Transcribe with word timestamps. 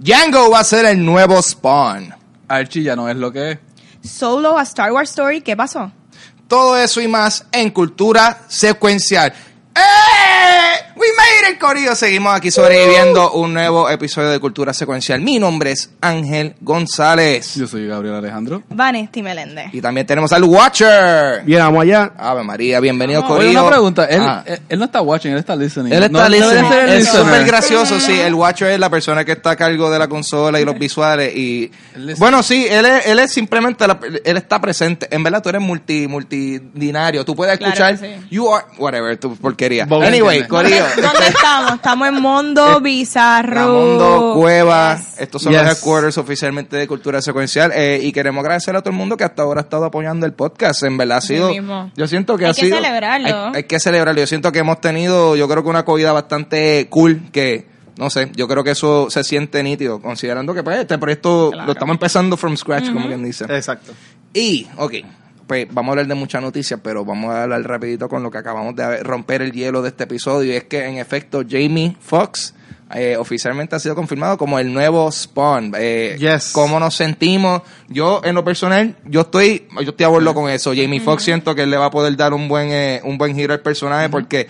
Django 0.00 0.50
va 0.50 0.60
a 0.60 0.64
ser 0.64 0.84
el 0.86 1.04
nuevo 1.04 1.42
Spawn. 1.42 2.14
Archie 2.46 2.84
ya 2.84 2.94
no 2.94 3.08
es 3.08 3.16
lo 3.16 3.32
que 3.32 3.52
es. 3.52 3.58
Solo 4.08 4.56
a 4.56 4.62
Star 4.62 4.92
Wars 4.92 5.10
Story, 5.10 5.40
¿qué 5.40 5.56
pasó? 5.56 5.90
Todo 6.46 6.76
eso 6.78 7.00
y 7.00 7.08
más 7.08 7.44
en 7.50 7.70
cultura 7.70 8.44
secuencial. 8.48 9.32
¡Eh! 9.74 10.87
¡We 10.98 11.06
made 11.16 11.52
it, 11.52 11.58
Corillo! 11.60 11.94
Seguimos 11.94 12.34
aquí 12.34 12.50
sobreviviendo 12.50 13.30
un 13.32 13.54
nuevo 13.54 13.88
episodio 13.88 14.30
de 14.30 14.40
Cultura 14.40 14.72
Secuencial. 14.72 15.20
Mi 15.20 15.38
nombre 15.38 15.70
es 15.70 15.90
Ángel 16.00 16.56
González. 16.60 17.54
Yo 17.54 17.68
soy 17.68 17.86
Gabriel 17.86 18.16
Alejandro. 18.16 18.64
Vanesti 18.68 19.22
Meléndez. 19.22 19.66
Y 19.72 19.80
también 19.80 20.08
tenemos 20.08 20.32
al 20.32 20.42
Watcher. 20.42 21.42
Bien, 21.44 21.60
vamos 21.60 21.82
allá. 21.84 22.12
Ave 22.18 22.42
María, 22.42 22.80
bienvenido. 22.80 23.24
Corillo. 23.24 23.50
Oye, 23.50 23.60
una 23.60 23.68
pregunta. 23.68 24.04
Él, 24.06 24.20
Ah. 24.26 24.42
él, 24.44 24.58
él 24.68 24.78
no 24.80 24.86
está 24.86 25.00
watching, 25.00 25.30
él 25.32 25.38
está 25.38 25.54
listening. 25.54 25.92
Él 25.92 26.02
está 26.02 26.22
no 26.24 26.28
listening. 26.28 26.68
ser 26.68 26.82
el 26.82 26.88
Es 26.90 26.98
listener. 27.04 27.24
súper 27.26 27.44
gracioso, 27.46 28.00
sí. 28.00 28.18
El 28.18 28.34
Watcher 28.34 28.70
es 28.72 28.80
la 28.80 28.90
persona 28.90 29.24
que 29.24 29.32
está 29.32 29.50
a 29.50 29.56
cargo 29.56 29.90
de 29.90 30.00
la 30.00 30.08
consola 30.08 30.60
y 30.60 30.64
los 30.64 30.76
visuales. 30.80 31.32
Y 31.36 31.70
listener. 31.94 32.16
bueno, 32.18 32.42
sí, 32.42 32.66
él 32.68 32.84
es, 32.86 33.06
él 33.06 33.20
es 33.20 33.30
simplemente, 33.32 33.86
la- 33.86 34.00
él 34.24 34.36
está 34.36 34.60
presente. 34.60 35.06
En 35.14 35.22
verdad, 35.22 35.40
tú 35.44 35.48
eres 35.50 35.62
multi, 35.62 36.08
multidinario. 36.08 37.24
Tú 37.24 37.36
puedes 37.36 37.56
Claro 37.56 37.72
escuchar, 37.72 37.98
que 38.00 38.16
sí. 38.20 38.26
you 38.30 38.52
are, 38.52 38.66
whatever, 38.78 39.16
tu 39.16 39.36
porquería. 39.36 39.84
Vos 39.86 40.04
Anyway, 40.04 40.38
entiendes. 40.40 40.48
Corillo. 40.48 40.87
¿Dónde 40.96 41.28
estamos? 41.28 41.72
Estamos 41.74 42.08
en 42.08 42.20
Mondo 42.20 42.80
Bizarro. 42.80 43.54
Ramondo 43.54 44.32
Cueva, 44.34 44.96
Yes. 44.96 45.20
estos 45.20 45.42
son 45.42 45.52
Yes. 45.52 45.62
los 45.62 45.70
headquarters 45.72 46.18
oficialmente 46.18 46.76
de 46.76 46.86
Cultura 46.86 47.20
Secuencial 47.22 47.72
eh, 47.74 48.00
y 48.02 48.12
queremos 48.12 48.42
agradecer 48.42 48.74
a 48.76 48.80
todo 48.80 48.90
el 48.90 48.96
mundo 48.96 49.16
que 49.16 49.24
hasta 49.24 49.42
ahora 49.42 49.60
ha 49.60 49.64
estado 49.64 49.84
apoyando 49.84 50.26
el 50.26 50.32
podcast. 50.32 50.82
En 50.82 50.96
verdad 50.96 51.18
ha 51.18 51.20
sido, 51.20 51.50
yo 51.96 52.06
siento 52.08 52.36
que 52.36 52.44
Hay 52.46 52.50
ha 52.50 52.54
que 52.54 52.60
sido, 52.62 52.76
celebrarlo. 52.76 53.46
Hay, 53.48 53.52
hay 53.56 53.64
que 53.64 53.80
celebrarlo. 53.80 54.20
Yo 54.20 54.26
siento 54.26 54.52
que 54.52 54.60
hemos 54.60 54.80
tenido, 54.80 55.36
yo 55.36 55.48
creo 55.48 55.62
que 55.62 55.68
una 55.70 55.80
acogida 55.80 56.12
bastante 56.12 56.86
cool 56.90 57.22
que 57.32 57.66
no 57.96 58.10
sé, 58.10 58.30
yo 58.36 58.46
creo 58.46 58.62
que 58.62 58.70
eso 58.70 59.10
se 59.10 59.24
siente 59.24 59.60
nítido, 59.64 60.00
considerando 60.00 60.54
que 60.54 60.62
pues, 60.62 60.78
este 60.78 60.98
proyecto 60.98 61.50
lo 61.52 61.72
estamos 61.72 61.94
empezando 61.94 62.36
from 62.36 62.56
scratch, 62.56 62.92
como 62.92 63.08
quien 63.08 63.24
dice. 63.24 63.44
Exacto. 63.48 63.92
Y, 64.32 64.68
ok, 64.76 64.92
pues 65.48 65.66
vamos 65.72 65.88
a 65.88 65.92
hablar 65.94 66.06
de 66.06 66.14
muchas 66.14 66.40
noticias, 66.42 66.78
pero 66.80 67.04
vamos 67.04 67.34
a 67.34 67.42
hablar 67.42 67.62
rapidito 67.62 68.08
con 68.08 68.22
lo 68.22 68.30
que 68.30 68.38
acabamos 68.38 68.76
de 68.76 69.02
romper 69.02 69.42
el 69.42 69.50
hielo 69.50 69.82
de 69.82 69.88
este 69.88 70.04
episodio. 70.04 70.52
Y 70.52 70.56
es 70.56 70.64
que, 70.64 70.84
en 70.86 70.98
efecto, 70.98 71.42
Jamie 71.48 71.96
Foxx 72.00 72.54
eh, 72.94 73.16
oficialmente 73.18 73.74
ha 73.74 73.78
sido 73.78 73.94
confirmado 73.94 74.38
como 74.38 74.58
el 74.60 74.72
nuevo 74.72 75.10
Spawn. 75.10 75.72
Eh, 75.76 76.16
Yes. 76.20 76.52
¿Cómo 76.52 76.78
nos 76.78 76.94
sentimos? 76.94 77.62
Yo, 77.88 78.20
en 78.24 78.34
lo 78.36 78.44
personal, 78.44 78.96
yo 79.06 79.22
estoy 79.22 79.66
yo 79.82 79.90
estoy 79.90 80.04
a 80.04 80.08
bordo 80.08 80.32
con 80.34 80.48
eso. 80.50 80.72
Jamie 80.76 81.00
Foxx 81.00 81.24
siento 81.24 81.54
que 81.54 81.62
él 81.62 81.70
le 81.70 81.76
va 81.78 81.86
a 81.86 81.90
poder 81.90 82.14
dar 82.16 82.32
un 82.34 82.46
buen, 82.48 82.68
eh, 82.70 83.00
un 83.04 83.18
buen 83.18 83.34
giro 83.34 83.52
al 83.54 83.60
personaje 83.60 84.08
porque... 84.08 84.46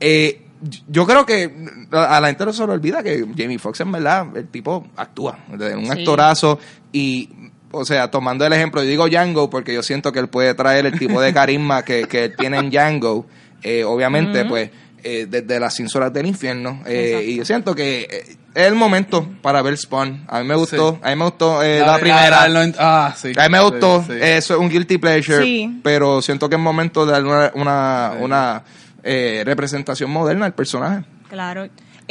Eh, 0.00 0.38
yo 0.86 1.06
creo 1.08 1.26
que 1.26 1.52
a 1.90 2.20
la 2.20 2.28
gente 2.28 2.44
no 2.46 2.52
se 2.52 2.64
le 2.64 2.72
olvida 2.72 3.02
que 3.02 3.26
Jamie 3.36 3.58
Foxx 3.58 3.80
en 3.80 3.90
verdad 3.90 4.28
el 4.36 4.46
tipo 4.46 4.86
actúa, 4.96 5.36
de 5.48 5.74
un 5.74 5.86
Sí. 5.86 5.90
actorazo 5.90 6.56
y 6.92 7.28
o 7.72 7.84
sea, 7.84 8.10
tomando 8.10 8.46
el 8.46 8.52
ejemplo, 8.52 8.82
yo 8.82 8.88
digo 8.88 9.08
Django 9.08 9.50
porque 9.50 9.74
yo 9.74 9.82
siento 9.82 10.12
que 10.12 10.18
él 10.20 10.28
puede 10.28 10.54
traer 10.54 10.86
el 10.86 10.98
tipo 10.98 11.20
de 11.20 11.32
carisma 11.34 11.82
que, 11.84 12.04
que 12.04 12.24
él 12.26 12.34
tiene 12.36 12.58
en 12.58 12.70
Django, 12.70 13.26
eh, 13.62 13.84
obviamente 13.84 14.44
pues 14.44 14.70
eh, 15.04 15.26
desde 15.28 15.58
las 15.58 15.74
cinzoras 15.74 16.12
del 16.12 16.26
infierno 16.26 16.80
eh, 16.86 17.24
y 17.26 17.36
yo 17.36 17.44
siento 17.44 17.74
que 17.74 18.02
eh, 18.08 18.36
es 18.54 18.66
el 18.66 18.74
momento 18.74 19.26
para 19.42 19.60
ver 19.62 19.76
Spawn, 19.76 20.24
a 20.28 20.40
mí 20.40 20.46
me 20.46 20.54
gustó, 20.54 20.92
Sí. 20.92 20.98
a 21.02 21.10
mí 21.10 21.16
me 21.16 21.24
gustó 21.24 21.62
eh, 21.62 21.80
La- 21.80 21.86
la, 21.86 21.92
la- 21.92 21.98
primera, 21.98 22.48
la- 22.48 22.66
la- 22.66 22.72
ah, 22.78 23.14
sí. 23.16 23.32
a 23.36 23.42
mí 23.48 23.48
me 23.50 23.58
Sí, 23.58 23.64
gustó, 23.64 24.04
eso 24.12 24.54
es 24.54 24.60
un 24.60 24.68
guilty 24.68 24.98
pleasure, 24.98 25.42
Sí. 25.44 25.80
pero 25.82 26.22
siento 26.22 26.48
que 26.48 26.54
es 26.56 26.60
momento 26.60 27.04
de 27.06 27.12
darle 27.12 27.28
una, 27.28 27.50
una, 27.54 28.12
Sí. 28.16 28.24
una, 28.24 28.62
eh, 29.02 29.42
representación 29.44 30.10
moderna 30.10 30.46
al 30.46 30.54
personaje. 30.54 31.04
Claro. 31.28 31.68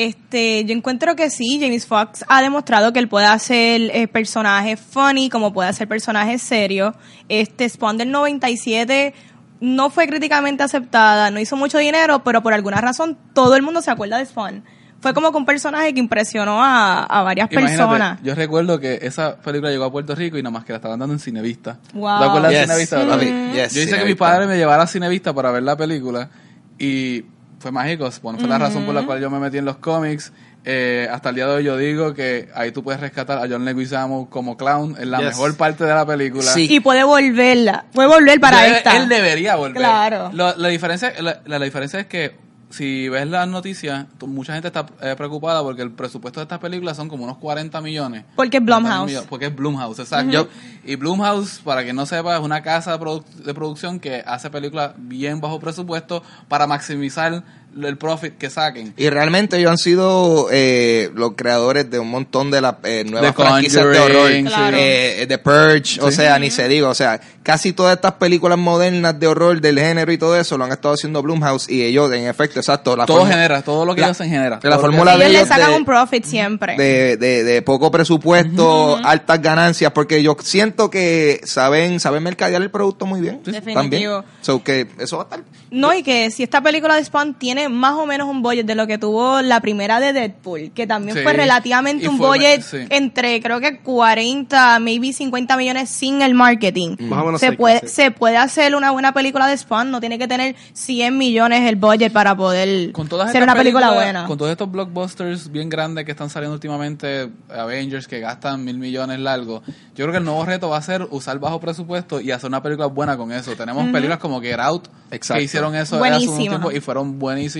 Este, 0.07 0.65
yo 0.65 0.73
encuentro 0.73 1.15
que 1.15 1.29
sí, 1.29 1.59
James 1.61 1.85
Foxx 1.85 2.25
ha 2.27 2.41
demostrado 2.41 2.91
que 2.91 2.99
él 2.99 3.07
puede 3.07 3.27
hacer 3.27 3.81
eh, 3.93 4.07
personajes 4.07 4.79
funny, 4.79 5.29
como 5.29 5.53
puede 5.53 5.69
hacer 5.69 5.87
personajes 5.87 6.41
serios. 6.41 6.95
Este 7.29 7.69
Spawn 7.69 7.97
del 7.97 8.09
97 8.11 9.13
no 9.59 9.91
fue 9.91 10.07
críticamente 10.07 10.63
aceptada, 10.63 11.29
no 11.29 11.39
hizo 11.39 11.55
mucho 11.55 11.77
dinero, 11.77 12.23
pero 12.23 12.41
por 12.41 12.53
alguna 12.53 12.81
razón 12.81 13.15
todo 13.33 13.55
el 13.55 13.61
mundo 13.61 13.81
se 13.81 13.91
acuerda 13.91 14.17
de 14.17 14.25
Spawn. 14.25 14.63
Fue 15.01 15.13
como 15.13 15.31
que 15.31 15.37
un 15.37 15.45
personaje 15.45 15.93
que 15.93 15.99
impresionó 15.99 16.63
a, 16.63 17.03
a 17.03 17.21
varias 17.23 17.51
Imagínate, 17.51 17.77
personas. 17.77 18.19
yo 18.23 18.33
recuerdo 18.35 18.79
que 18.79 18.99
esa 19.03 19.37
película 19.37 19.71
llegó 19.71 19.85
a 19.85 19.91
Puerto 19.91 20.15
Rico 20.15 20.37
y 20.37 20.43
nada 20.43 20.51
más 20.51 20.65
que 20.65 20.73
la 20.73 20.77
estaban 20.77 20.99
dando 20.99 21.13
en 21.13 21.19
Cinevista. 21.19 21.77
Wow. 21.93 22.19
¿Te 22.19 22.25
acuerdas 22.25 22.51
de. 22.51 22.65
Cinevista? 22.65 23.17
Mm. 23.17 23.53
yes, 23.53 23.73
yo 23.73 23.81
hice 23.81 23.97
que 23.99 24.05
mi 24.05 24.15
padre 24.15 24.47
me 24.47 24.57
llevara 24.57 24.83
a 24.83 24.87
Cinevista 24.87 25.33
para 25.33 25.51
ver 25.51 25.63
la 25.63 25.75
película 25.75 26.29
y 26.77 27.25
fue 27.61 27.71
mágico. 27.71 28.09
Bueno, 28.21 28.39
fue 28.39 28.47
la 28.49 28.57
razón 28.57 28.85
por 28.85 28.93
la 28.95 29.05
cual 29.05 29.21
yo 29.21 29.29
me 29.29 29.39
metí 29.39 29.57
en 29.57 29.65
los 29.65 29.77
cómics. 29.77 30.33
Eh, 30.63 31.07
hasta 31.11 31.29
el 31.29 31.35
día 31.35 31.47
de 31.47 31.55
hoy 31.55 31.63
yo 31.63 31.75
digo 31.75 32.13
que 32.13 32.49
ahí 32.53 32.71
tú 32.71 32.83
puedes 32.83 33.01
rescatar 33.01 33.39
a 33.39 33.47
John 33.49 33.65
Leguizamo 33.65 34.29
como 34.29 34.57
clown 34.57 34.95
en 34.99 35.09
la 35.09 35.17
Yes. 35.17 35.27
mejor 35.29 35.57
parte 35.57 35.85
de 35.85 35.93
la 35.93 36.05
película. 36.05 36.43
Sí. 36.43 36.67
Y 36.69 36.79
puede 36.81 37.03
volverla, 37.03 37.85
puede 37.93 38.07
volver 38.09 38.39
para 38.39 38.61
Debe- 38.63 38.77
esta. 38.77 38.97
Él 38.97 39.09
debería 39.09 39.55
volver. 39.55 39.77
Claro. 39.77 40.29
Lo- 40.33 40.55
la, 40.55 40.67
diferencia, 40.67 41.13
la, 41.19 41.41
la- 41.45 41.57
la 41.57 41.65
diferencia 41.65 41.99
es 42.01 42.05
que 42.05 42.35
si 42.71 43.07
ves 43.09 43.27
las 43.27 43.47
noticias, 43.47 44.05
mucha 44.25 44.53
gente 44.53 44.67
está 44.69 44.85
eh, 45.01 45.13
preocupada 45.17 45.61
porque 45.61 45.81
el 45.83 45.91
presupuesto 45.91 46.39
de 46.39 46.43
estas 46.45 46.59
películas 46.59 46.97
son 46.97 47.07
como 47.09 47.23
unos 47.25 47.37
40 47.37 47.79
millones. 47.81 48.25
Porque 48.35 48.57
es 48.57 48.63
40 48.63 48.65
Blumhouse. 48.79 49.07
millones, 49.07 49.27
Porque 49.29 49.45
es 49.47 49.55
Blumhouse, 49.55 49.99
exacto. 49.99 50.47
Y 50.85 50.95
Blumhouse, 50.95 51.59
para 51.63 51.83
que 51.83 51.93
no 51.93 52.05
sepa, 52.05 52.35
es 52.37 52.41
una 52.41 52.61
casa 52.63 52.97
de, 52.97 53.03
produ- 53.03 53.23
de 53.25 53.53
producción 53.53 53.99
que 53.99 54.23
hace 54.25 54.49
películas 54.49 54.93
bien 54.97 55.39
bajo 55.41 55.59
presupuesto 55.59 56.23
para 56.47 56.65
maximizar 56.67 57.43
el 57.83 57.97
profit 57.97 58.37
que 58.37 58.49
saquen. 58.49 58.93
Y 58.97 59.09
realmente 59.09 59.57
ellos 59.57 59.71
han 59.71 59.77
sido 59.77 60.47
eh, 60.51 61.09
los 61.15 61.33
creadores 61.35 61.89
de 61.89 61.99
un 61.99 62.09
montón 62.09 62.51
de 62.51 62.59
las 62.61 62.75
eh, 62.83 63.03
nuevas 63.09 63.33
The 63.35 63.41
franquicias 63.43 63.85
de 63.85 63.99
horror. 63.99 64.31
Claro. 64.45 64.77
Eh, 64.79 65.25
The 65.27 65.37
Purge, 65.37 65.99
o 66.01 66.09
Sí. 66.09 66.17
sea, 66.17 66.37
ni 66.39 66.51
se 66.51 66.67
diga. 66.67 66.89
O 66.89 66.93
sea, 66.93 67.19
casi 67.43 67.71
todas 67.73 67.95
estas 67.95 68.13
películas 68.13 68.57
modernas 68.57 69.19
de 69.19 69.27
horror 69.27 69.61
del 69.61 69.79
género 69.79 70.11
y 70.11 70.17
todo 70.17 70.37
eso 70.37 70.57
lo 70.57 70.65
han 70.65 70.71
estado 70.71 70.93
haciendo 70.95 71.21
Blumhouse 71.21 71.69
y 71.69 71.81
ellos, 71.83 72.11
en 72.11 72.27
efecto, 72.27 72.59
exacto. 72.59 72.95
La 72.97 73.05
todo 73.05 73.23
formu- 73.25 73.29
genera, 73.29 73.61
todo 73.61 73.85
lo 73.85 73.95
que 73.95 74.01
la- 74.01 74.07
ellos 74.07 74.17
hacen 74.17 74.29
genera. 74.31 74.59
la 74.61 74.79
fórmula 74.79 75.17
de 75.17 75.27
Ellos 75.27 75.41
le 75.43 75.47
sacan 75.47 75.71
de- 75.71 75.77
un 75.77 75.85
profit 75.85 76.25
siempre. 76.25 76.75
de, 76.77 77.15
de, 77.17 77.43
de 77.43 77.61
poco 77.61 77.89
presupuesto, 77.89 78.99
altas 79.03 79.41
ganancias, 79.41 79.91
porque 79.91 80.21
yo 80.23 80.35
siento 80.43 80.89
que 80.89 81.41
saben 81.43 81.99
saben 81.99 82.23
mercadear 82.23 82.61
el 82.61 82.69
producto 82.71 83.05
muy 83.05 83.21
bien. 83.21 83.41
Definitivo. 83.43 83.73
También. 83.81 84.21
So 84.41 84.63
que 84.63 84.87
eso 84.99 85.17
va 85.17 85.23
a 85.23 85.25
estar. 85.25 85.39
No, 85.71 85.93
y 85.93 86.03
que 86.03 86.29
si 86.31 86.43
esta 86.43 86.61
película 86.61 86.95
de 86.95 87.03
Spawn 87.05 87.33
tiene 87.35 87.60
más 87.69 87.93
o 87.93 88.05
menos 88.05 88.27
un 88.27 88.41
budget 88.41 88.65
de 88.65 88.75
lo 88.75 88.87
que 88.87 88.97
tuvo 88.97 89.41
la 89.41 89.59
primera 89.61 89.99
de 89.99 90.13
Deadpool, 90.13 90.71
que 90.73 90.87
también 90.87 91.17
Sí. 91.17 91.23
fue 91.23 91.33
relativamente 91.33 92.07
un 92.07 92.17
fue- 92.17 92.27
budget 92.27 92.61
sí. 92.61 92.77
entre 92.89 93.41
creo 93.41 93.59
que 93.59 93.79
40, 93.79 94.79
maybe 94.79 95.13
50 95.13 95.57
millones 95.57 95.89
sin 95.89 96.21
el 96.21 96.33
marketing. 96.33 96.95
Más 96.99 97.21
o 97.21 97.25
menos 97.25 97.41
se 97.41 97.51
puede 97.53 97.79
sí. 97.81 97.87
se 97.87 98.11
puede 98.11 98.37
hacer 98.37 98.75
una 98.75 98.91
buena 98.91 99.13
película 99.13 99.47
de 99.47 99.57
Spawn, 99.57 99.91
no 99.91 99.99
tiene 99.99 100.17
que 100.17 100.27
tener 100.27 100.55
100 100.73 101.17
millones 101.17 101.67
el 101.69 101.75
budget 101.75 102.11
para 102.11 102.35
poder 102.35 102.91
con 102.91 103.07
todas 103.07 103.31
ser 103.31 103.43
una 103.43 103.55
película 103.55 103.91
buena. 103.91 104.25
Con 104.25 104.37
todos 104.37 104.51
estos 104.51 104.71
blockbusters 104.71 105.51
bien 105.51 105.69
grandes 105.69 106.05
que 106.05 106.11
están 106.11 106.29
saliendo 106.29 106.53
últimamente, 106.55 107.29
Avengers 107.49 108.07
que 108.07 108.19
gastan 108.19 108.63
mil 108.63 108.77
millones 108.77 109.19
largos, 109.19 109.61
yo 109.95 110.05
creo 110.05 110.11
que 110.11 110.17
el 110.17 110.25
nuevo 110.25 110.45
reto 110.45 110.69
va 110.69 110.77
a 110.77 110.81
ser 110.81 111.07
usar 111.11 111.39
bajo 111.39 111.59
presupuesto 111.59 112.19
y 112.21 112.31
hacer 112.31 112.47
una 112.49 112.61
película 112.63 112.87
buena 112.87 113.17
con 113.17 113.31
eso. 113.31 113.55
Tenemos 113.55 113.87
películas 113.91 114.19
como 114.19 114.41
Get 114.41 114.59
Out 114.59 114.87
Exacto. 115.11 115.39
que 115.39 115.43
hicieron 115.43 115.75
eso 115.75 116.03
hace 116.03 116.27
un 116.27 116.37
tiempo 116.37 116.71
y 116.71 116.79
fueron 116.79 117.19
buenísimas 117.19 117.50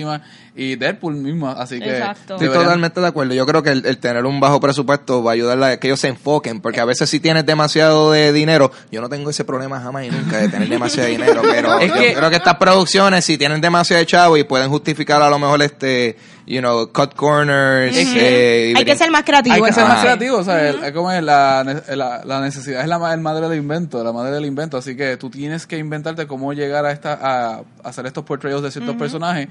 y 0.54 0.76
Deadpool 0.76 1.14
mismo, 1.14 1.48
así 1.48 1.78
que 1.80 1.90
Exacto. 1.98 2.34
Estoy 2.34 2.48
totalmente 2.48 3.00
de 3.00 3.06
acuerdo. 3.06 3.34
Yo 3.34 3.46
creo 3.46 3.62
que 3.62 3.70
el, 3.70 3.86
el 3.86 3.98
tener 3.98 4.24
un 4.26 4.38
bajo 4.40 4.60
presupuesto 4.60 5.22
va 5.22 5.32
a 5.32 5.34
ayudar 5.34 5.62
a 5.62 5.76
que 5.78 5.86
ellos 5.88 6.00
se 6.00 6.08
enfoquen, 6.08 6.60
porque 6.60 6.80
a 6.80 6.84
veces 6.84 7.08
si 7.08 7.20
tienes 7.20 7.46
demasiado 7.46 8.12
de 8.12 8.32
dinero, 8.32 8.70
yo 8.90 9.00
no 9.00 9.08
tengo 9.08 9.30
ese 9.30 9.44
problema 9.44 9.80
jamás 9.80 10.04
y 10.04 10.10
nunca 10.10 10.38
de 10.38 10.48
tener 10.48 10.68
demasiado 10.68 11.08
dinero, 11.08 11.42
pero 11.42 11.78
Es 11.80 11.88
yo 11.88 11.94
que- 11.94 12.14
creo 12.14 12.30
que 12.30 12.36
estas 12.36 12.56
producciones 12.56 13.24
si 13.24 13.38
tienen 13.38 13.60
demasiado 13.60 14.00
de 14.00 14.06
chavo 14.06 14.36
y 14.36 14.44
pueden 14.44 14.68
justificar 14.70 15.22
a 15.22 15.30
lo 15.30 15.38
mejor 15.38 15.62
este, 15.62 16.16
you 16.46 16.60
know, 16.60 16.92
cut 16.92 17.14
corners, 17.14 17.96
Es 17.96 18.08
que 18.08 18.68
eh, 18.68 18.72
y 18.72 18.76
Hay 18.76 18.84
que 18.84 18.96
ser 18.96 19.10
más 19.10 19.22
creativo. 19.22 19.54
Hay 19.56 19.62
que 19.62 19.72
ser 19.72 19.84
Ah. 19.84 19.88
más 19.88 20.00
creativo, 20.02 20.36
o 20.38 20.44
sea, 20.44 20.68
el- 20.68 20.82
es 20.84 20.92
como 20.92 21.10
es 21.10 21.22
la, 21.22 21.64
la, 21.88 22.22
la 22.24 22.40
necesidad 22.40 22.82
es 22.82 22.88
la, 22.88 23.14
el 23.14 23.20
madre 23.20 23.48
del 23.48 23.58
invento, 23.58 24.02
la 24.04 24.12
madre 24.12 24.32
del 24.32 24.44
invento, 24.44 24.76
así 24.76 24.96
que 24.96 25.16
tú 25.16 25.30
tienes 25.30 25.66
que 25.66 25.78
inventarte 25.78 26.26
cómo 26.26 26.52
llegar 26.52 26.84
a 26.84 26.92
esta 26.92 27.18
a, 27.20 27.62
hacer 27.84 28.06
estos 28.06 28.24
portrayals 28.24 28.62
de 28.62 28.70
ciertos 28.70 28.96
personajes 28.96 29.48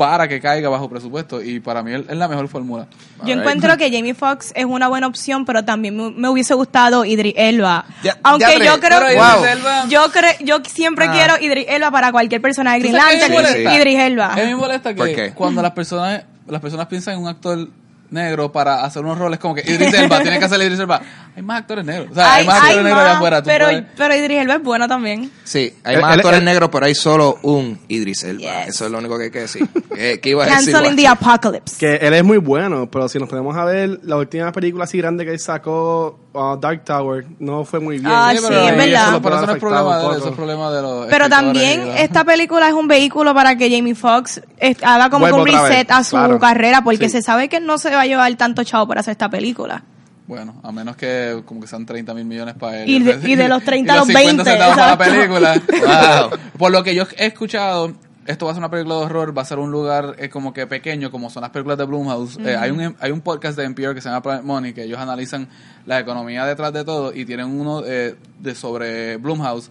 para 0.00 0.26
que 0.28 0.40
caiga 0.40 0.70
bajo 0.70 0.88
presupuesto 0.88 1.42
y 1.42 1.60
para 1.60 1.82
mí 1.82 1.92
es 1.92 2.00
es 2.08 2.16
la 2.16 2.26
mejor 2.26 2.48
fórmula. 2.48 2.86
Yo 3.22 3.34
encuentro 3.34 3.76
que 3.76 3.90
Jamie 3.92 4.14
Foxx 4.14 4.50
es 4.56 4.64
una 4.64 4.88
buena 4.88 5.06
opción, 5.06 5.44
pero 5.44 5.62
también 5.62 5.94
me, 6.18 6.26
hubiese 6.30 6.54
gustado 6.54 7.04
Idris 7.04 7.34
Elba. 7.36 7.84
Ya- 8.02 8.16
Aunque 8.22 8.46
ya, 8.58 8.64
yo 8.64 8.80
creo, 8.80 8.98
Wow. 8.98 9.10
Idris 9.10 9.52
Elba- 9.58 9.88
yo 9.90 10.10
creo, 10.10 10.32
yo 10.40 10.56
siempre 10.66 11.04
Ah. 11.06 11.12
quiero 11.12 11.34
Idris 11.38 11.66
Elba 11.68 11.90
para 11.90 12.12
cualquier 12.12 12.40
personaje. 12.40 12.78
¿Tú 12.80 12.84
Green 12.88 12.96
sabes 12.98 13.22
qué 13.22 13.28
me 13.28 13.34
Lantern, 13.34 13.52
molesta? 13.62 13.76
Idris 13.76 13.98
Elba. 13.98 14.32
A 14.32 14.36
mí 14.36 14.42
me 14.42 14.56
molesta 14.56 14.94
¿Por 14.94 15.06
que 15.06 15.14
qué? 15.14 15.32
cuando 15.34 15.60
las 15.60 15.72
personas 15.72 16.22
las 16.48 16.62
personas 16.62 16.86
piensan 16.86 17.14
en 17.16 17.20
un 17.20 17.28
actor 17.28 17.68
negro 18.10 18.50
para 18.50 18.82
hacer 18.84 19.04
unos 19.04 19.18
roles 19.18 19.38
como 19.38 19.54
que 19.54 19.60
Idris 19.70 19.92
Elba 19.92 20.20
tiene 20.22 20.38
que 20.38 20.46
hacer 20.46 20.60
Idris 20.62 20.78
Elba. 20.80 21.02
Hay 21.36 21.42
más 21.42 21.60
actores 21.60 21.84
negros. 21.84 22.08
O 22.10 22.14
sea, 22.14 22.34
hay, 22.34 22.46
más 22.46 22.56
actores 22.62 22.84
negros 22.84 23.00
allá 23.02 23.12
afuera. 23.16 23.42
Tú 23.42 23.46
pero, 23.46 23.64
puedes- 23.66 23.84
pero 23.96 24.14
Idris 24.16 24.38
Elba 24.40 24.54
es 24.54 24.62
bueno 24.62 24.88
también. 24.88 25.30
Sí, 25.44 25.72
hay 25.84 25.94
Él- 25.94 26.00
más 26.02 26.12
él- 26.14 26.20
actores 26.20 26.38
él- 26.40 26.44
negros, 26.44 26.68
pero 26.70 26.86
hay 26.86 26.94
solo 26.94 27.38
un 27.42 27.78
Idris 27.88 28.24
Elba. 28.24 28.40
Yes. 28.40 28.68
Eso 28.74 28.86
es 28.86 28.90
lo 28.90 28.98
único 28.98 29.16
que 29.16 29.24
hay 29.24 29.30
que 29.30 29.40
decir. 29.40 29.68
¿Qué, 29.94 30.20
qué 30.20 30.30
ibas 30.30 30.50
a 30.50 30.56
decir? 30.56 30.72
Canceling 30.72 30.96
the? 30.96 31.06
Apocalypse. 31.08 31.76
Que 31.78 31.96
él 32.06 32.14
es 32.14 32.24
muy 32.24 32.38
bueno, 32.38 32.90
pero 32.90 33.08
si 33.08 33.18
nos 33.18 33.28
ponemos 33.28 33.56
a 33.56 33.64
ver 33.64 34.00
la 34.02 34.16
última 34.16 34.50
película 34.52 34.84
así 34.84 34.98
grande 34.98 35.24
que 35.24 35.30
él 35.32 35.38
sacó, 35.38 36.18
uh, 36.32 36.56
Dark 36.60 36.84
Tower, 36.84 37.24
no 37.38 37.64
fue 37.64 37.80
muy 37.80 37.98
bien. 37.98 38.10
Ah, 38.12 38.30
Sí, 38.32 38.38
sí, 38.38 38.44
pero 38.48 38.60
es 38.60 38.70
ahí 38.72 38.76
verdad. 38.76 39.08
Eso, 39.10 39.22
pero 39.22 39.36
eso 39.36 39.46
no 39.46 39.52
es 39.52 39.58
problema 39.60 39.98
de 39.98 40.18
eso 40.18 40.28
es 40.28 40.34
problema 40.34 40.72
de 40.72 40.82
los 40.82 41.06
Pero 41.06 41.28
también 41.28 41.88
esta 41.96 42.24
película 42.24 42.68
es 42.68 42.74
un 42.74 42.88
vehículo 42.88 43.34
para 43.34 43.56
que 43.56 43.70
Jamie 43.74 43.94
Foxx 43.94 44.40
eh, 44.58 44.74
haga 44.82 45.08
como 45.10 45.26
un 45.26 45.32
otra 45.32 45.44
vez, 45.62 45.68
reset 45.70 45.90
a 45.90 46.04
su 46.04 46.16
claro. 46.16 46.38
carrera, 46.38 46.82
porque 46.82 47.08
Sí. 47.08 47.16
se 47.16 47.22
sabe 47.22 47.48
que 47.48 47.60
no 47.60 47.78
se 47.78 47.90
va 47.90 48.02
a 48.02 48.06
llevar 48.06 48.34
tanto 48.34 48.62
chavo 48.64 48.86
para 48.88 49.00
hacer 49.00 49.12
esta 49.12 49.28
película. 49.30 49.82
Bueno, 50.30 50.60
a 50.62 50.70
menos 50.70 50.94
que 50.94 51.42
como 51.44 51.60
que 51.60 51.66
sean 51.66 51.84
30 51.84 52.14
mil 52.14 52.24
millones 52.24 52.54
para 52.54 52.84
él. 52.84 52.88
Y 52.88 53.00
de- 53.00 53.18
y 53.28 53.34
de 53.34 53.48
los 53.48 53.64
30 53.64 53.92
a 53.92 53.96
y 53.96 53.98
los 53.98 54.06
50 54.06 54.44
20, 54.44 54.50
centavos 54.50 54.76
para 54.76 54.90
la 54.92 54.98
película. 54.98 55.60
Wow. 56.30 56.38
Por 56.56 56.70
lo 56.70 56.84
que 56.84 56.94
yo 56.94 57.02
he 57.18 57.26
escuchado, 57.26 57.94
esto 58.26 58.44
va 58.46 58.52
a 58.52 58.54
ser 58.54 58.60
una 58.60 58.70
película 58.70 58.94
de 58.94 59.00
horror, 59.06 59.36
va 59.36 59.42
a 59.42 59.44
ser 59.44 59.58
un 59.58 59.72
lugar 59.72 60.14
eh, 60.18 60.28
como 60.28 60.52
que 60.52 60.68
pequeño, 60.68 61.10
como 61.10 61.30
son 61.30 61.40
las 61.40 61.50
películas 61.50 61.78
de 61.78 61.84
Blumhouse. 61.84 62.38
Eh, 62.44 62.54
hay, 62.56 62.70
un, 62.70 62.94
hay 63.00 63.10
un 63.10 63.22
podcast 63.22 63.58
de 63.58 63.64
NPR 63.64 63.92
que 63.92 64.00
se 64.00 64.08
llama 64.08 64.22
Planet 64.22 64.44
Money, 64.44 64.72
que 64.72 64.84
ellos 64.84 65.00
analizan 65.00 65.48
la 65.84 65.98
economía 65.98 66.46
detrás 66.46 66.72
de 66.72 66.84
todo 66.84 67.12
y 67.12 67.24
tienen 67.24 67.46
uno 67.46 67.82
eh, 67.84 68.14
de 68.38 68.54
sobre 68.54 69.16
Blumhouse. 69.16 69.68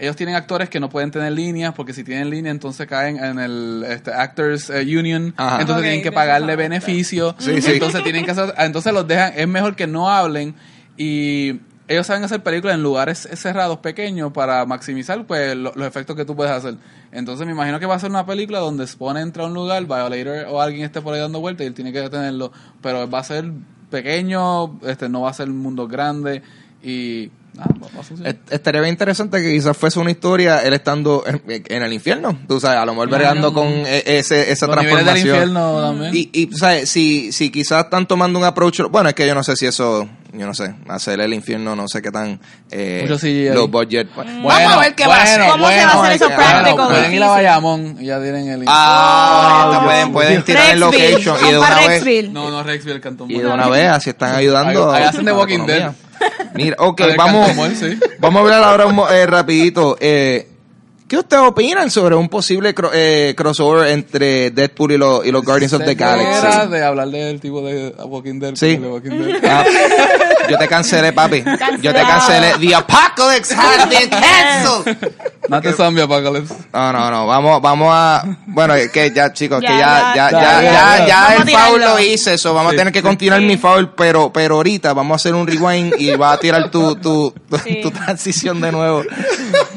Ellos 0.00 0.14
tienen 0.16 0.36
actores 0.36 0.68
que 0.68 0.78
no 0.78 0.88
pueden 0.88 1.10
tener 1.10 1.32
líneas 1.32 1.74
porque 1.74 1.92
si 1.92 2.04
tienen 2.04 2.30
línea 2.30 2.52
entonces 2.52 2.86
caen 2.86 3.16
en 3.22 3.38
el 3.40 3.84
este, 3.88 4.12
Actors 4.12 4.70
eh, 4.70 4.82
Union, 4.82 5.34
Ajá. 5.36 5.60
entonces 5.60 5.82
tienen 5.82 6.02
que 6.02 6.12
pagarle 6.12 6.54
beneficio, 6.56 7.34
Sí, 7.38 7.60
sí. 7.60 7.72
entonces 7.72 8.02
tienen 8.04 8.24
que 8.24 8.30
hacer, 8.30 8.54
entonces 8.58 8.92
los 8.92 9.06
dejan, 9.08 9.32
es 9.36 9.48
mejor 9.48 9.74
que 9.74 9.86
no 9.88 10.08
hablen 10.08 10.54
y 10.96 11.60
ellos 11.88 12.06
saben 12.06 12.22
hacer 12.22 12.42
películas 12.42 12.76
en 12.76 12.82
lugares 12.82 13.28
cerrados 13.34 13.78
pequeños 13.78 14.30
para 14.32 14.64
maximizar 14.66 15.24
pues 15.26 15.56
lo- 15.56 15.72
los 15.74 15.86
efectos 15.88 16.14
que 16.16 16.24
tú 16.26 16.36
puedes 16.36 16.52
hacer. 16.52 16.74
Entonces 17.12 17.46
me 17.46 17.52
imagino 17.52 17.80
que 17.80 17.86
va 17.86 17.94
a 17.94 17.98
ser 17.98 18.10
una 18.10 18.26
película 18.26 18.58
donde 18.58 18.86
Spawn 18.86 19.16
entra 19.16 19.44
a 19.44 19.46
un 19.46 19.54
lugar, 19.54 19.82
Violator 19.86 20.46
o 20.50 20.60
alguien 20.60 20.84
esté 20.84 21.00
por 21.00 21.14
ahí 21.14 21.20
dando 21.20 21.40
vueltas 21.40 21.64
y 21.64 21.68
él 21.68 21.74
tiene 21.74 21.90
que 21.92 22.00
detenerlo, 22.02 22.52
pero 22.82 23.08
va 23.10 23.20
a 23.20 23.24
ser 23.24 23.50
pequeño, 23.90 24.78
este 24.86 25.08
no 25.08 25.22
va 25.22 25.30
a 25.30 25.32
ser 25.34 25.48
un 25.48 25.58
mundo 25.58 25.88
grande 25.88 26.42
y 26.82 27.30
nada, 27.58 27.70
va 27.82 27.86
va 27.94 28.00
a 28.00 28.02
funcionar. 28.02 28.32
Est- 28.34 28.52
Estaría 28.52 28.80
bien 28.80 28.92
interesante 28.94 29.42
que 29.42 29.52
quizás 29.52 29.76
fuese 29.76 29.98
una 29.98 30.10
historia 30.10 30.60
él 30.62 30.72
estando 30.72 31.24
en, 31.26 31.42
en 31.46 31.82
el 31.82 31.92
infierno. 31.92 32.38
Tú 32.48 32.60
sabes, 32.60 32.78
a 32.78 32.86
lo 32.86 32.92
mejor 32.92 33.10
bregando 33.10 33.52
con 33.52 33.66
e- 33.68 34.02
ese, 34.06 34.50
esa 34.52 34.66
Los 34.66 34.76
del 34.76 34.86
transformación. 34.86 35.26
infierno 35.28 35.80
también. 35.82 36.16
Y, 36.16 36.30
y 36.32 36.50
sabes, 36.56 36.88
si, 36.88 37.32
si 37.32 37.50
quizás 37.50 37.84
están 37.84 38.06
tomando 38.06 38.38
un 38.38 38.44
approach, 38.44 38.80
bueno, 38.90 39.08
es 39.08 39.14
que 39.14 39.26
yo 39.26 39.34
no 39.34 39.42
sé 39.42 39.56
si 39.56 39.66
eso, 39.66 40.08
yo 40.38 40.46
no 40.46 40.54
sé, 40.54 40.74
hacer 40.88 41.20
el 41.20 41.34
infierno, 41.34 41.74
no 41.76 41.88
sé 41.88 42.00
qué 42.00 42.10
tan, 42.10 42.40
eh, 42.70 43.04
low 43.54 43.68
budget. 43.68 44.08
Bueno, 44.14 44.42
Vamos 44.44 44.72
a 44.72 44.78
ver 44.80 44.94
qué 44.94 45.06
va 45.06 45.16
a 45.16 45.22
hacer. 45.22 45.40
bueno, 45.40 45.52
¿Cómo 45.52 45.68
se 45.68 45.76
va 45.76 45.82
a 45.82 45.86
hacer 45.86 45.98
bueno, 45.98 46.14
eso 46.14 46.24
bueno, 46.26 46.36
práctico? 46.38 46.88
Pueden 46.88 47.12
ir 47.14 47.22
a. 47.22 47.28
Bayamón 47.28 47.96
y 48.00 48.06
ya 48.06 48.20
tienen 48.22 48.48
el 48.48 48.64
Ah, 48.66 49.70
Ah, 49.74 49.84
pueden, 49.84 50.12
pueden 50.12 50.42
tirar 50.44 50.70
el 50.70 50.80
location 50.80 51.36
y 51.46 51.50
de 51.52 51.58
una 51.58 51.76
vez. 51.86 52.30
No, 52.30 52.50
no, 52.50 52.62
Rexville, 52.62 53.00
Cantón 53.00 53.30
y 53.30 53.38
de 53.38 53.46
una 53.46 53.68
vez, 53.68 53.88
así 53.88 54.10
están 54.10 54.34
ayudando. 54.34 54.90
Ahí- 54.92 55.04
hacen 55.04 55.24
la 55.24 55.34
Walking. 55.34 55.66
Dead. 55.66 55.92
Mira, 56.54 56.76
ok, 56.78 57.00
vamos, 57.16 57.50
vamos 58.18 58.40
a 58.40 58.42
hablar 58.42 58.62
ahora 58.64 58.86
un 58.86 58.94
mo- 58.96 59.08
eh, 59.08 59.26
rapidito. 59.26 59.96
Eh, 60.00 60.48
¿Qué 61.08 61.16
ustedes 61.16 61.42
opinan 61.42 61.90
sobre 61.90 62.14
un 62.16 62.28
posible 62.28 62.74
cro- 62.74 62.90
eh, 62.92 63.32
crossover 63.34 63.88
entre 63.88 64.50
Deadpool 64.50 64.92
y, 64.92 64.98
los 64.98 65.24
y 65.26 65.32
los 65.32 65.42
Guardians 65.42 65.72
of 65.72 65.82
the 65.84 65.92
Era 65.92 66.16
Galaxy? 66.16 66.68
de 66.70 66.84
hablar 66.84 67.08
del 67.08 67.40
tipo 67.40 67.62
de 67.62 67.94
Walking 68.04 68.38
Dead. 68.38 68.54
Sí. 68.56 68.76
de 68.76 68.86
Walking 68.88 69.10
Dead. 69.10 69.42
Ah, 69.50 69.64
yo 70.50 70.58
te 70.58 70.68
cancelé, 70.68 71.14
papi. 71.14 71.42
Yo 71.80 71.92
te 71.94 72.00
cancelé. 72.02 72.52
The 72.60 72.74
apocalypse 72.74 73.54
has 73.54 73.88
been 73.88 74.10
canceled. 74.10 74.98
Not 75.48 75.62
the 75.62 75.72
zombie 75.72 76.02
apocalypse. 76.02 76.54
No, 76.74 76.92
no, 76.92 77.10
no. 77.10 77.26
Vamos, 77.26 77.62
vamos 77.62 77.88
a. 77.90 78.22
Bueno, 78.46 78.74
es 78.74 78.90
que 78.90 79.10
ya, 79.10 79.32
chicos, 79.32 79.60
que 79.62 79.66
Ya, 79.66 80.12
ya, 80.14 80.30
ya, 80.30 80.62
ya, 80.62 81.06
ya, 81.06 81.36
el 81.36 81.48
foul 81.48 81.80
lo 81.80 81.98
hice, 81.98 82.34
eso. 82.34 82.52
Vamos 82.52 82.72
Sí. 82.72 82.76
a 82.76 82.78
tener 82.80 82.92
que 82.92 83.02
continuar 83.02 83.40
Sí. 83.40 83.46
mi 83.46 83.56
foul, 83.56 83.94
pero, 83.94 84.30
pero 84.30 84.56
ahorita 84.56 84.92
vamos 84.92 85.14
a 85.14 85.16
hacer 85.16 85.34
un 85.34 85.46
rewind 85.46 85.94
y 85.98 86.14
vas 86.16 86.34
a 86.36 86.38
tirar 86.40 86.70
tu, 86.70 86.96
tu, 86.96 87.30
tu, 87.48 87.56
Sí. 87.64 87.80
tu 87.82 87.90
transición 87.90 88.60
de 88.60 88.72
nuevo. 88.72 89.02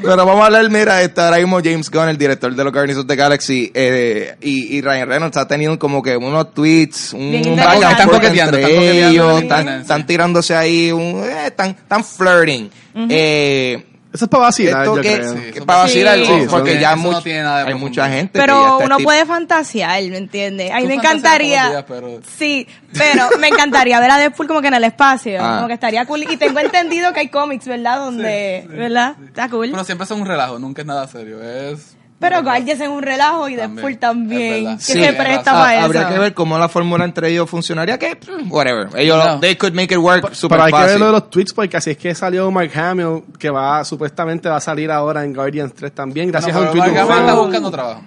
Pero 0.01 0.25
vamos 0.25 0.41
a 0.41 0.45
hablar, 0.47 0.69
mira, 0.69 1.01
está 1.21 1.27
ahora 1.27 1.37
mismo 1.37 1.59
James 1.63 1.89
Gunn, 1.89 2.09
el 2.09 2.17
director 2.17 2.53
de 2.55 2.63
los 2.63 2.73
Guardians 2.73 2.99
of 2.99 3.07
the 3.07 3.15
Galaxy, 3.15 3.71
eh, 3.73 4.35
y, 4.41 4.77
y 4.77 4.81
Ryan 4.81 5.07
Reynolds 5.07 5.37
ha 5.37 5.47
tenido 5.47 5.77
como 5.77 6.01
que 6.01 6.17
unos 6.17 6.53
tweets, 6.53 7.13
un, 7.13 7.31
Bien 7.31 7.49
un. 7.49 7.59
Están 7.59 8.09
coqueteando, 8.09 8.57
entre 8.57 8.61
están 8.61 8.75
coqueteando 8.75 9.37
ellos, 9.39 9.41
están, 9.79 10.05
tirándose 10.07 10.55
ahí, 10.55 10.91
un, 10.91 11.23
eh, 11.23 11.47
están, 11.47 11.69
están 11.71 12.03
flirting. 12.03 12.69
eh, 13.09 13.85
Eso 14.13 14.25
es 14.25 14.29
para 14.29 14.43
vacilar, 14.43 14.81
esto 14.83 14.95
yo 14.97 15.01
que, 15.01 15.15
creo. 15.15 15.33
Sí, 15.33 15.39
que 15.39 15.49
eso 15.59 15.65
para 15.65 15.87
sí. 15.87 16.03
vacilar, 16.03 16.17
Sí, 16.41 16.47
porque 16.49 16.71
eso 16.73 16.81
ya 16.81 16.95
no 16.97 17.01
much- 17.03 17.23
tiene 17.23 17.43
nada 17.43 17.63
de 17.63 17.67
hay 17.71 17.79
mucha 17.79 18.09
gente 18.09 18.31
que 18.33 18.39
ya 18.39 18.45
Pero 18.45 18.63
está 18.79 18.85
uno 18.85 18.97
puede 18.99 19.25
fantasear, 19.25 20.03
¿me 20.03 20.17
entiendes? 20.17 20.71
A 20.71 20.75
mí 20.75 20.81
Tú 20.81 20.87
me 20.89 20.93
fantaseas 20.95 21.15
encantaría. 21.15 21.61
todos 21.61 21.73
los 21.73 21.87
días, 21.87 22.19
pero- 22.21 22.21
Sí, 22.37 22.67
pero 22.97 23.29
me 23.39 23.47
encantaría 23.47 23.99
ver 24.01 24.11
a 24.11 24.17
Deadpool 24.17 24.47
como 24.47 24.61
que 24.61 24.67
en 24.67 24.73
el 24.73 24.83
espacio. 24.83 25.37
Ah. 25.41 25.55
Como 25.57 25.67
que 25.69 25.73
estaría 25.75 26.05
cool. 26.05 26.23
Y 26.29 26.35
tengo 26.37 26.59
entendido 26.59 27.13
que 27.13 27.21
hay 27.21 27.29
cómics, 27.29 27.65
¿verdad? 27.65 27.99
Donde, 27.99 28.65
¿verdad? 28.69 29.15
Está 29.25 29.47
cool. 29.49 29.69
Pero 29.71 29.83
siempre 29.85 30.05
son 30.05 30.21
un 30.21 30.27
relajo, 30.27 30.59
nunca 30.59 30.81
es 30.81 30.87
nada 30.87 31.07
serio. 31.07 31.41
Es. 31.41 31.95
Pero 32.21 32.41
Guardians 32.43 32.79
es 32.79 32.87
un 32.87 33.01
relajo 33.01 33.49
y 33.49 33.57
También, 33.57 33.75
Deadpool 33.75 33.97
también. 33.97 34.77
Que 34.77 34.83
Sí, 34.83 34.93
se 34.93 35.11
presta 35.13 35.51
para 35.53 35.67
Ah, 35.69 35.75
eso. 35.77 35.85
habría 35.85 36.07
que 36.07 36.19
ver 36.19 36.33
cómo 36.33 36.57
la 36.57 36.69
fórmula 36.69 37.03
entre 37.03 37.29
ellos 37.29 37.49
funcionaría 37.49 37.97
que 37.99 38.15
pff, 38.15 38.29
whatever 38.49 38.87
ellos 38.95 39.17
No. 39.25 39.39
they 39.39 39.55
could 39.57 39.73
make 39.73 39.93
it 39.93 39.99
work 39.99 40.33
super 40.33 40.57
Pero 40.57 40.63
hay 40.65 40.71
que 40.71 40.77
ver 40.77 40.85
fácil 40.87 40.99
lo 40.99 41.05
de 41.07 41.11
los 41.11 41.29
tweets 41.29 41.51
porque 41.53 41.75
así 41.77 41.89
es 41.89 41.97
que 41.97 42.15
salió 42.15 42.49
Mark 42.51 42.71
Hamill, 42.73 43.23
que 43.37 43.49
va 43.49 43.83
supuestamente 43.83 44.47
va 44.47 44.57
a 44.57 44.61
salir 44.61 44.89
ahora 44.91 45.23
en 45.25 45.33
Guardians 45.33 45.73
3 45.73 45.91
también, 45.93 46.31
gracias 46.31 46.53
Bueno, 46.55 46.69
a 46.69 46.71
un 46.71 46.77
tweet 46.79 46.93
Mark 46.93 47.09
Hamill 47.11 47.19
está 47.27 47.33
buscando 47.41 47.71
trabajo. 47.71 48.01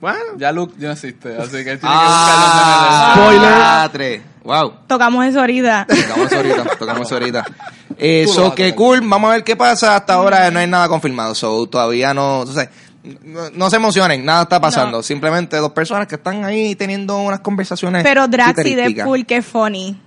Bueno, 0.00 0.18
Ya 0.36 0.52
Luke 0.52 0.74
ya 0.78 0.88
no 0.88 0.92
existe, 0.92 1.36
así 1.36 1.50
que 1.50 1.70
él 1.72 1.80
tiene 1.80 1.80
que 1.80 1.86
ah, 1.88 3.14
buscar 3.16 3.26
los 3.26 3.26
memes 3.26 3.48
Spoiler. 3.50 3.90
tres. 3.92 4.22
wow 4.44 4.72
Tocamos 4.86 5.24
eso 5.24 5.40
ahorita. 5.40 5.86
tocamos 5.88 6.26
eso 6.26 6.36
ahorita 6.36 6.64
tocamos 6.78 7.06
eso 7.06 7.14
ahorita 7.16 7.44
eh, 7.98 8.26
so 8.28 8.54
que 8.54 8.74
cool 8.74 9.00
vamos 9.02 9.30
a 9.30 9.34
ver 9.34 9.42
qué 9.44 9.56
pasa 9.56 9.96
hasta 9.96 10.12
ahora 10.14 10.50
no 10.50 10.58
hay 10.58 10.66
nada 10.66 10.86
confirmado 10.88 11.34
so 11.34 11.66
todavía 11.66 12.12
no 12.12 12.40
o 12.40 12.46
sea, 12.46 12.68
no, 13.24 13.50
no 13.50 13.70
se 13.70 13.76
emocionen 13.76 14.24
nada 14.24 14.42
está 14.42 14.60
pasando 14.60 14.98
No. 14.98 15.02
simplemente 15.02 15.56
dos 15.56 15.72
personas 15.72 16.06
que 16.06 16.16
están 16.16 16.44
ahí 16.44 16.74
teniendo 16.74 17.16
unas 17.18 17.40
conversaciones 17.40 18.02
Pero 18.02 18.28
Drax 18.28 18.64
y. 18.66 18.74
Deadpool, 18.74 19.26
qué 19.26 19.42
funny. 19.42 20.00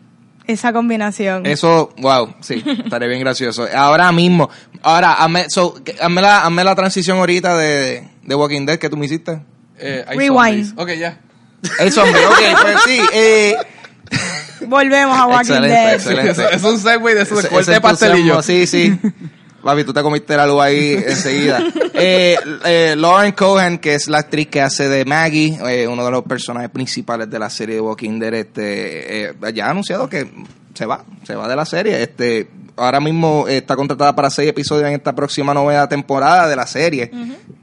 Esa 0.45 0.73
combinación. 0.73 1.45
Eso, 1.45 1.93
wow, 1.99 2.33
sí, 2.39 2.63
estaría 2.65 3.07
bien 3.07 3.19
gracioso. 3.19 3.67
Ahora 3.75 4.11
mismo, 4.11 4.49
ahora, 4.81 5.13
hazme, 5.13 5.47
so, 5.49 5.75
que- 5.83 5.95
hazme 6.01 6.21
la, 6.21 6.43
hazme 6.43 6.63
la 6.63 6.73
transición 6.75 7.19
ahorita 7.19 7.55
de, 7.55 8.07
de 8.23 8.35
Walking 8.35 8.65
Dead 8.65 8.79
que 8.79 8.89
tú 8.89 8.97
me 8.97 9.05
hiciste. 9.05 9.41
Eh, 9.77 10.03
Rewind. 10.07 10.65
zombies. 10.65 10.73
Ok, 10.75 10.89
ya. 10.99 11.19
El 11.79 11.91
zombie, 11.91 12.25
ok, 12.25 12.61
pues 12.61 12.77
sí, 12.85 12.99
eh, 13.13 13.55
Volvemos 14.65 15.17
a 15.17 15.25
Walking 15.27 15.51
Excelente, 15.53 15.67
Dead. 15.75 15.93
excelente. 15.93 16.45
Es, 16.55 16.63
un 16.63 16.79
segue 16.79 17.15
de 17.15 17.21
eso 17.21 17.35
de 17.41 17.47
corte 17.47 17.81
pastelillo. 17.81 18.41
Sí, 18.41 18.65
sí. 18.67 18.99
Papi, 19.63 19.83
tú 19.83 19.93
te 19.93 20.01
comiste 20.01 20.35
la 20.37 20.47
luz 20.47 20.61
ahí 20.61 20.93
enseguida. 21.05 21.63
Eh, 22.01 22.37
eh, 22.63 22.95
Lauren 22.97 23.33
Cohen, 23.33 23.77
que 23.77 23.93
es 23.93 24.07
la 24.07 24.19
actriz 24.19 24.47
que 24.47 24.61
hace 24.61 24.87
de 24.87 25.03
Maggie, 25.03 25.59
eh, 25.67 25.85
uno 25.85 26.05
de 26.05 26.11
los 26.11 26.23
personajes 26.23 26.69
principales 26.69 27.29
de 27.29 27.37
la 27.37 27.49
serie 27.49 27.75
de 27.75 27.81
Walking 27.81 28.17
Dead, 28.17 28.33
este, 28.35 29.25
eh, 29.25 29.33
ya 29.53 29.67
ha 29.67 29.71
anunciado 29.71 30.07
que 30.07 30.31
se 30.73 30.85
va, 30.85 31.03
se 31.23 31.35
va 31.35 31.49
de 31.49 31.55
la 31.57 31.65
serie. 31.65 32.01
Este, 32.01 32.47
ahora 32.79 32.99
mismo 32.99 33.45
eh, 33.47 33.57
está 33.57 33.75
contratada 33.75 34.15
para 34.15 34.29
seis 34.29 34.49
episodios 34.49 34.87
en 34.87 34.93
esta 34.95 35.13
próxima 35.13 35.53
novena 35.53 35.87
temporada 35.89 36.47
de 36.47 36.55
la 36.55 36.65
serie. 36.65 37.11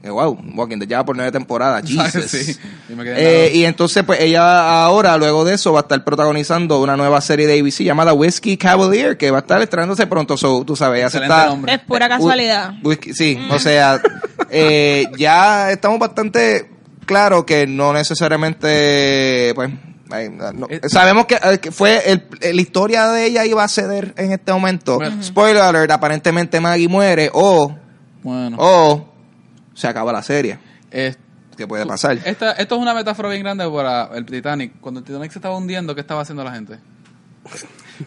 Eh, 0.03 0.09
wow, 0.09 0.37
Walking 0.55 0.77
Dead 0.79 0.87
ya 0.87 0.97
va 0.99 1.05
por 1.05 1.15
nueve 1.15 1.31
temporadas. 1.31 1.83
Jesus. 1.89 2.29
Sí, 2.31 2.57
Eh, 2.89 3.51
y 3.53 3.65
entonces, 3.65 4.03
pues 4.03 4.19
ella 4.21 4.83
ahora, 4.83 5.17
luego 5.17 5.43
de 5.43 5.55
eso, 5.55 5.73
va 5.73 5.79
a 5.79 5.81
estar 5.81 6.03
protagonizando 6.03 6.79
una 6.81 6.95
nueva 6.95 7.19
serie 7.21 7.47
de 7.47 7.59
ABC 7.59 7.83
llamada 7.83 8.13
Whiskey 8.13 8.57
Cavalier, 8.57 9.17
que 9.17 9.31
va 9.31 9.39
a 9.39 9.41
estar 9.41 9.61
estrenándose 9.61 10.07
pronto. 10.07 10.37
So, 10.37 10.63
tú 10.65 10.75
sabes, 10.75 11.01
ya 11.01 11.09
se 11.09 11.17
Excelente 11.17 11.35
está. 11.41 11.49
nombre. 11.49 11.73
Es 11.73 11.79
pura 11.81 12.07
casualidad. 12.07 12.71
Whi- 12.83 12.97
whisky- 12.97 13.13
sí, 13.13 13.39
o 13.51 13.59
sea, 13.59 14.01
eh, 14.49 15.05
ya 15.17 15.71
estamos 15.71 15.99
bastante 15.99 16.69
claros 17.05 17.43
que 17.45 17.65
no 17.67 17.93
necesariamente, 17.93 19.51
pues. 19.55 19.69
Ay, 20.11 20.29
no- 20.29 20.67
Eh, 20.69 20.81
sabemos 20.87 21.25
que, 21.25 21.35
eh, 21.35 21.59
que 21.59 21.71
fue 21.71 22.11
el, 22.11 22.23
la 22.41 22.61
historia 22.61 23.07
de 23.09 23.25
ella 23.25 23.45
iba 23.45 23.63
a 23.63 23.67
ceder 23.67 24.13
en 24.17 24.31
este 24.31 24.51
momento. 24.53 24.95
Bueno. 24.95 25.21
Spoiler 25.23 25.61
alert, 25.61 25.91
aparentemente 25.91 26.59
Maggie 26.59 26.87
muere 26.87 27.29
o, 27.33 27.75
Bueno. 28.23 28.57
o 28.59 29.09
se 29.73 29.87
acaba 29.87 30.11
la 30.11 30.23
serie. 30.23 30.57
Eh, 30.91 31.15
¿Qué 31.55 31.65
puede 31.67 31.85
pasar? 31.87 32.19
esta, 32.23 32.51
esto 32.51 32.75
es 32.75 32.81
una 32.81 32.93
metáfora 32.93 33.29
bien 33.29 33.41
grande 33.41 33.67
para 33.69 34.09
el 34.15 34.25
Titanic. 34.25 34.73
Cuando 34.79 34.99
el 34.99 35.05
Titanic 35.05 35.31
se 35.31 35.39
estaba 35.39 35.57
hundiendo, 35.57 35.95
¿qué 35.95 36.01
estaba 36.01 36.21
haciendo 36.21 36.43
la 36.43 36.51
gente? 36.53 36.77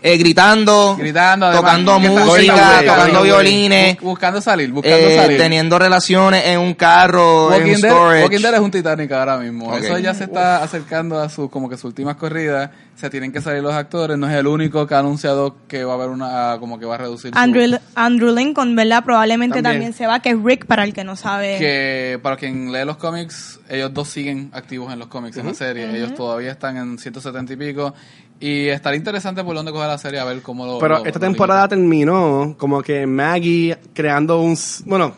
Eh, 0.03 0.17
gritando, 0.19 0.95
Gritando, 0.97 1.47
además, 1.47 1.63
tocando 1.85 1.99
música, 1.99 2.81
tocando 2.87 3.23
violines, 3.23 3.97
Bu- 3.99 4.03
buscando 4.03 4.41
salir, 4.41 4.71
buscando 4.71 4.97
eh, 5.09 5.17
salir. 5.17 5.39
teniendo 5.39 5.79
relaciones 5.81 6.47
en 6.47 6.61
un 6.61 6.75
carro, 6.75 7.53
en 7.53 7.59
Walking 7.61 7.75
un 7.75 7.81
Dead, 7.81 7.91
storage. 7.91 8.23
Walking 8.23 8.41
Dead 8.41 8.55
es 8.55 8.61
un 8.61 8.71
Titanic 8.71 9.11
ahora 9.13 9.37
mismo. 9.39 9.77
Eso 9.77 9.99
ya 9.99 10.15
se 10.15 10.25
está 10.25 10.63
acercando 10.63 11.21
a 11.21 11.29
su 11.29 11.51
como 11.51 11.69
que 11.69 11.77
sus 11.77 11.87
últimas 11.87 12.15
corridas. 12.17 12.71
Se 12.95 13.09
tienen 13.09 13.33
que 13.33 13.41
salir 13.41 13.63
los 13.63 13.73
actores. 13.73 14.19
No 14.19 14.29
es 14.29 14.37
el 14.37 14.47
único 14.47 14.87
que 14.87 14.95
ha 14.95 14.99
anunciado 14.99 15.57
que 15.67 15.85
va 15.85 15.93
a 15.93 15.97
haber 15.97 16.11
una 16.11 16.57
como 16.61 16.79
que 16.79 16.85
va 16.85 16.97
a 16.97 16.99
reducir 16.99 17.33
su- 17.33 17.39
Andrew, 17.39 17.79
Andrew 17.95 18.35
Lincoln, 18.35 18.77
¿verdad? 18.77 19.03
Probablemente 19.03 19.55
También. 19.63 19.73
también. 19.75 19.93
se 19.95 20.07
va, 20.07 20.21
que 20.21 20.29
es 20.31 20.37
Rick 20.41 20.67
para 20.67 20.85
el 20.85 20.93
que 20.93 21.03
no 21.03 21.17
sabe. 21.17 21.57
que 21.59 22.21
para 22.23 22.37
quien 22.37 22.71
lee 22.71 22.85
los 22.85 22.99
cómics, 22.99 23.59
ellos 23.71 23.93
dos 23.95 24.07
siguen 24.09 24.51
activos 24.53 24.93
en 24.93 24.99
los 24.99 25.09
cómics, 25.09 25.37
en 25.39 25.47
la 25.47 25.55
serie. 25.55 25.89
Ellos 25.97 26.15
todavía 26.15 26.53
están 26.53 26.77
en 26.77 26.99
170 26.99 27.55
y 27.55 27.57
pico. 27.57 27.95
Y 28.41 28.69
estaría 28.69 28.97
interesante 28.97 29.45
por 29.45 29.55
dónde 29.55 29.71
coger 29.71 29.89
la 29.89 29.99
serie 29.99 30.19
a 30.19 30.25
ver 30.25 30.41
cómo 30.41 30.65
lo. 30.65 30.79
Pero 30.79 30.99
lo- 30.99 31.05
esta 31.05 31.19
lo 31.19 31.27
temporada 31.27 31.69
terminó 31.69 32.55
como 32.59 32.81
que 32.83 33.07
Maggie 33.07 33.77
creando 33.93 34.41
un... 34.41 34.57
Bueno, 34.87 35.15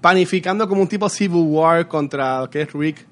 panificando 0.00 0.68
como 0.68 0.82
un 0.82 0.88
tipo 0.88 1.08
Civil 1.08 1.42
War 1.48 1.86
contra 1.88 2.40
lo 2.40 2.50
que 2.50 2.62
es 2.62 2.72
Rick. 2.72 3.06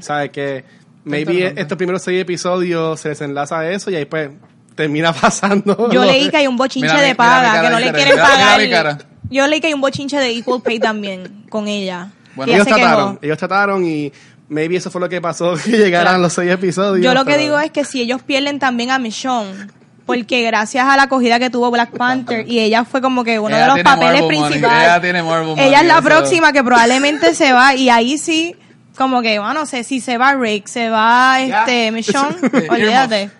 ¿Sabes? 0.00 0.30
Que 0.30 0.64
maybe 1.04 1.54
estos 1.56 1.76
primeros 1.78 2.02
seis 2.02 2.20
episodios 2.20 3.00
se 3.00 3.10
desenlaza 3.10 3.60
a 3.60 3.70
eso 3.70 3.90
y 3.90 3.96
ahí 3.96 4.04
pues 4.04 4.30
termina 4.74 5.12
pasando. 5.20 5.90
Yo 5.90 6.04
leí 6.04 6.28
que 6.30 6.36
hay 6.38 6.46
un 6.46 6.56
bochinche 6.56 6.88
Mira 6.88 7.00
de 7.00 7.08
mi 7.08 7.14
paga, 7.14 7.62
que 7.62 7.70
no 7.70 7.78
le 7.80 7.92
quieren 7.92 8.14
Mira- 8.14 8.28
mira 8.36 8.58
mi 8.58 8.66
pagar. 8.68 9.06
Yo 9.30 9.46
leí 9.46 9.60
que 9.60 9.68
hay 9.68 9.74
un 9.74 9.80
bochinche 9.80 10.16
de 10.18 10.30
Equal 10.36 10.60
Pay 10.60 10.78
también 10.80 11.44
con 11.48 11.68
ella. 11.68 12.10
Bueno, 12.34 12.52
ellos 12.52 12.66
trataron, 12.66 13.18
ellos 13.22 13.38
trataron 13.38 13.84
y 13.86 14.12
maybe 14.50 14.76
eso 14.76 14.90
fue 14.90 15.00
lo 15.00 15.08
que 15.08 15.20
pasó, 15.22 15.54
que 15.64 15.70
llegaran 15.70 16.08
Claro. 16.08 16.18
los 16.24 16.32
seis 16.34 16.50
episodios. 16.50 17.02
Yo 17.02 17.14
lo 17.14 17.24
que 17.24 17.38
digo 17.38 17.58
es 17.58 17.70
que 17.70 17.84
si 17.86 18.02
ellos 18.02 18.22
pierden 18.22 18.58
también 18.58 18.90
a 18.90 18.98
Michonne, 18.98 19.68
porque 20.04 20.42
gracias 20.42 20.86
a 20.86 20.96
la 20.96 21.04
acogida 21.04 21.38
que 21.38 21.50
tuvo 21.50 21.70
Black 21.70 21.96
Panther 21.96 22.44
y 22.46 22.58
ella 22.58 22.84
fue 22.84 23.00
como 23.00 23.22
que 23.24 23.38
uno 23.38 23.54
Ella 23.56 23.60
de 23.60 23.66
los 23.68 23.80
papeles 23.82 24.22
principales. 24.24 24.82
ella 24.82 25.00
tiene 25.00 25.22
Marvel 25.22 25.46
money, 25.48 25.66
Ella 25.68 25.80
es 25.80 25.86
la 25.86 25.94
eso- 25.94 26.02
próxima 26.02 26.52
que 26.52 26.62
probablemente 26.64 27.32
se 27.34 27.52
va 27.52 27.74
y 27.76 27.88
ahí 27.88 28.18
sí 28.18 28.56
como 28.96 29.22
que, 29.22 29.38
bueno, 29.38 29.54
no 29.54 29.66
sé, 29.66 29.82
si 29.84 30.00
se 30.00 30.18
va 30.18 30.34
Rick, 30.34 30.66
se 30.66 30.90
va 30.90 31.40
este 31.40 31.90
Michonne, 31.92 32.36
olvídate. 32.68 33.30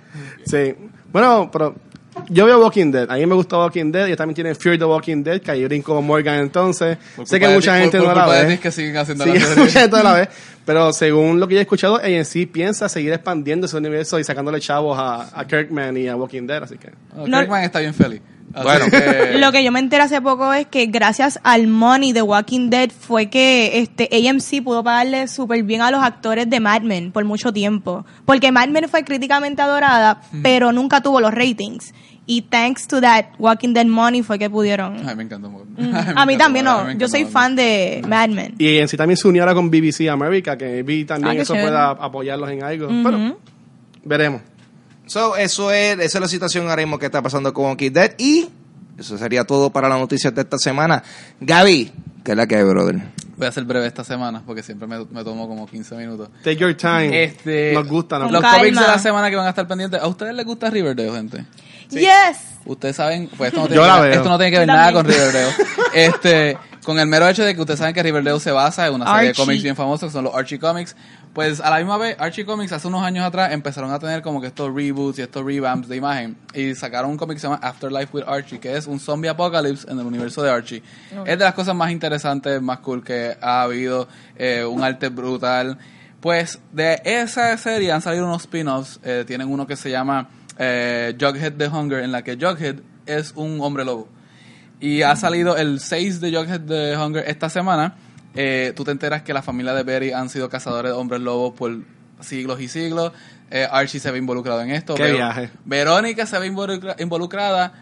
Sí. 0.46 0.74
Bueno, 1.12 1.50
pero 1.52 1.74
yo 2.30 2.46
veo 2.46 2.60
Walking 2.62 2.90
Dead. 2.92 3.10
A 3.10 3.16
mí 3.16 3.26
me 3.26 3.34
gusta 3.34 3.58
Walking 3.58 3.92
Dead. 3.92 4.06
Y 4.08 4.16
también 4.16 4.34
tienen 4.34 4.56
Fear 4.56 4.78
the 4.78 4.84
Walking 4.84 5.22
Dead, 5.22 5.40
que 5.40 5.50
ahí 5.50 5.64
brinco 5.64 6.00
Morgan 6.00 6.36
entonces. 6.40 6.96
Por 7.16 7.26
sé 7.26 7.38
que 7.38 7.48
mucha 7.48 7.74
ti- 7.74 7.80
gente 7.82 7.98
por- 7.98 8.08
no 8.08 8.14
por 8.14 8.26
la 8.28 8.42
ve. 8.44 8.58
que 8.58 8.70
siguen 8.70 8.96
haciendo 8.96 9.24
Sí, 9.24 9.30
la 9.34 9.40
serie. 9.46 9.62
mucha 9.64 9.80
gente 9.80 9.96
no 9.96 10.02
la 10.02 10.12
ve. 10.14 10.28
Pero 10.64 10.92
según 10.92 11.40
lo 11.40 11.48
que 11.48 11.54
yo 11.54 11.60
he 11.60 11.62
escuchado, 11.62 12.00
sí 12.24 12.46
piensa 12.46 12.88
seguir 12.88 13.12
expandiendo 13.12 13.66
ese 13.66 13.76
universo 13.76 14.18
y 14.18 14.24
sacándole 14.24 14.60
chavos 14.60 14.96
a, 14.98 15.28
a 15.38 15.46
Kirkman 15.46 15.96
y 15.96 16.06
a 16.08 16.16
Walking 16.16 16.46
Dead. 16.46 16.62
Así 16.62 16.76
que. 16.78 16.90
No, 17.16 17.24
Kirkman 17.38 17.64
está 17.64 17.80
bien 17.80 17.92
feliz. 17.94 18.20
Así 18.52 18.64
Bueno. 18.64 18.86
que- 18.90 19.38
Lo 19.38 19.52
que 19.52 19.62
yo 19.64 19.70
me 19.72 19.78
enteré 19.80 20.02
hace 20.02 20.20
poco 20.20 20.52
es 20.52 20.66
que 20.66 20.86
gracias 20.86 21.38
al 21.44 21.66
money 21.68 22.12
de 22.12 22.20
Walking 22.22 22.68
Dead 22.68 22.90
fue 22.90 23.26
que 23.30 23.78
este 23.80 24.08
AMC 24.28 24.62
pudo 24.62 24.82
pagarle 24.84 25.28
súper 25.28 25.62
bien 25.62 25.82
a 25.82 25.90
los 25.92 26.02
actores 26.02 26.50
de 26.50 26.58
Mad 26.60 26.82
Men 26.82 27.12
por 27.12 27.24
mucho 27.24 27.52
tiempo. 27.52 28.04
Porque 28.24 28.50
Mad 28.52 28.68
Men 28.68 28.88
fue 28.88 29.04
críticamente 29.04 29.62
adorada, 29.62 30.20
pero 30.42 30.72
nunca 30.72 31.00
tuvo 31.00 31.20
los 31.20 31.32
ratings. 31.32 31.94
Y 32.32 32.42
thanks 32.42 32.86
to 32.86 33.00
that 33.00 33.24
Walking 33.40 33.74
Dead 33.74 33.86
money 33.86 34.22
fue 34.22 34.38
que 34.38 34.48
pudieron. 34.48 34.96
Ay, 35.04 35.16
me 35.16 35.24
encantó. 35.24 35.50
mucho. 35.50 35.66
Mm. 35.76 35.94
Ay, 35.94 36.14
me 36.14 36.20
A 36.20 36.26
mí 36.26 36.36
también 36.36 36.64
no. 36.64 36.92
Yo 36.92 37.08
soy 37.08 37.24
fan 37.24 37.56
de 37.56 38.02
Mad 38.06 38.28
Men. 38.28 38.54
Y 38.58 38.78
en 38.78 38.86
sí 38.86 38.96
también 38.96 39.16
se 39.16 39.26
unió 39.26 39.42
ahora 39.42 39.54
con 39.54 39.68
BBC 39.68 40.08
America, 40.08 40.56
que 40.56 40.82
vi 40.84 41.04
también 41.04 41.38
Ah, 41.38 41.42
eso 41.42 41.54
chévere. 41.54 41.70
pueda 41.70 41.90
apoyarlos 41.90 42.50
en 42.50 42.62
algo. 42.62 42.86
Pero 42.88 43.36
veremos. 44.04 44.42
So, 45.06 45.36
eso 45.36 45.72
es, 45.72 45.98
esa 45.98 46.18
es 46.18 46.20
la 46.22 46.28
situación 46.28 46.68
ahora 46.68 46.82
mismo 46.82 46.98
que 47.00 47.06
está 47.06 47.20
pasando 47.20 47.52
con 47.52 47.64
Walking 47.64 47.90
Dead 47.90 48.12
y 48.18 48.46
eso 48.96 49.18
sería 49.18 49.42
todo 49.44 49.70
para 49.70 49.88
las 49.88 49.98
noticias 49.98 50.32
de 50.32 50.42
esta 50.42 50.58
semana. 50.58 51.02
Gaby, 51.40 51.90
¿qué 52.22 52.30
es 52.30 52.36
la 52.36 52.46
que 52.46 52.56
hay, 52.56 52.62
brother? 52.64 53.00
Voy 53.40 53.48
a 53.48 53.52
ser 53.52 53.64
breve 53.64 53.86
esta 53.86 54.04
semana 54.04 54.42
porque 54.44 54.62
siempre 54.62 54.86
me, 54.86 54.98
me 55.10 55.24
tomo 55.24 55.48
como 55.48 55.66
15 55.66 55.94
minutos. 55.96 56.28
Take 56.44 56.56
your 56.56 56.74
time. 56.76 57.24
Este, 57.24 57.72
Nos 57.72 57.88
gusta, 57.88 58.18
nos 58.18 58.26
Con 58.26 58.34
Los 58.34 58.42
calma. 58.42 58.58
cómics 58.58 58.78
de 58.78 58.86
la 58.86 58.98
semana 58.98 59.30
que 59.30 59.36
van 59.36 59.46
a 59.46 59.48
estar 59.48 59.66
pendientes. 59.66 59.98
¿A 59.98 60.06
ustedes 60.08 60.34
les 60.34 60.44
gusta 60.44 60.68
Riverdale, 60.68 61.10
gente? 61.10 61.46
Yes. 61.88 62.58
Ustedes 62.66 62.96
saben, 62.96 63.30
pues 63.38 63.48
esto 63.48 63.62
no 63.62 63.68
Yo 63.68 63.80
tiene, 63.82 63.88
la 63.88 63.94
que, 63.94 64.02
veo. 64.02 64.12
esto 64.18 64.28
no 64.28 64.36
tiene 64.36 64.52
que 64.52 64.58
ver 64.58 64.66
nada 64.68 64.92
con 64.92 65.06
Riverdale. 65.06 65.48
Este, 65.94 66.58
con 66.84 66.98
el 66.98 67.06
mero 67.06 67.28
hecho 67.28 67.44
de 67.44 67.54
que 67.54 67.60
ustedes 67.60 67.78
saben 67.78 67.94
que 67.94 68.02
Riverdale 68.02 68.40
se 68.40 68.50
basa 68.52 68.86
en 68.86 68.94
una 68.94 69.04
serie 69.06 69.28
de 69.28 69.34
cómics 69.34 69.62
bien 69.62 69.76
famosos 69.76 70.08
que 70.08 70.12
son 70.12 70.24
los 70.24 70.34
Archie 70.34 70.58
Comics. 70.58 70.96
Pues 71.34 71.60
a 71.60 71.70
la 71.70 71.76
misma 71.78 71.96
vez, 71.98 72.16
Archie 72.18 72.44
Comics 72.44 72.72
hace 72.72 72.88
unos 72.88 73.02
años 73.02 73.24
atrás 73.24 73.52
empezaron 73.52 73.92
a 73.92 73.98
tener 73.98 74.20
como 74.22 74.40
que 74.40 74.48
estos 74.48 74.74
reboots 74.74 75.18
y 75.18 75.22
estos 75.22 75.44
revamps 75.44 75.88
de 75.88 75.96
imagen. 75.96 76.36
Y 76.54 76.74
sacaron 76.74 77.10
un 77.10 77.16
cómic 77.16 77.36
que 77.36 77.40
se 77.40 77.46
llama 77.46 77.60
Afterlife 77.62 78.08
with 78.16 78.24
Archie, 78.26 78.58
que 78.58 78.76
es 78.76 78.86
un 78.86 78.98
zombie 78.98 79.28
apocalypse 79.28 79.88
en 79.90 80.00
el 80.00 80.06
universo 80.06 80.42
de 80.42 80.50
Archie. 80.50 80.82
Es 81.26 81.38
de 81.38 81.44
las 81.44 81.54
cosas 81.54 81.74
más 81.76 81.90
interesantes, 81.92 82.60
más 82.60 82.78
cool 82.80 83.04
que 83.04 83.36
ha 83.40 83.62
habido. 83.62 84.08
eh, 84.36 84.64
un 84.64 84.82
arte 84.82 85.08
brutal. 85.08 85.78
Pues 86.20 86.58
de 86.72 87.00
esa 87.04 87.56
serie 87.58 87.92
han 87.92 88.02
salido 88.02 88.26
unos 88.26 88.42
spin-offs. 88.42 89.00
eh, 89.04 89.24
tienen 89.26 89.48
uno 89.48 89.66
que 89.66 89.76
se 89.76 89.90
llama 89.90 90.28
eh, 90.58 91.16
Jughead 91.18 91.52
the 91.54 91.68
Hunger, 91.68 92.02
en 92.02 92.12
la 92.12 92.22
que 92.22 92.36
Jughead 92.36 92.76
es 93.06 93.32
un 93.36 93.60
hombre 93.60 93.84
lobo. 93.84 94.08
Y 94.80 95.02
ha 95.02 95.14
salido 95.16 95.56
el 95.56 95.78
6 95.80 96.20
de 96.20 96.30
Jughead 96.34 96.60
the 96.62 96.96
Hunger 96.96 97.24
esta 97.28 97.50
semana. 97.50 97.94
Eh, 98.34 98.72
tú 98.74 98.84
te 98.84 98.92
enteras 98.92 99.22
que 99.22 99.34
la 99.34 99.42
familia 99.42 99.74
de 99.74 99.82
Betty 99.82 100.12
han 100.12 100.28
sido 100.28 100.48
cazadores 100.48 100.92
de 100.92 100.96
hombres 100.98 101.20
lobos 101.20 101.52
por 101.54 101.76
siglos 102.20 102.60
y 102.60 102.68
siglos. 102.68 103.12
Eh, 103.50 103.66
Archie 103.70 104.00
se 104.00 104.10
ve 104.10 104.18
involucrado 104.18 104.62
en 104.62 104.70
esto. 104.70 104.94
Qué 104.94 105.02
Ver- 105.02 105.14
viaje. 105.14 105.50
Verónica 105.64 106.24
se 106.26 106.38
ve 106.38 106.46
involucra- 106.46 106.96
involucrada 106.98 107.72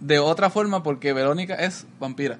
de 0.00 0.18
otra 0.18 0.50
forma 0.50 0.82
porque 0.82 1.12
Verónica 1.12 1.54
es 1.54 1.86
vampira. 1.98 2.38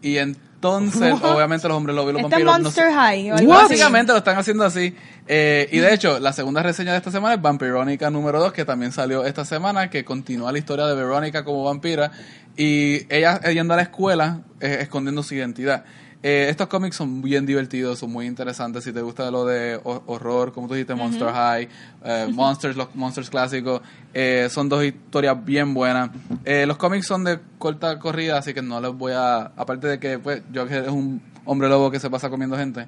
Y 0.00 0.18
entonces, 0.18 1.14
obviamente, 1.22 1.66
los 1.68 1.76
hombres 1.76 1.96
lobos 1.96 2.10
y 2.10 2.12
los 2.14 2.22
Este 2.22 2.36
es 2.40 2.44
vampiros... 2.44 2.62
no 2.62 2.70
se- 2.70 2.80
Monster 2.82 2.92
High. 2.94 3.30
o 3.32 3.34
algo 3.36 3.54
así. 3.54 3.62
Básicamente 3.64 4.12
lo 4.12 4.18
están 4.18 4.38
haciendo 4.38 4.64
así. 4.64 4.94
Eh, 5.26 5.68
y 5.72 5.78
de 5.78 5.92
hecho, 5.92 6.20
la 6.20 6.32
segunda 6.32 6.62
reseña 6.62 6.92
de 6.92 6.98
esta 6.98 7.10
semana 7.10 7.34
es 7.34 7.42
Vampirónica 7.42 8.08
número 8.10 8.38
2, 8.40 8.52
que 8.52 8.64
también 8.64 8.92
salió 8.92 9.24
esta 9.24 9.44
semana, 9.44 9.90
que 9.90 10.04
continúa 10.04 10.52
la 10.52 10.58
historia 10.58 10.86
de 10.86 10.94
Verónica 10.94 11.44
como 11.44 11.64
vampira 11.64 12.12
y 12.56 13.06
ella 13.14 13.40
yendo 13.52 13.74
a 13.74 13.76
la 13.76 13.82
escuela 13.84 14.40
eh, 14.60 14.78
escondiendo 14.80 15.22
su 15.22 15.34
identidad. 15.34 15.84
Eh, 16.22 16.46
estos 16.50 16.66
cómics 16.66 16.96
son 16.96 17.22
bien 17.22 17.46
divertidos, 17.46 17.98
son 18.00 18.10
muy 18.10 18.26
interesantes. 18.26 18.82
Si 18.82 18.92
te 18.92 19.00
gusta 19.00 19.30
lo 19.30 19.44
de 19.44 19.78
ho- 19.84 20.02
horror, 20.06 20.52
como 20.52 20.66
tú 20.66 20.74
dijiste, 20.74 20.94
Monster 20.94 21.28
High, 21.32 21.68
eh, 22.04 22.28
Monsters, 22.32 22.74
los 22.76 22.92
Monsters 22.96 23.30
clásicos, 23.30 23.80
eh, 24.14 24.48
son 24.50 24.68
dos 24.68 24.82
historias 24.82 25.44
bien 25.44 25.72
buenas. 25.74 26.10
Eh, 26.44 26.64
los 26.66 26.78
cómics 26.78 27.06
son 27.06 27.22
de 27.22 27.38
corta 27.58 27.98
corrida, 28.00 28.38
así 28.38 28.54
que 28.54 28.62
no 28.62 28.80
les 28.80 28.92
voy 28.92 29.12
a. 29.14 29.52
Aparte 29.56 29.86
de 29.86 30.00
que, 30.00 30.18
pues, 30.18 30.42
Jughead 30.52 30.84
es 30.86 30.90
un 30.90 31.22
hombre 31.44 31.68
lobo 31.68 31.90
que 31.92 32.00
se 32.00 32.10
pasa 32.10 32.28
comiendo 32.30 32.56
gente. 32.56 32.86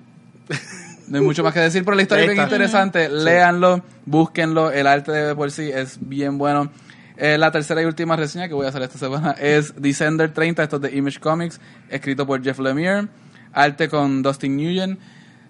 No 1.07 1.19
hay 1.19 1.25
mucho 1.25 1.43
más 1.45 1.55
que 1.55 1.61
decir, 1.61 1.85
pero 1.85 1.95
la 1.97 2.03
historia 2.03 2.25
es 2.25 2.31
bien 2.33 2.45
interesante. 2.57 3.09
Léanlo, 3.09 3.83
búsquenlo. 4.05 4.71
El 4.73 4.87
arte 4.87 5.13
de 5.13 5.35
por 5.35 5.51
sí 5.51 5.71
es 5.73 5.99
bien 6.01 6.39
bueno. 6.39 6.71
Eh, 7.21 7.37
la 7.37 7.51
tercera 7.51 7.83
y 7.83 7.85
última 7.85 8.15
reseña 8.15 8.47
que 8.47 8.55
voy 8.55 8.65
a 8.65 8.69
hacer 8.69 8.81
esta 8.83 8.97
semana 8.97 9.33
es 9.33 9.75
Descender 9.75 10.33
30, 10.33 10.63
esto 10.63 10.77
es 10.77 10.83
de 10.83 10.97
Image 10.97 11.19
Comics, 11.19 11.61
escrito 11.91 12.25
por 12.25 12.41
Jeff 12.45 12.61
Lemire, 12.61 13.09
arte 13.53 13.89
con 13.89 14.23
Dustin 14.23 14.55
Nguyen. 14.55 15.01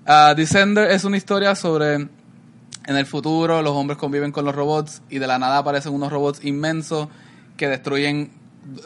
Ah, 0.06 0.32
Descender 0.34 0.90
es 0.90 1.04
una 1.04 1.18
historia 1.18 1.54
sobre 1.54 1.96
en 1.96 2.96
el 2.96 3.04
futuro 3.04 3.60
los 3.60 3.72
hombres 3.72 3.98
conviven 3.98 4.32
con 4.32 4.46
los 4.46 4.54
robots 4.54 5.02
y 5.10 5.18
de 5.18 5.26
la 5.26 5.38
nada 5.38 5.58
aparecen 5.58 5.92
unos 5.92 6.10
robots 6.10 6.42
inmensos 6.42 7.08
que 7.58 7.68
destruyen 7.68 8.30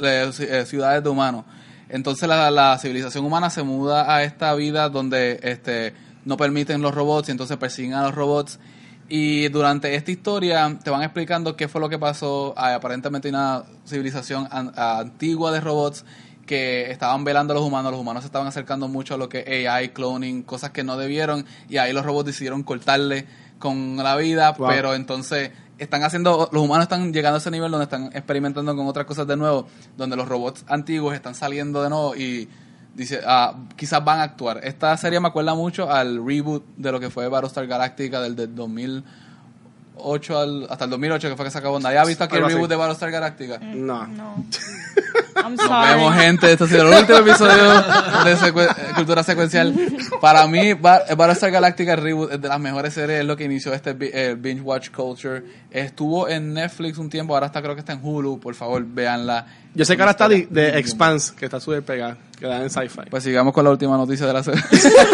eh, 0.02 0.28
eh, 0.40 0.64
ciudades 0.66 1.04
de 1.04 1.08
humanos. 1.08 1.44
Entonces 1.88 2.28
la, 2.28 2.50
la 2.50 2.76
civilización 2.78 3.24
humana 3.24 3.48
se 3.50 3.62
muda 3.62 4.12
a 4.12 4.24
esta 4.24 4.52
vida 4.56 4.88
donde 4.88 5.38
este, 5.44 5.94
no 6.24 6.36
permiten 6.36 6.82
los 6.82 6.92
robots 6.92 7.28
y 7.28 7.30
entonces 7.30 7.56
persiguen 7.58 7.94
a 7.94 8.02
los 8.02 8.14
robots. 8.16 8.58
Y 9.09 9.49
durante 9.49 9.94
esta 9.94 10.11
historia 10.11 10.78
te 10.82 10.90
van 10.90 11.02
explicando 11.02 11.54
qué 11.56 11.68
fue 11.68 11.80
lo 11.80 11.88
que 11.88 11.99
pasó. 11.99 12.54
Ah, 12.56 12.75
aparentemente 12.75 13.28
hay 13.28 13.35
una 13.35 13.62
civilización 13.87 14.49
an- 14.50 14.73
antigua 14.76 15.52
de 15.52 15.61
robots 15.61 16.04
que 16.47 16.90
estaban 16.90 17.23
velando 17.25 17.52
a 17.52 17.56
los 17.56 17.64
humanos. 17.64 17.92
Los 17.92 18.00
humanos 18.00 18.23
se 18.23 18.26
estaban 18.26 18.49
acercando 18.49 18.88
mucho 18.88 19.14
a 19.14 19.18
lo 19.18 19.28
que 19.28 19.66
AI, 19.68 19.90
cloning, 19.90 20.42
cosas 20.42 20.71
que 20.71 20.82
no 20.82 20.97
debieron. 20.97 21.44
Y 21.68 21.76
ahí 21.76 21.92
los 21.92 22.04
robots 22.06 22.26
decidieron 22.26 22.62
cortarle 22.62 23.26
con 23.59 23.97
la 23.97 24.16
vida. 24.16 24.52
Wow. 24.52 24.68
Pero 24.68 24.94
entonces 24.94 25.50
están 25.78 26.04
haciendo, 26.04 26.49
los 26.52 26.62
humanos 26.62 26.85
están 26.85 27.12
llegando 27.12 27.37
a 27.37 27.38
ese 27.38 27.50
nivel 27.50 27.71
donde 27.71 27.85
están 27.85 28.06
experimentando 28.14 28.75
con 28.75 28.87
otras 28.87 29.04
cosas 29.06 29.26
de 29.26 29.37
nuevo. 29.37 29.66
Donde 29.97 30.16
los 30.16 30.26
robots 30.26 30.64
antiguos 30.68 31.14
están 31.14 31.35
saliendo 31.35 31.82
de 31.82 31.90
nuevo 31.90 32.16
y 32.16 32.49
dice, 32.94 33.20
ah, 33.26 33.54
quizás 33.76 34.04
van 34.04 34.20
a 34.20 34.22
actuar. 34.22 34.61
Esta 34.62 34.96
serie 34.96 35.20
me 35.20 35.28
acuerda 35.28 35.54
mucho 35.54 35.90
al 35.90 36.25
reboot 36.25 36.64
de 36.76 36.92
lo 36.92 37.00
que 37.00 37.11
fue 37.11 37.28
Battlestar 37.28 37.66
Galactica 37.66 38.20
del, 38.20 38.37
del 38.37 38.54
2008 40.02 40.38
al, 40.38 40.66
hasta 40.71 40.85
el 40.85 40.90
2008 40.90 41.28
que 41.30 41.37
fue 41.37 41.44
que 41.47 41.50
se 41.50 41.59
acabó. 41.59 41.78
¿Nadie 41.80 41.99
ha 41.99 42.04
visto 42.04 42.25
aquí 42.25 42.37
el 42.37 42.44
reboot 42.44 42.68
de 42.68 42.76
Battlestar 42.76 43.11
Galactica? 43.11 43.59
No. 43.59 44.06
No. 44.06 44.44
I'm 45.35 45.56
Nos 45.56 45.66
sorry. 45.66 45.94
vemos, 45.94 46.14
gente. 46.14 46.52
Este 46.52 46.64
ha 46.64 46.66
sido 46.68 46.82
el 46.92 46.99
último 47.00 47.18
episodio 47.18 47.73
de 48.25 48.37
Secue- 48.37 48.68
eh, 48.71 48.92
Cultura 48.94 49.23
Secuencial. 49.23 49.75
Para 50.21 50.47
mí, 50.47 50.75
Bar- 50.75 51.04
Battlestar 51.16 51.50
Galactica 51.50 51.97
Reboot 51.97 52.32
es 52.32 52.40
de 52.40 52.49
las 52.49 52.61
mejores 52.61 52.92
series, 52.94 53.21
es 53.21 53.26
lo 53.26 53.37
que 53.37 53.44
inició 53.44 53.73
este 53.73 53.97
eh, 54.00 54.37
binge 54.38 54.61
watch 54.62 54.90
culture. 54.90 55.42
Estuvo 55.71 56.28
en 56.28 56.52
Netflix 56.54 56.99
un 56.99 57.09
tiempo, 57.09 57.35
ahora 57.35 57.47
está 57.47 57.62
creo 57.62 57.75
que 57.75 57.80
está 57.80 57.92
en 57.94 58.00
Hulu. 58.02 58.38
Por 58.40 58.54
favor, 58.54 58.85
véanla. 58.87 59.47
Yo 59.75 59.85
sé 59.87 59.97
que 59.97 60.02
ahora 60.02 60.12
está 60.12 60.28
de, 60.28 60.47
de 60.50 60.78
Expanse, 60.78 61.35
que 61.35 61.47
está 61.47 61.59
súper 61.59 61.82
pegada, 61.82 62.18
que 62.38 62.47
da 62.47 62.62
en 62.62 62.68
sci-fi. 62.71 63.09
Pues 63.11 63.25
sigamos 63.25 63.54
con 63.54 63.64
la 63.64 63.71
última 63.71 63.97
noticia 63.97 64.26
de 64.26 64.32
la 64.35 64.42
serie. 64.42 64.62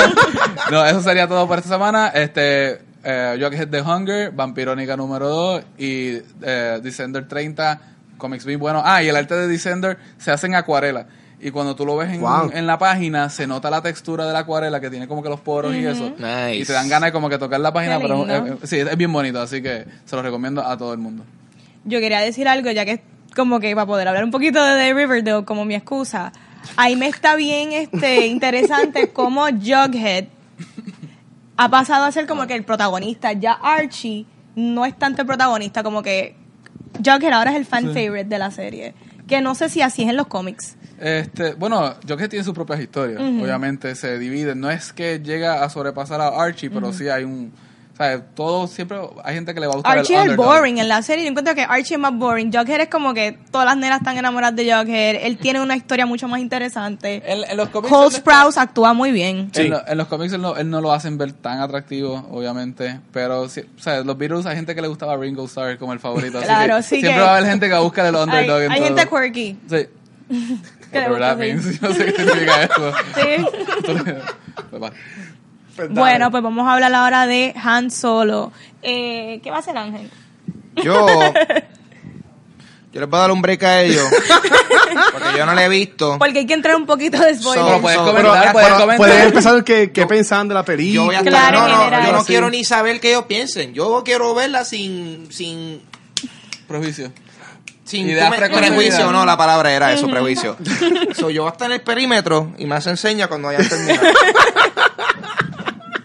no, 0.70 0.84
eso 0.84 1.00
sería 1.02 1.28
todo 1.28 1.46
por 1.46 1.58
esta 1.58 1.70
semana. 1.70 2.08
Este, 2.08 2.80
eh, 3.04 3.36
Jughead 3.40 3.68
The 3.68 3.80
Hunger, 3.82 4.30
Vampirónica 4.32 4.96
número 4.96 5.28
2 5.28 5.62
y 5.78 6.18
eh, 6.42 6.80
Descender 6.82 7.26
30, 7.28 7.80
Comics 8.16 8.44
bien 8.44 8.58
bueno. 8.60 8.82
Ah, 8.84 9.02
y 9.02 9.08
el 9.08 9.16
arte 9.16 9.34
de 9.34 9.48
Descender 9.48 9.98
se 10.18 10.30
hace 10.30 10.46
en 10.46 10.54
acuarela. 10.54 11.06
Y 11.40 11.52
cuando 11.52 11.76
tú 11.76 11.86
lo 11.86 11.96
ves 11.96 12.10
en, 12.10 12.20
Wow. 12.20 12.50
en 12.52 12.66
la 12.66 12.78
página, 12.78 13.30
se 13.30 13.46
nota 13.46 13.70
la 13.70 13.80
textura 13.80 14.26
de 14.26 14.32
la 14.32 14.40
acuarela 14.40 14.80
que 14.80 14.90
tiene 14.90 15.06
como 15.06 15.22
que 15.22 15.28
los 15.28 15.38
poros 15.40 15.72
y 15.74 15.86
eso. 15.86 16.10
Nice. 16.18 16.56
Y 16.56 16.64
te 16.64 16.72
dan 16.72 16.88
ganas 16.88 17.08
de 17.08 17.12
como 17.12 17.28
que 17.28 17.38
tocar 17.38 17.60
la 17.60 17.72
página, 17.72 18.00
pero 18.00 18.26
sí, 18.64 18.78
es 18.80 18.96
bien 18.96 19.12
bonito, 19.12 19.40
así 19.40 19.62
que 19.62 19.84
se 20.04 20.16
lo 20.16 20.22
recomiendo 20.22 20.62
a 20.66 20.76
todo 20.76 20.92
el 20.92 20.98
mundo. 20.98 21.24
Yo 21.84 22.00
quería 22.00 22.18
decir 22.20 22.48
algo, 22.48 22.70
ya 22.72 22.84
que 22.84 23.02
como 23.36 23.60
que 23.60 23.72
para 23.76 23.86
poder 23.86 24.08
hablar 24.08 24.24
un 24.24 24.32
poquito 24.32 24.64
de 24.64 24.74
The 24.74 24.94
Riverdale 24.94 25.44
como 25.44 25.64
mi 25.64 25.76
excusa. 25.76 26.32
Ahí 26.76 26.96
me 26.96 27.06
está 27.06 27.36
bien 27.36 27.72
este 27.72 28.26
interesante 28.26 29.10
cómo 29.12 29.46
Jughead 29.46 30.24
ha 31.58 31.68
pasado 31.68 32.04
a 32.04 32.12
ser 32.12 32.26
como 32.26 32.46
que 32.46 32.54
el 32.54 32.64
protagonista. 32.64 33.32
Ya 33.32 33.52
Archie 33.52 34.24
no 34.54 34.86
es 34.86 34.96
tanto 34.96 35.22
el 35.22 35.26
protagonista, 35.26 35.82
como 35.82 36.02
que 36.02 36.36
Jughead 37.04 37.32
ahora 37.32 37.50
es 37.50 37.56
el 37.56 37.66
fan 37.66 37.92
favorite 37.92 38.24
de 38.24 38.38
la 38.38 38.50
serie. 38.50 38.94
Que 39.26 39.42
no 39.42 39.54
sé 39.54 39.68
si 39.68 39.82
así 39.82 40.04
es 40.04 40.08
en 40.08 40.16
los 40.16 40.28
cómics. 40.28 40.76
Este, 40.98 41.54
bueno, 41.54 41.96
Jughead 42.08 42.30
tiene 42.30 42.44
sus 42.44 42.54
propias 42.54 42.80
historias, 42.80 43.20
obviamente 43.20 43.94
se 43.96 44.18
dividen. 44.18 44.60
No 44.60 44.70
es 44.70 44.92
que 44.92 45.20
llega 45.20 45.64
a 45.64 45.68
sobrepasar 45.68 46.20
a 46.20 46.28
Archie, 46.28 46.70
pero 46.70 46.92
sí 46.92 47.08
hay 47.08 47.24
un, 47.24 47.52
sea, 47.98 48.20
todo 48.34 48.66
siempre 48.66 48.98
hay 49.24 49.34
gente 49.34 49.52
que 49.54 49.60
le 49.60 49.66
va 49.66 49.72
a 49.72 49.76
gustar 49.76 49.98
Archie 49.98 50.14
es 50.16 50.22
el 50.24 50.30
underdog. 50.30 50.46
boring 50.56 50.78
en 50.78 50.88
la 50.88 51.02
serie. 51.02 51.24
Yo 51.24 51.30
encuentro 51.30 51.54
que 51.54 51.62
Archie 51.62 51.94
es 51.94 52.00
más 52.00 52.14
boring. 52.14 52.52
Jughead 52.52 52.80
es 52.82 52.88
como 52.88 53.12
que 53.12 53.36
todas 53.50 53.66
las 53.66 53.76
nenas 53.76 53.98
están 53.98 54.16
enamoradas 54.16 54.56
de 54.56 54.64
Jughead. 54.72 55.16
Él 55.22 55.36
tiene 55.38 55.60
una 55.60 55.76
historia 55.76 56.06
mucho 56.06 56.28
más 56.28 56.40
interesante. 56.40 57.22
En, 57.28 57.44
en 57.50 57.56
los 57.56 57.68
cómics 57.70 57.92
Cole 57.92 58.10
Sprouse 58.14 58.56
actúa 58.58 58.92
muy 58.94 59.10
bien. 59.12 59.50
Sí. 59.52 59.62
En, 59.62 59.70
lo- 59.70 59.86
en 59.86 59.98
los 59.98 60.06
cómics 60.06 60.32
él 60.32 60.40
no, 60.42 60.56
él 60.56 60.70
no 60.70 60.80
lo 60.80 60.92
hacen 60.92 61.18
ver 61.18 61.32
tan 61.32 61.60
atractivo, 61.60 62.26
obviamente, 62.30 63.00
pero 63.12 63.48
sí, 63.48 63.62
o 63.76 63.80
sea, 63.80 64.00
los 64.02 64.16
Beatles 64.16 64.46
hay 64.46 64.56
gente 64.56 64.74
que 64.74 64.80
le 64.82 64.88
gustaba 64.88 65.16
Ringo 65.16 65.44
Starr 65.46 65.76
como 65.78 65.92
el 65.92 65.98
favorito, 66.00 66.38
así 66.38 66.46
Claro, 66.46 66.76
que 66.76 66.82
sí 66.84 66.88
siempre 67.00 67.14
que- 67.14 67.20
va 67.20 67.28
a 67.34 67.36
haber 67.38 67.50
gente 67.50 67.66
que 67.66 67.72
va 67.72 67.78
a 67.78 67.82
buscar 67.82 68.06
el 68.06 68.14
Hay, 68.16 68.22
underdog. 68.22 68.62
en 68.62 68.72
hay 68.72 68.78
todo. 68.80 68.96
gente 68.96 69.08
quirky. 69.08 69.56
Sí. 69.68 69.86
Yo 70.90 71.08
no 71.08 71.94
sé 71.94 72.04
qué 72.14 72.24
significa 72.24 72.62
eso. 72.62 72.92
Sí. 73.14 73.44
Pues. 75.76 75.88
Bueno, 75.90 76.30
pues 76.30 76.42
vamos 76.42 76.66
a 76.68 76.74
hablar 76.74 76.94
ahora 76.94 77.26
de 77.26 77.54
Han 77.62 77.90
Solo. 77.90 78.52
Eh, 78.82 79.40
¿Qué 79.42 79.50
va 79.50 79.56
a 79.56 79.60
hacer 79.60 79.76
Ángel? 79.76 80.10
Yo. 80.76 81.06
Yo 82.90 83.00
les 83.00 83.08
voy 83.10 83.18
a 83.18 83.20
dar 83.20 83.30
un 83.32 83.42
break 83.42 83.62
a 83.64 83.82
ellos. 83.82 84.06
Porque 85.12 85.38
yo 85.38 85.44
no 85.46 85.54
le 85.54 85.64
he 85.64 85.68
visto. 85.68 86.16
Porque 86.18 86.40
hay 86.40 86.46
que 86.46 86.54
entrar 86.54 86.74
un 86.74 86.86
poquito 86.86 87.18
de 87.22 87.34
spoiler. 87.36 87.64
Pero 87.66 87.80
puedes 87.82 87.98
comentar, 87.98 88.32
pero- 88.40 88.52
puedes 88.52 88.68
pero- 88.68 88.80
comentar. 88.80 88.96
Pueden 88.96 89.26
empezar 89.26 89.64
qué, 89.64 89.92
qué 89.92 90.06
pensaban 90.06 90.48
de 90.48 90.54
la 90.54 90.64
película. 90.64 90.94
Yo 90.94 91.04
voy 91.04 91.14
a 91.14 91.18
estar- 91.18 91.30
Claro, 91.32 91.60
no, 91.60 91.66
en 91.66 91.72
no, 91.72 91.84
general. 91.84 92.06
yo 92.06 92.12
no 92.12 92.20
Sí. 92.20 92.26
quiero 92.26 92.50
ni 92.50 92.64
saber 92.64 92.98
qué 93.00 93.10
ellos 93.10 93.24
piensen. 93.28 93.74
Yo 93.74 94.02
quiero 94.04 94.34
verla 94.34 94.64
sin. 94.64 95.28
sin 95.30 95.82
Prejuicio. 96.66 97.12
sin 97.84 98.08
Ideas 98.08 98.34
prejuicio, 98.34 99.10
no, 99.12 99.24
la 99.24 99.36
palabra 99.36 99.72
era 99.72 99.92
eso, 99.92 100.08
prejuicio. 100.08 100.56
so, 101.14 101.30
yo 101.30 101.42
voy 101.42 101.50
a 101.50 101.52
estar 101.52 101.66
en 101.66 101.72
el 101.74 101.80
perímetro 101.82 102.52
y 102.58 102.66
me 102.66 102.76
enseña 102.76 103.28
cuando 103.28 103.48
hayan 103.48 103.68
terminado. 103.68 104.06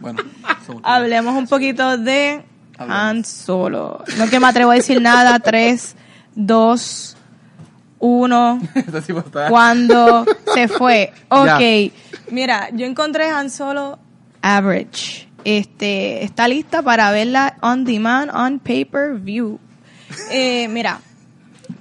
Bueno, 0.04 0.22
Hablemos 0.84 1.34
un 1.36 1.48
poquito 1.48 1.98
de. 1.98 2.44
Han 2.78 3.24
Solo. 3.24 4.04
No 4.18 4.30
que 4.30 4.40
me 4.40 4.48
atrevo 4.48 4.72
a 4.72 4.76
decir 4.76 5.02
nada. 5.02 5.40
3, 5.40 5.96
2, 6.36 7.18
1. 8.00 8.62
este 8.76 9.02
tipo 9.02 9.20
está... 9.20 9.48
Cuando 9.48 10.26
se 10.54 10.68
fue. 10.68 11.14
Ok. 11.30 11.46
Ya. 11.46 11.92
Mira, 12.32 12.70
yo 12.74 12.86
encontré 12.86 13.30
Han 13.30 13.50
Solo 13.50 13.98
Average. 14.42 15.30
Este, 15.46 16.24
está 16.24 16.50
lista 16.50 16.82
para 16.82 17.12
verla 17.12 17.58
on 17.62 17.86
demand, 17.86 18.30
on 18.34 18.60
pay-per-view. 18.60 19.58
Eh, 20.32 20.68
mira, 20.68 21.00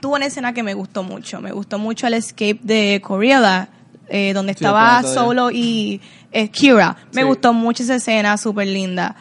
tuvo 0.00 0.14
una 0.14 0.26
escena 0.26 0.52
que 0.52 0.62
me 0.62 0.74
gustó 0.74 1.02
mucho. 1.02 1.40
Me 1.40 1.50
gustó 1.50 1.78
mucho 1.78 2.06
el 2.06 2.14
escape 2.14 2.60
de 2.62 3.00
Coriola, 3.02 3.68
eh, 4.08 4.32
donde 4.32 4.52
Sí, 4.52 4.58
estaba 4.64 5.02
Solo 5.02 5.50
y 5.50 6.00
eh, 6.32 6.48
Kira. 6.48 6.96
Me 7.12 7.22
Sí. 7.22 7.26
gustó 7.28 7.52
mucho 7.52 7.82
esa 7.82 7.96
escena, 7.96 8.36
súper 8.36 8.66
linda. 8.68 9.14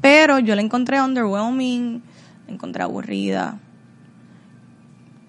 Pero 0.00 0.38
yo 0.38 0.54
la 0.54 0.60
encontré 0.62 1.00
underwhelming, 1.00 2.02
la 2.46 2.54
encontré 2.54 2.82
aburrida. 2.82 3.58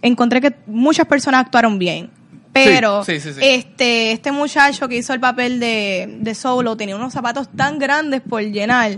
Encontré 0.02 0.40
que 0.42 0.56
muchas 0.68 1.08
personas 1.08 1.42
actuaron 1.42 1.80
bien. 1.80 2.10
Pero 2.54 3.04
sí, 3.04 3.20
sí. 3.20 3.32
este 3.42 4.12
este 4.14 4.32
muchacho 4.32 4.88
que 4.88 4.96
hizo 4.98 5.14
el 5.14 5.20
papel 5.20 5.60
de, 5.60 6.18
de 6.22 6.36
Solo 6.36 6.78
tenía 6.78 6.96
unos 6.96 7.12
zapatos 7.12 7.50
tan 7.54 7.80
grandes 7.80 8.22
por 8.22 8.42
llenar. 8.42 8.98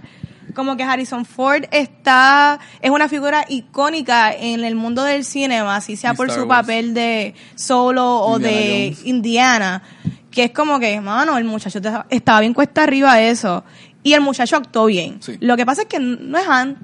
Como 0.53 0.75
que 0.77 0.83
Harrison 0.83 1.25
Ford 1.25 1.63
está 1.71 2.59
es 2.81 2.91
una 2.91 3.09
figura 3.09 3.45
icónica 3.47 4.31
en 4.31 4.63
el 4.63 4.75
mundo 4.75 5.03
del 5.03 5.23
cine, 5.23 5.59
así 5.59 5.95
sea 5.95 6.13
Y 6.13 6.15
por 6.15 6.27
Star 6.27 6.41
su 6.43 6.47
Wars. 6.47 6.61
papel 6.61 6.93
de 6.93 7.33
Solo 7.55 8.19
o 8.21 8.35
Indiana 8.37 8.51
de 8.51 8.91
Jones. 8.93 9.05
Indiana, 9.07 9.83
que 10.31 10.45
es 10.45 10.51
como 10.51 10.79
que, 10.79 10.99
mano, 11.01 11.37
el 11.37 11.43
muchacho 11.43 11.79
estaba 12.09 12.39
bien 12.39 12.53
cuesta 12.53 12.83
arriba 12.83 13.21
eso. 13.21 13.63
Y 14.03 14.13
el 14.13 14.21
muchacho 14.21 14.57
actuó 14.57 14.85
bien. 14.85 15.21
Sí. 15.21 15.37
Lo 15.41 15.57
que 15.57 15.65
pasa 15.65 15.81
es 15.83 15.87
que 15.87 15.99
no 15.99 16.37
es 16.37 16.47
Han, 16.47 16.77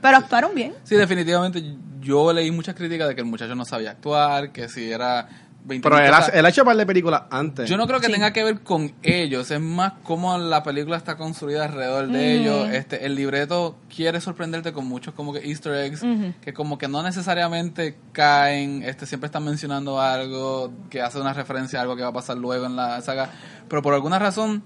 pero 0.00 0.16
actuaron 0.16 0.54
bien. 0.54 0.74
Sí, 0.84 0.96
definitivamente 0.96 1.62
yo 2.00 2.32
leí 2.32 2.50
muchas 2.50 2.74
críticas 2.74 3.08
de 3.08 3.14
que 3.14 3.20
el 3.20 3.26
muchacho 3.26 3.54
no 3.54 3.64
sabía 3.64 3.90
actuar, 3.90 4.52
que 4.52 4.68
si 4.68 4.90
era 4.90 5.28
20 5.64 5.82
Pero 5.88 5.98
él, 5.98 6.12
él 6.32 6.46
ha 6.46 6.48
hecho 6.48 6.62
un 6.62 6.66
par 6.66 6.76
de 6.76 6.86
películas 6.86 7.22
antes. 7.30 7.68
Yo 7.68 7.76
no 7.76 7.86
creo 7.86 8.00
que 8.00 8.06
Sí. 8.06 8.12
tenga 8.12 8.32
que 8.32 8.42
ver 8.42 8.60
con 8.60 8.92
ellos, 9.02 9.50
es 9.50 9.60
más 9.60 9.92
cómo 10.02 10.36
la 10.38 10.62
película 10.62 10.96
está 10.96 11.16
construida 11.16 11.66
alrededor 11.66 12.08
de 12.08 12.34
ellos. 12.36 12.68
Este, 12.70 13.04
el 13.06 13.14
libreto 13.14 13.76
quiere 13.94 14.20
sorprenderte 14.20 14.72
con 14.72 14.86
muchos 14.86 15.12
como 15.14 15.32
que 15.32 15.40
Easter 15.48 15.74
eggs 15.74 16.02
que 16.42 16.52
como 16.54 16.78
que 16.78 16.88
no 16.88 17.02
necesariamente 17.02 17.96
caen, 18.12 18.82
este 18.84 19.06
siempre 19.06 19.26
están 19.26 19.44
mencionando 19.44 20.00
algo 20.00 20.72
que 20.88 21.02
hace 21.02 21.20
una 21.20 21.32
referencia 21.32 21.78
a 21.78 21.82
algo 21.82 21.94
que 21.96 22.02
va 22.02 22.08
a 22.08 22.12
pasar 22.12 22.36
luego 22.36 22.66
en 22.66 22.76
la 22.76 23.00
saga, 23.02 23.30
pero 23.68 23.82
por 23.82 23.94
alguna 23.94 24.18
razón 24.18 24.62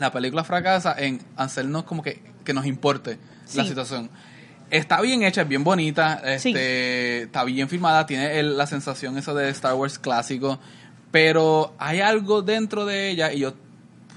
la 0.00 0.10
película 0.10 0.42
fracasa 0.44 0.94
en 0.98 1.20
hacernos 1.36 1.84
como 1.84 2.02
que, 2.02 2.22
que 2.44 2.52
nos 2.52 2.66
importe 2.66 3.18
la 3.54 3.62
Sí. 3.62 3.68
situación. 3.68 4.10
Está 4.72 5.00
bien 5.02 5.22
hecha, 5.22 5.42
es 5.42 5.48
bien 5.48 5.64
bonita, 5.64 6.22
Sí. 6.38 6.48
este, 6.48 7.22
está 7.24 7.44
bien 7.44 7.68
filmada, 7.68 8.06
tiene 8.06 8.40
el- 8.40 8.56
la 8.56 8.66
sensación 8.66 9.18
esa 9.18 9.34
de 9.34 9.50
Star 9.50 9.74
Wars 9.74 9.98
clásico, 9.98 10.58
pero 11.10 11.74
hay 11.78 12.00
algo 12.00 12.40
dentro 12.42 12.86
de 12.86 13.10
ella, 13.10 13.32
y 13.32 13.40
yo 13.40 13.52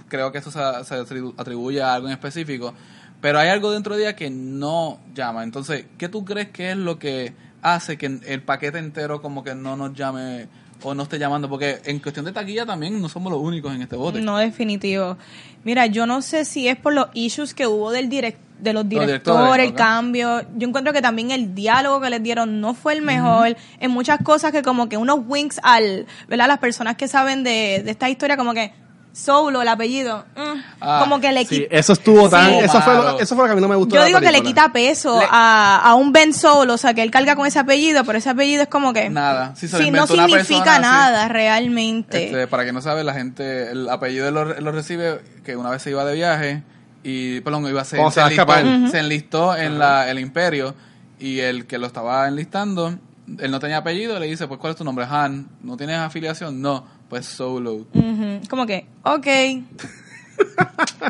creo 0.07 0.31
que 0.31 0.37
eso 0.37 0.51
se, 0.51 0.59
se 0.85 0.95
atribu- 0.95 1.33
atribuye 1.37 1.81
a 1.81 1.93
algo 1.93 2.07
en 2.07 2.13
específico, 2.13 2.73
pero 3.19 3.37
hay 3.39 3.49
algo 3.49 3.71
dentro 3.71 3.95
de 3.97 4.03
ella 4.03 4.15
que 4.15 4.29
no 4.29 4.99
llama. 5.13 5.43
Entonces, 5.43 5.87
¿qué 5.97 6.07
tú 6.07 6.23
crees 6.23 6.49
que 6.51 6.71
es 6.71 6.77
lo 6.77 6.97
que 6.99 7.33
hace 7.61 7.97
que 7.97 8.05
el 8.25 8.41
paquete 8.43 8.77
entero 8.77 9.21
como 9.21 9.43
que 9.43 9.55
no 9.55 9.75
nos 9.75 9.93
llame 9.93 10.47
o 10.83 10.93
no 10.93 11.03
esté 11.03 11.19
llamando? 11.19 11.49
Porque 11.49 11.81
en 11.83 11.99
cuestión 11.99 12.23
de 12.25 12.31
taquilla 12.31 12.65
también 12.65 13.01
no 13.01 13.09
somos 13.09 13.29
los 13.31 13.41
únicos 13.41 13.73
en 13.75 13.81
este 13.81 13.97
bote. 13.97 14.21
No, 14.21 14.37
definitivo. 14.37 15.17
Mira, 15.65 15.87
yo 15.87 16.05
no 16.05 16.21
sé 16.21 16.45
si 16.45 16.67
es 16.69 16.77
por 16.77 16.93
los 16.93 17.07
issues 17.13 17.53
que 17.53 17.67
hubo 17.67 17.91
del 17.91 18.07
direct, 18.07 18.39
de 18.59 18.73
los 18.73 18.87
directores, 18.87 19.23
directores, 19.23 19.65
el 19.67 19.73
cambio. 19.75 20.41
Yo 20.55 20.67
encuentro 20.67 20.93
que 20.93 21.01
también 21.01 21.31
el 21.31 21.53
diálogo 21.55 22.01
que 22.01 22.09
les 22.09 22.23
dieron 22.23 22.61
no 22.61 22.73
fue 22.73 22.93
el 22.93 23.01
mejor. 23.01 23.55
En 23.79 23.91
muchas 23.91 24.19
cosas 24.23 24.51
que 24.51 24.61
como 24.63 24.89
que 24.89 24.97
unos 24.97 25.19
winks 25.27 25.59
al, 25.63 26.05
¿verdad? 26.27 26.47
Las 26.47 26.59
personas 26.59 26.95
que 26.95 27.07
saben 27.07 27.43
de, 27.43 27.81
de 27.83 27.91
esta 27.91 28.09
historia 28.09 28.37
como 28.37 28.53
que 28.53 28.73
Solo, 29.13 29.61
el 29.61 29.67
apellido, 29.69 30.25
mm, 30.35 30.59
Ah, 30.81 30.99
como 31.01 31.21
que 31.21 31.31
le 31.31 31.45
Sí, 31.45 31.61
quita... 31.61 31.73
eso 31.77 31.93
estuvo 31.93 32.27
tan. 32.27 32.49
Sí. 32.49 32.55
Eso, 32.65 32.81
fue 32.81 32.93
lo, 32.95 33.17
eso 33.17 33.33
fue 33.33 33.45
lo 33.45 33.47
que 33.47 33.51
a 33.53 33.55
mí 33.55 33.61
no 33.61 33.69
me 33.69 33.75
gustó. 33.77 33.95
Yo 33.95 34.03
digo 34.03 34.19
que 34.19 34.29
le 34.29 34.41
quita 34.43 34.73
peso 34.73 35.17
Le- 35.21 35.25
a, 35.31 35.77
a 35.85 35.95
un 35.95 36.11
Ben 36.11 36.33
Solo, 36.33 36.73
o 36.73 36.77
sea, 36.77 36.93
que 36.93 37.01
él 37.01 37.11
carga 37.11 37.33
con 37.37 37.47
ese 37.47 37.57
apellido, 37.57 38.03
pero 38.03 38.17
ese 38.17 38.29
apellido 38.29 38.63
es 38.63 38.67
como 38.67 38.91
que... 38.91 39.09
Nada. 39.09 39.55
Si 39.55 39.69
se 39.69 39.77
sí, 39.77 39.89
no 39.89 40.05
significa 40.05 40.35
persona, 40.37 40.75
sí. 40.75 40.81
nada 40.81 41.27
realmente. 41.29 42.25
Este, 42.25 42.47
para 42.47 42.65
que 42.65 42.73
no 42.73 42.81
sabe, 42.81 43.05
la 43.05 43.13
gente, 43.13 43.71
el 43.71 43.87
apellido 43.87 44.29
lo, 44.31 44.43
lo 44.59 44.71
recibe 44.73 45.21
que 45.45 45.55
una 45.55 45.69
vez 45.69 45.81
se 45.81 45.91
iba 45.91 46.03
de 46.03 46.13
viaje 46.13 46.63
y, 47.05 47.39
perdón, 47.41 47.67
iba 47.67 47.81
a 47.81 47.85
ser, 47.85 47.99
¿Cómo 47.99 48.09
se 48.11 48.19
enlistó, 48.21 48.41
escapar? 48.41 48.89
se 48.89 48.99
enlistó 48.99 49.55
en 49.55 49.77
la, 49.79 50.09
el 50.09 50.19
imperio 50.19 50.73
y 51.19 51.39
el 51.39 51.67
que 51.67 51.77
lo 51.77 51.85
estaba 51.87 52.27
enlistando, 52.27 52.97
él 53.39 53.51
no 53.51 53.59
tenía 53.59 53.77
apellido, 53.77 54.19
le 54.19 54.25
dice, 54.27 54.47
pues, 54.47 54.59
¿cuál 54.59 54.71
es 54.71 54.77
tu 54.77 54.83
nombre? 54.83 55.05
Han, 55.09 55.47
¿no 55.61 55.77
tienes 55.77 55.97
afiliación? 55.97 56.61
No, 56.61 56.83
pues 57.07 57.25
Solo. 57.27 57.85
Ujú, 57.93 58.41
Como 58.49 58.65
que, 58.65 58.87
ok. 59.03 59.27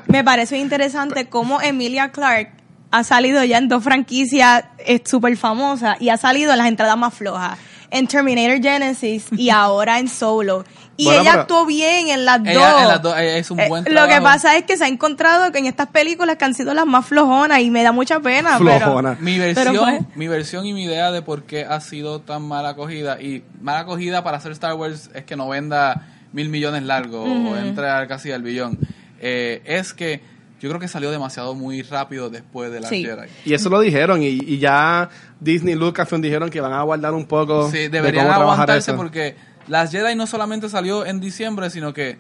Me 0.07 0.23
parece 0.23 0.57
interesante 0.57 1.27
cómo 1.27 1.61
Emilia 1.61 2.11
Clark 2.11 2.51
ha 2.91 3.03
salido 3.03 3.43
ya 3.43 3.57
en 3.57 3.67
dos 3.67 3.83
franquicias 3.83 4.65
súper 5.05 5.35
famosas 5.37 5.99
y 5.99 6.09
ha 6.09 6.17
salido 6.17 6.51
en 6.51 6.57
las 6.59 6.67
entradas 6.67 6.97
más 6.97 7.13
flojas. 7.13 7.57
En 7.91 8.07
Terminator 8.07 8.61
Genesis 8.61 9.25
y 9.31 9.49
ahora 9.51 9.99
en 9.99 10.07
Solo. 10.07 10.63
Y 10.97 11.05
Bueno, 11.05 11.21
ella 11.21 11.33
actuó 11.33 11.65
bien 11.65 12.07
en 12.07 12.23
las 12.23 12.39
Ella 12.45 12.69
dos. 12.71 12.81
en 12.81 12.87
las 12.87 13.01
dos, 13.01 13.17
ella 13.17 13.37
hizo 13.37 13.53
un 13.53 13.59
Eh, 13.59 13.67
buen 13.67 13.83
Lo 13.93 14.07
que 14.07 14.21
pasa 14.21 14.55
es 14.55 14.63
que 14.63 14.77
se 14.77 14.85
ha 14.85 14.87
encontrado 14.87 15.51
que 15.51 15.57
en 15.59 15.65
estas 15.65 15.87
películas 15.87 16.37
que 16.37 16.45
han 16.45 16.53
sido 16.53 16.73
las 16.73 16.85
más 16.85 17.05
flojonas 17.05 17.59
y 17.59 17.69
me 17.69 17.83
da 17.83 17.91
mucha 17.91 18.19
pena. 18.21 18.57
Flojona. 18.57 19.17
Mi 19.19 19.37
Pero 19.37 19.53
versión, 19.73 19.75
pues- 20.05 20.15
mi 20.15 20.27
versión 20.29 20.65
y 20.65 20.71
mi 20.73 20.83
idea 20.85 21.11
de 21.11 21.21
por 21.21 21.43
qué 21.43 21.65
ha 21.65 21.81
sido 21.81 22.21
tan 22.21 22.43
mala 22.43 22.69
acogida 22.69 23.21
y 23.21 23.43
mala 23.61 23.79
acogida 23.79 24.23
para 24.23 24.37
hacer 24.37 24.53
Star 24.53 24.73
Wars 24.75 25.09
es 25.13 25.25
que 25.25 25.35
no 25.35 25.49
venda 25.49 26.07
mil 26.31 26.47
millones 26.49 26.83
largos 26.83 27.27
o 27.27 27.57
entre 27.57 27.85
casi 28.07 28.31
al 28.31 28.41
billón. 28.43 28.77
Eh, 29.19 29.61
es 29.65 29.93
que 29.93 30.21
yo 30.65 30.71
creo 30.71 30.79
que 30.81 30.87
salió 30.87 31.11
demasiado 31.11 31.53
muy 31.53 31.83
rápido 31.83 32.29
después 32.31 32.71
de 32.71 32.79
la 32.79 32.89
Sí. 32.89 33.05
Jedi. 33.05 33.29
Y 33.45 33.53
eso 33.53 33.69
lo 33.69 33.79
dijeron 33.79 34.23
y, 34.23 34.27
y 34.27 34.57
ya 34.57 35.09
Disney 35.39 35.75
y 35.75 35.77
Lucasfilm 35.77 36.21
dijeron 36.21 36.49
que 36.49 36.59
van 36.59 36.73
a 36.73 36.81
guardar 36.81 37.13
un 37.13 37.25
poco 37.27 37.69
Sí, 37.69 37.77
de 37.77 37.89
deberían 37.89 38.27
cómo 38.27 38.41
aguantarse 38.41 38.91
eso. 38.91 38.97
porque 38.97 39.35
las 39.67 39.91
Jedi 39.91 40.15
no 40.15 40.25
solamente 40.25 40.67
salió 40.69 41.05
en 41.05 41.19
diciembre, 41.19 41.69
sino 41.69 41.93
que 41.93 42.17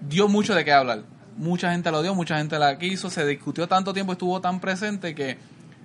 dio 0.00 0.26
mucho 0.28 0.54
de 0.54 0.64
qué 0.64 0.72
hablar. 0.72 1.02
Mucha 1.36 1.70
gente 1.70 1.90
lo 1.90 2.02
dio, 2.02 2.14
mucha 2.14 2.38
gente 2.38 2.58
la 2.58 2.76
quiso, 2.78 3.08
se 3.10 3.24
discutió 3.26 3.68
tanto 3.68 3.92
tiempo, 3.92 4.12
estuvo 4.12 4.40
tan 4.40 4.58
presente 4.60 5.14
que 5.14 5.38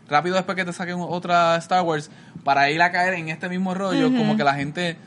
rápido 0.10 0.36
después 0.36 0.56
que 0.56 0.66
te 0.66 0.74
saquen 0.74 0.96
otra 1.00 1.56
Star 1.58 1.84
Wars, 1.84 2.10
para 2.44 2.70
ir 2.72 2.82
a 2.82 2.92
caer 2.92 3.14
en 3.14 3.30
este 3.30 3.48
mismo 3.48 3.74
rollo, 3.74 4.08
como 4.16 4.36
que 4.36 4.44
la 4.44 4.56
gente 4.56 4.98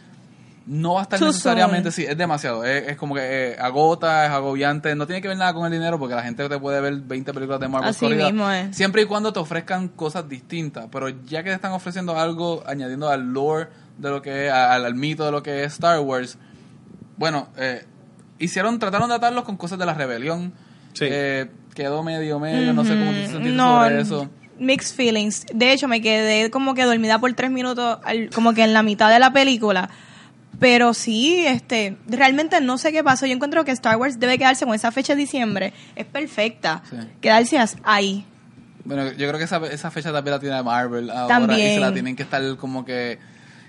no 0.66 0.94
va 0.94 1.00
a 1.00 1.02
estar 1.02 1.18
Too 1.18 1.26
necesariamente, 1.28 1.90
soon. 1.90 2.06
sí, 2.06 2.10
es 2.10 2.16
demasiado, 2.16 2.64
es, 2.64 2.88
es 2.88 2.96
como 2.96 3.14
que 3.14 3.20
eh, 3.52 3.56
agota, 3.60 4.24
es 4.24 4.30
agobiante, 4.30 4.94
no 4.94 5.06
tiene 5.06 5.20
que 5.20 5.28
ver 5.28 5.36
nada 5.36 5.52
con 5.52 5.66
el 5.66 5.72
dinero 5.72 5.98
porque 5.98 6.14
la 6.14 6.22
gente 6.22 6.48
te 6.48 6.58
puede 6.58 6.80
ver 6.80 6.94
20 6.94 7.34
películas 7.34 7.60
de 7.60 7.68
Marvel 7.68 7.90
Así 7.90 8.06
mismo 8.06 8.50
es. 8.50 8.74
siempre 8.74 9.02
y 9.02 9.04
cuando 9.04 9.32
te 9.32 9.40
ofrezcan 9.40 9.88
cosas 9.88 10.26
distintas, 10.28 10.86
pero 10.90 11.08
ya 11.10 11.42
que 11.42 11.50
te 11.50 11.54
están 11.56 11.72
ofreciendo 11.72 12.18
algo, 12.18 12.62
añadiendo 12.66 13.10
al 13.10 13.32
lore 13.32 13.68
de 13.98 14.08
lo 14.10 14.22
que 14.22 14.46
es, 14.46 14.52
al, 14.52 14.84
al 14.86 14.94
mito 14.94 15.24
de 15.26 15.32
lo 15.32 15.42
que 15.42 15.64
es 15.64 15.74
Star 15.74 16.00
Wars, 16.00 16.38
bueno, 17.16 17.48
eh, 17.56 17.84
hicieron, 18.38 18.78
trataron 18.78 19.08
de 19.08 19.14
atarlos 19.16 19.44
con 19.44 19.56
cosas 19.56 19.78
de 19.78 19.86
la 19.86 19.94
rebelión, 19.94 20.52
Sí. 20.94 21.06
eh, 21.10 21.50
quedó 21.74 22.02
medio 22.02 22.38
medio, 22.38 22.72
no 22.72 22.84
sé 22.84 22.90
cómo 22.98 23.10
te 23.10 23.26
sentiste 23.26 23.50
no, 23.56 23.82
sobre 23.82 24.00
eso. 24.00 24.30
Mixed 24.58 24.94
feelings. 24.94 25.44
De 25.52 25.72
hecho, 25.72 25.88
me 25.88 26.00
quedé 26.00 26.48
como 26.50 26.74
que 26.74 26.84
dormida 26.84 27.18
por 27.18 27.32
tres 27.34 27.50
minutos, 27.50 27.98
al- 28.04 28.30
como 28.30 28.54
que 28.54 28.62
en 28.62 28.72
la 28.72 28.82
mitad 28.84 29.10
de 29.10 29.18
la 29.18 29.32
película. 29.32 29.90
Pero 30.64 30.94
sí, 30.94 31.44
este, 31.46 31.98
realmente 32.06 32.58
no 32.62 32.78
sé 32.78 32.90
qué 32.90 33.04
pasó. 33.04 33.26
Yo 33.26 33.34
encuentro 33.34 33.66
que 33.66 33.70
Star 33.72 33.98
Wars 33.98 34.18
debe 34.18 34.38
quedarse 34.38 34.64
con 34.64 34.74
esa 34.74 34.90
fecha 34.92 35.12
de 35.14 35.20
diciembre. 35.20 35.74
Es 35.94 36.06
perfecta. 36.06 36.82
Sí. 36.88 36.96
Quedarse 37.20 37.62
ahí. 37.82 38.24
Bueno, 38.82 39.12
yo 39.12 39.28
creo 39.28 39.36
que 39.36 39.44
esa, 39.44 39.58
esa 39.66 39.90
fecha 39.90 40.10
también 40.10 40.32
la 40.32 40.40
tiene 40.40 40.62
Marvel 40.62 41.10
ahora 41.10 41.26
y 41.26 41.28
También. 41.28 41.74
se 41.74 41.80
la 41.80 41.92
tienen 41.92 42.16
que 42.16 42.22
estar 42.22 42.56
como 42.56 42.82
que... 42.82 43.18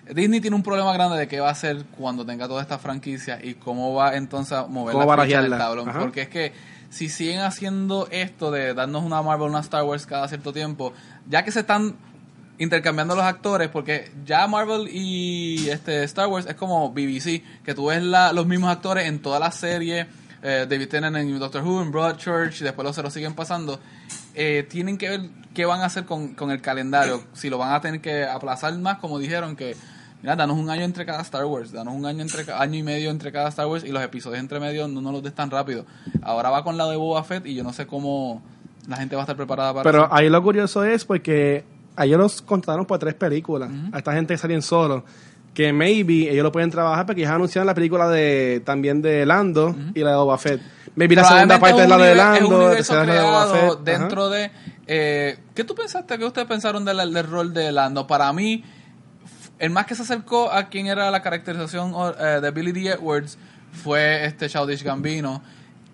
Disney 0.09 0.39
tiene 0.39 0.55
un 0.55 0.63
problema 0.63 0.93
grande 0.93 1.17
de 1.17 1.27
qué 1.27 1.41
va 1.41 1.49
a 1.49 1.51
hacer 1.51 1.83
cuando 1.97 2.25
tenga 2.25 2.47
toda 2.47 2.61
esta 2.61 2.79
franquicia 2.79 3.39
y 3.43 3.55
cómo 3.55 3.93
va 3.93 4.15
entonces 4.15 4.53
a 4.53 4.65
mover 4.65 4.93
Cómo 4.93 5.13
la 5.13 5.25
ficha 5.25 5.41
del 5.41 5.51
tablón. 5.51 5.89
Ajá. 5.89 5.99
Porque 5.99 6.21
es 6.21 6.29
que 6.29 6.53
si 6.89 7.09
siguen 7.09 7.41
haciendo 7.41 8.07
esto 8.09 8.51
de 8.51 8.73
darnos 8.73 9.03
una 9.03 9.21
Marvel, 9.21 9.49
una 9.49 9.59
Star 9.59 9.83
Wars 9.83 10.05
cada 10.05 10.29
cierto 10.29 10.53
tiempo, 10.53 10.93
ya 11.27 11.43
que 11.43 11.51
se 11.51 11.59
están 11.59 11.97
intercambiando 12.57 13.15
los 13.15 13.25
actores, 13.25 13.69
porque 13.69 14.11
ya 14.25 14.47
Marvel 14.47 14.87
y 14.91 15.69
este 15.69 16.03
Star 16.05 16.27
Wars 16.27 16.45
es 16.47 16.55
como 16.55 16.91
BBC, 16.91 17.43
que 17.63 17.73
tú 17.73 17.87
ves 17.87 18.01
la- 18.03 18.31
los 18.33 18.47
mismos 18.47 18.69
actores 18.71 19.07
en 19.07 19.19
todas 19.19 19.39
las 19.39 19.55
series, 19.55 20.07
eh, 20.41 20.65
David 20.69 20.87
Tennant 20.87 21.17
en 21.17 21.37
Doctor 21.39 21.63
Who, 21.63 21.81
en 21.81 21.91
Broadchurch, 21.91 22.61
y 22.61 22.63
después 22.63 22.85
los 22.85 22.95
se 22.95 23.03
lo 23.03 23.09
siguen 23.09 23.33
pasando, 23.33 23.79
eh, 24.35 24.65
tienen 24.69 24.97
que 24.97 25.09
ver 25.09 25.21
qué 25.53 25.65
van 25.65 25.81
a 25.81 25.85
hacer 25.85 26.05
con, 26.05 26.35
con 26.35 26.51
el 26.51 26.61
calendario, 26.61 27.23
si 27.33 27.49
lo 27.49 27.57
van 27.57 27.73
a 27.73 27.81
tener 27.81 27.99
que 28.01 28.23
aplazar 28.25 28.77
más, 28.77 28.99
como 28.99 29.17
dijeron 29.19 29.55
que, 29.55 29.75
mira, 30.21 30.35
danos 30.35 30.57
un 30.57 30.69
año 30.69 30.83
entre 30.83 31.05
cada 31.05 31.21
Star 31.23 31.45
Wars, 31.45 31.71
danos 31.71 31.93
un 31.93 32.05
año 32.05 32.21
entre 32.21 32.45
año 32.53 32.77
y 32.79 32.83
medio 32.83 33.09
entre 33.09 33.31
cada 33.31 33.49
Star 33.49 33.65
Wars 33.67 33.83
y 33.83 33.89
los 33.91 34.03
episodios 34.03 34.39
entre 34.39 34.59
medio 34.59 34.87
no 34.87 35.01
nos 35.01 35.13
los 35.13 35.23
des 35.23 35.33
tan 35.33 35.49
rápido. 35.51 35.85
Ahora 36.21 36.49
va 36.51 36.63
con 36.63 36.77
la 36.77 36.87
de 36.87 36.95
Boba 36.95 37.23
Fett 37.23 37.45
y 37.47 37.53
yo 37.55 37.63
no 37.63 37.73
sé 37.73 37.85
cómo 37.87 38.41
la 38.87 38.97
gente 38.97 39.15
va 39.15 39.23
a 39.23 39.25
estar 39.25 39.35
preparada 39.35 39.73
para 39.73 39.83
Pero 39.89 40.05
eso. 40.05 40.13
ahí 40.13 40.29
lo 40.29 40.43
curioso 40.43 40.83
es 40.83 41.05
porque 41.05 41.63
ellos 42.03 42.19
los 42.19 42.41
contrataron 42.41 42.85
por 42.85 42.99
tres 42.99 43.13
películas. 43.13 43.69
A 43.91 43.97
esta 43.97 44.13
gente 44.13 44.33
que 44.33 44.37
salían 44.37 44.61
solo. 44.61 45.03
Que 45.53 45.71
maybe 45.71 46.29
ellos 46.29 46.43
lo 46.43 46.51
pueden 46.51 46.69
trabajar 46.69 47.05
porque 47.05 47.21
ya 47.21 47.33
anunciaron 47.33 47.65
la 47.65 47.73
película 47.73 48.09
de 48.09 48.61
también 48.65 49.01
de 49.01 49.25
Lando 49.25 49.73
y 49.93 50.01
la 50.01 50.09
de 50.11 50.15
Boba 50.17 50.37
Fett. 50.37 50.61
Maybe 50.95 51.15
la 51.15 51.23
segunda 51.23 51.59
parte 51.59 51.83
es 51.83 51.89
la 51.89 51.97
de 51.97 52.15
Lando, 52.15 52.49
la 52.49 52.65
universo 52.65 52.93
tercera 52.93 53.01
es 53.03 53.07
la 53.07 53.13
de 53.15 53.21
Boba 53.21 53.49
creado 53.51 53.71
Fett. 53.77 53.83
dentro 53.85 54.29
de... 54.29 54.51
Eh, 54.87 55.37
¿Qué 55.55 55.63
tú 55.63 55.73
pensaste? 55.73 56.17
¿Qué 56.17 56.25
ustedes 56.25 56.47
pensaron 56.47 56.83
del, 56.83 57.13
del 57.13 57.27
rol 57.27 57.53
de 57.53 57.71
Lando? 57.71 58.05
Para 58.05 58.31
mí, 58.33 58.63
el 59.57 59.69
más 59.69 59.85
que 59.85 59.95
se 59.95 60.01
acercó 60.01 60.51
a 60.51 60.67
quien 60.67 60.87
era 60.87 61.09
la 61.09 61.21
caracterización 61.21 61.93
eh, 62.19 62.39
de 62.41 62.51
Billy 62.51 62.71
D. 62.73 62.89
Edwards 62.91 63.37
fue 63.71 64.25
este 64.25 64.49
Childish 64.49 64.83
Gambino. 64.83 65.41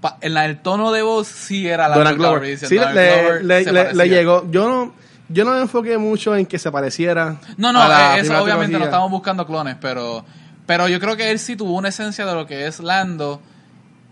Pa- 0.02 0.18
en 0.22 0.34
la, 0.34 0.46
el 0.46 0.62
tono 0.64 0.92
de 0.92 1.04
voz 1.04 1.28
sí 1.28 1.68
era 1.68 1.88
la 1.88 1.96
Donald 1.98 2.18
Glover. 2.18 2.58
Sí, 2.58 2.76
le, 2.80 3.44
le- 3.44 3.64
le- 3.72 3.94
le 3.94 4.10
llegó. 4.10 4.48
Yo 4.50 4.68
no, 4.68 4.94
yo 5.34 5.46
no 5.46 5.52
me 5.54 5.62
enfoqué 5.62 5.98
mucho 5.98 6.36
en 6.36 6.46
que 6.46 6.60
se 6.60 6.72
pareciera. 6.72 7.38
No, 7.58 7.72
no, 7.72 7.82
a 7.82 7.88
la 7.88 8.18
eh, 8.18 8.22
eso 8.22 8.34
obviamente 8.34 8.74
no 8.74 8.80
trilogía. 8.80 8.86
estamos 8.86 9.12
buscando 9.12 9.46
clones, 9.46 9.76
pero, 9.80 10.24
pero 10.66 10.88
yo 10.88 11.00
creo 11.00 11.16
que 11.18 11.32
él 11.32 11.40
sí 11.40 11.56
tuvo 11.56 11.76
una 11.76 11.90
esencia 11.90 12.26
de 12.26 12.34
lo 12.34 12.46
que 12.46 12.68
es 12.68 12.80
Lando 12.80 13.42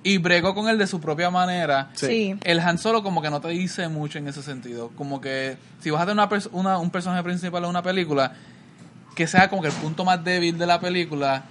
y 0.04 0.18
bregó 0.18 0.56
con 0.56 0.70
él 0.70 0.78
de 0.78 0.88
su 0.88 1.00
propia 1.02 1.30
manera. 1.30 1.90
Sí. 1.94 2.36
El 2.44 2.60
Han 2.62 2.78
Solo 2.78 3.04
como 3.04 3.22
que 3.22 3.30
no 3.30 3.42
te 3.42 3.50
dice 3.50 3.88
mucho 3.90 4.18
en 4.18 4.28
ese 4.28 4.42
sentido. 4.42 4.92
Como 4.96 5.20
que 5.20 5.58
si 5.82 5.90
vas 5.90 6.02
a 6.02 6.06
tener 6.06 6.14
una, 6.24 6.30
pers- 6.30 6.50
una- 6.54 6.78
un 6.78 6.90
personaje 6.90 7.22
principal 7.24 7.64
en 7.64 7.70
una 7.70 7.82
película, 7.84 8.34
que 9.16 9.28
sea 9.28 9.50
como 9.50 9.62
que 9.62 9.68
el 9.68 9.74
punto 9.74 10.06
más 10.06 10.24
débil 10.24 10.58
de 10.58 10.66
la 10.66 10.80
película, 10.80 11.44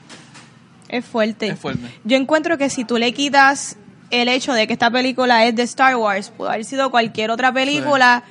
Es 0.89 1.05
fuerte. 1.05 1.49
es 1.49 1.59
fuerte. 1.59 1.83
Yo 2.05 2.17
encuentro 2.17 2.57
que 2.57 2.71
si 2.71 2.85
tú 2.85 2.97
le 2.97 3.13
quitas 3.13 3.77
el 4.11 4.29
hecho 4.29 4.55
de 4.55 4.67
que 4.67 4.73
esta 4.73 4.91
película 4.91 5.45
es 5.45 5.55
de 5.55 5.65
Star 5.65 5.95
Wars, 5.97 6.31
pudo 6.31 6.49
haber 6.49 6.65
sido 6.65 6.91
cualquier 6.91 7.31
otra 7.31 7.53
película 7.53 8.23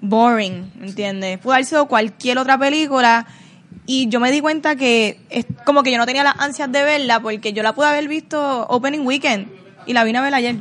boring, 0.00 0.72
¿entiendes? 0.82 1.38
Pudo 1.38 1.54
haber 1.54 1.64
sido 1.64 1.86
cualquier 1.86 2.38
otra 2.38 2.58
película 2.58 3.26
y 3.86 4.08
yo 4.08 4.20
me 4.20 4.30
di 4.30 4.40
cuenta 4.40 4.76
que 4.76 5.20
es 5.30 5.46
como 5.64 5.82
que 5.82 5.90
yo 5.92 5.98
no 5.98 6.06
tenía 6.06 6.24
las 6.24 6.38
ansias 6.38 6.70
de 6.72 6.82
verla 6.82 7.20
porque 7.20 7.52
yo 7.52 7.62
la 7.62 7.74
pude 7.74 7.86
haber 7.88 8.08
visto 8.08 8.66
opening 8.68 9.06
weekend 9.06 9.48
y 9.86 9.92
la 9.92 10.04
vine 10.04 10.18
a 10.18 10.22
ver 10.22 10.34
ayer. 10.34 10.56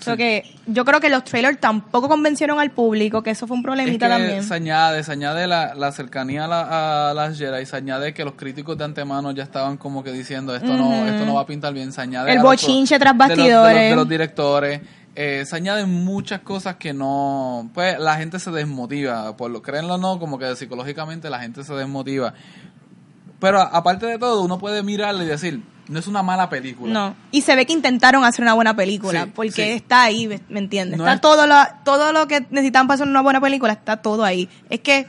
O 0.00 0.04
sea 0.04 0.16
que 0.16 0.44
yo 0.68 0.84
creo 0.84 1.00
que 1.00 1.08
los 1.08 1.24
trailers 1.24 1.58
tampoco 1.58 2.08
convencieron 2.08 2.60
al 2.60 2.70
público, 2.70 3.20
que 3.24 3.30
eso 3.30 3.48
fue 3.48 3.56
un 3.56 3.62
Es 3.62 3.64
problemita 3.64 4.06
que 4.06 4.12
también. 4.12 4.44
se 4.44 4.54
añade, 4.54 5.02
se 5.02 5.10
añade 5.10 5.48
la, 5.48 5.74
la 5.74 5.90
cercanía 5.90 6.44
a, 6.44 6.46
la- 6.48 7.10
a 7.10 7.14
las 7.14 7.36
Jedi, 7.36 7.66
se 7.66 7.74
añade 7.76 8.14
que 8.14 8.24
los 8.24 8.34
críticos 8.34 8.78
de 8.78 8.84
antemano 8.84 9.32
ya 9.32 9.42
estaban 9.42 9.76
como 9.76 10.04
que 10.04 10.12
diciendo 10.12 10.54
esto 10.54 10.68
no, 10.76 11.04
esto 11.08 11.26
no 11.26 11.34
va 11.34 11.40
a 11.40 11.46
pintar 11.46 11.74
bien, 11.74 11.92
se 11.92 12.00
añade 12.00 12.30
El 12.30 12.36
los- 12.36 12.44
bochinche 12.44 12.96
tras 12.96 13.12
de 13.18 13.18
los- 13.18 13.28
de 13.28 13.34
los- 13.34 13.38
bastidores. 13.48 13.90
de 13.90 13.96
los 13.96 14.08
directores, 14.08 14.80
eh, 15.20 15.44
se 15.46 15.56
añaden 15.56 15.90
muchas 16.04 16.42
cosas 16.42 16.76
que 16.76 16.92
no, 16.94 17.68
pues 17.74 17.98
la 17.98 18.16
gente 18.16 18.38
se 18.38 18.52
desmotiva, 18.52 19.36
por 19.36 19.50
lo 19.50 19.62
créanlo 19.62 19.94
o 19.94 19.98
no, 19.98 20.20
como 20.20 20.38
que 20.38 20.54
psicológicamente 20.54 21.28
la 21.28 21.40
gente 21.40 21.64
se 21.64 21.74
desmotiva. 21.74 22.34
Pero 23.40 23.60
aparte 23.60 24.06
de 24.06 24.16
todo, 24.18 24.42
uno 24.42 24.58
puede 24.60 24.84
mirarle 24.84 25.24
y 25.24 25.26
decir, 25.26 25.60
no 25.88 25.98
es 25.98 26.06
una 26.06 26.22
mala 26.22 26.48
película. 26.48 26.92
No, 26.92 27.16
y 27.32 27.40
se 27.42 27.56
ve 27.56 27.66
que 27.66 27.72
intentaron 27.72 28.24
hacer 28.24 28.42
una 28.42 28.54
buena 28.54 28.76
película, 28.76 29.24
Sí, 29.24 29.32
porque 29.34 29.50
sí. 29.52 29.62
está 29.62 30.04
ahí, 30.04 30.28
¿me 30.48 30.58
entiendes? 30.60 30.98
No 30.98 31.04
está 31.04 31.14
es- 31.14 31.20
todo 31.20 31.46
lo, 31.48 31.56
todo 31.84 32.12
lo 32.12 32.28
que 32.28 32.46
necesitaban 32.50 32.86
para 32.86 32.94
hacer 32.96 33.08
una 33.08 33.20
buena 33.22 33.40
película, 33.40 33.72
está 33.72 33.96
todo 33.96 34.22
ahí. 34.24 34.48
Es 34.70 34.80
que 34.80 35.06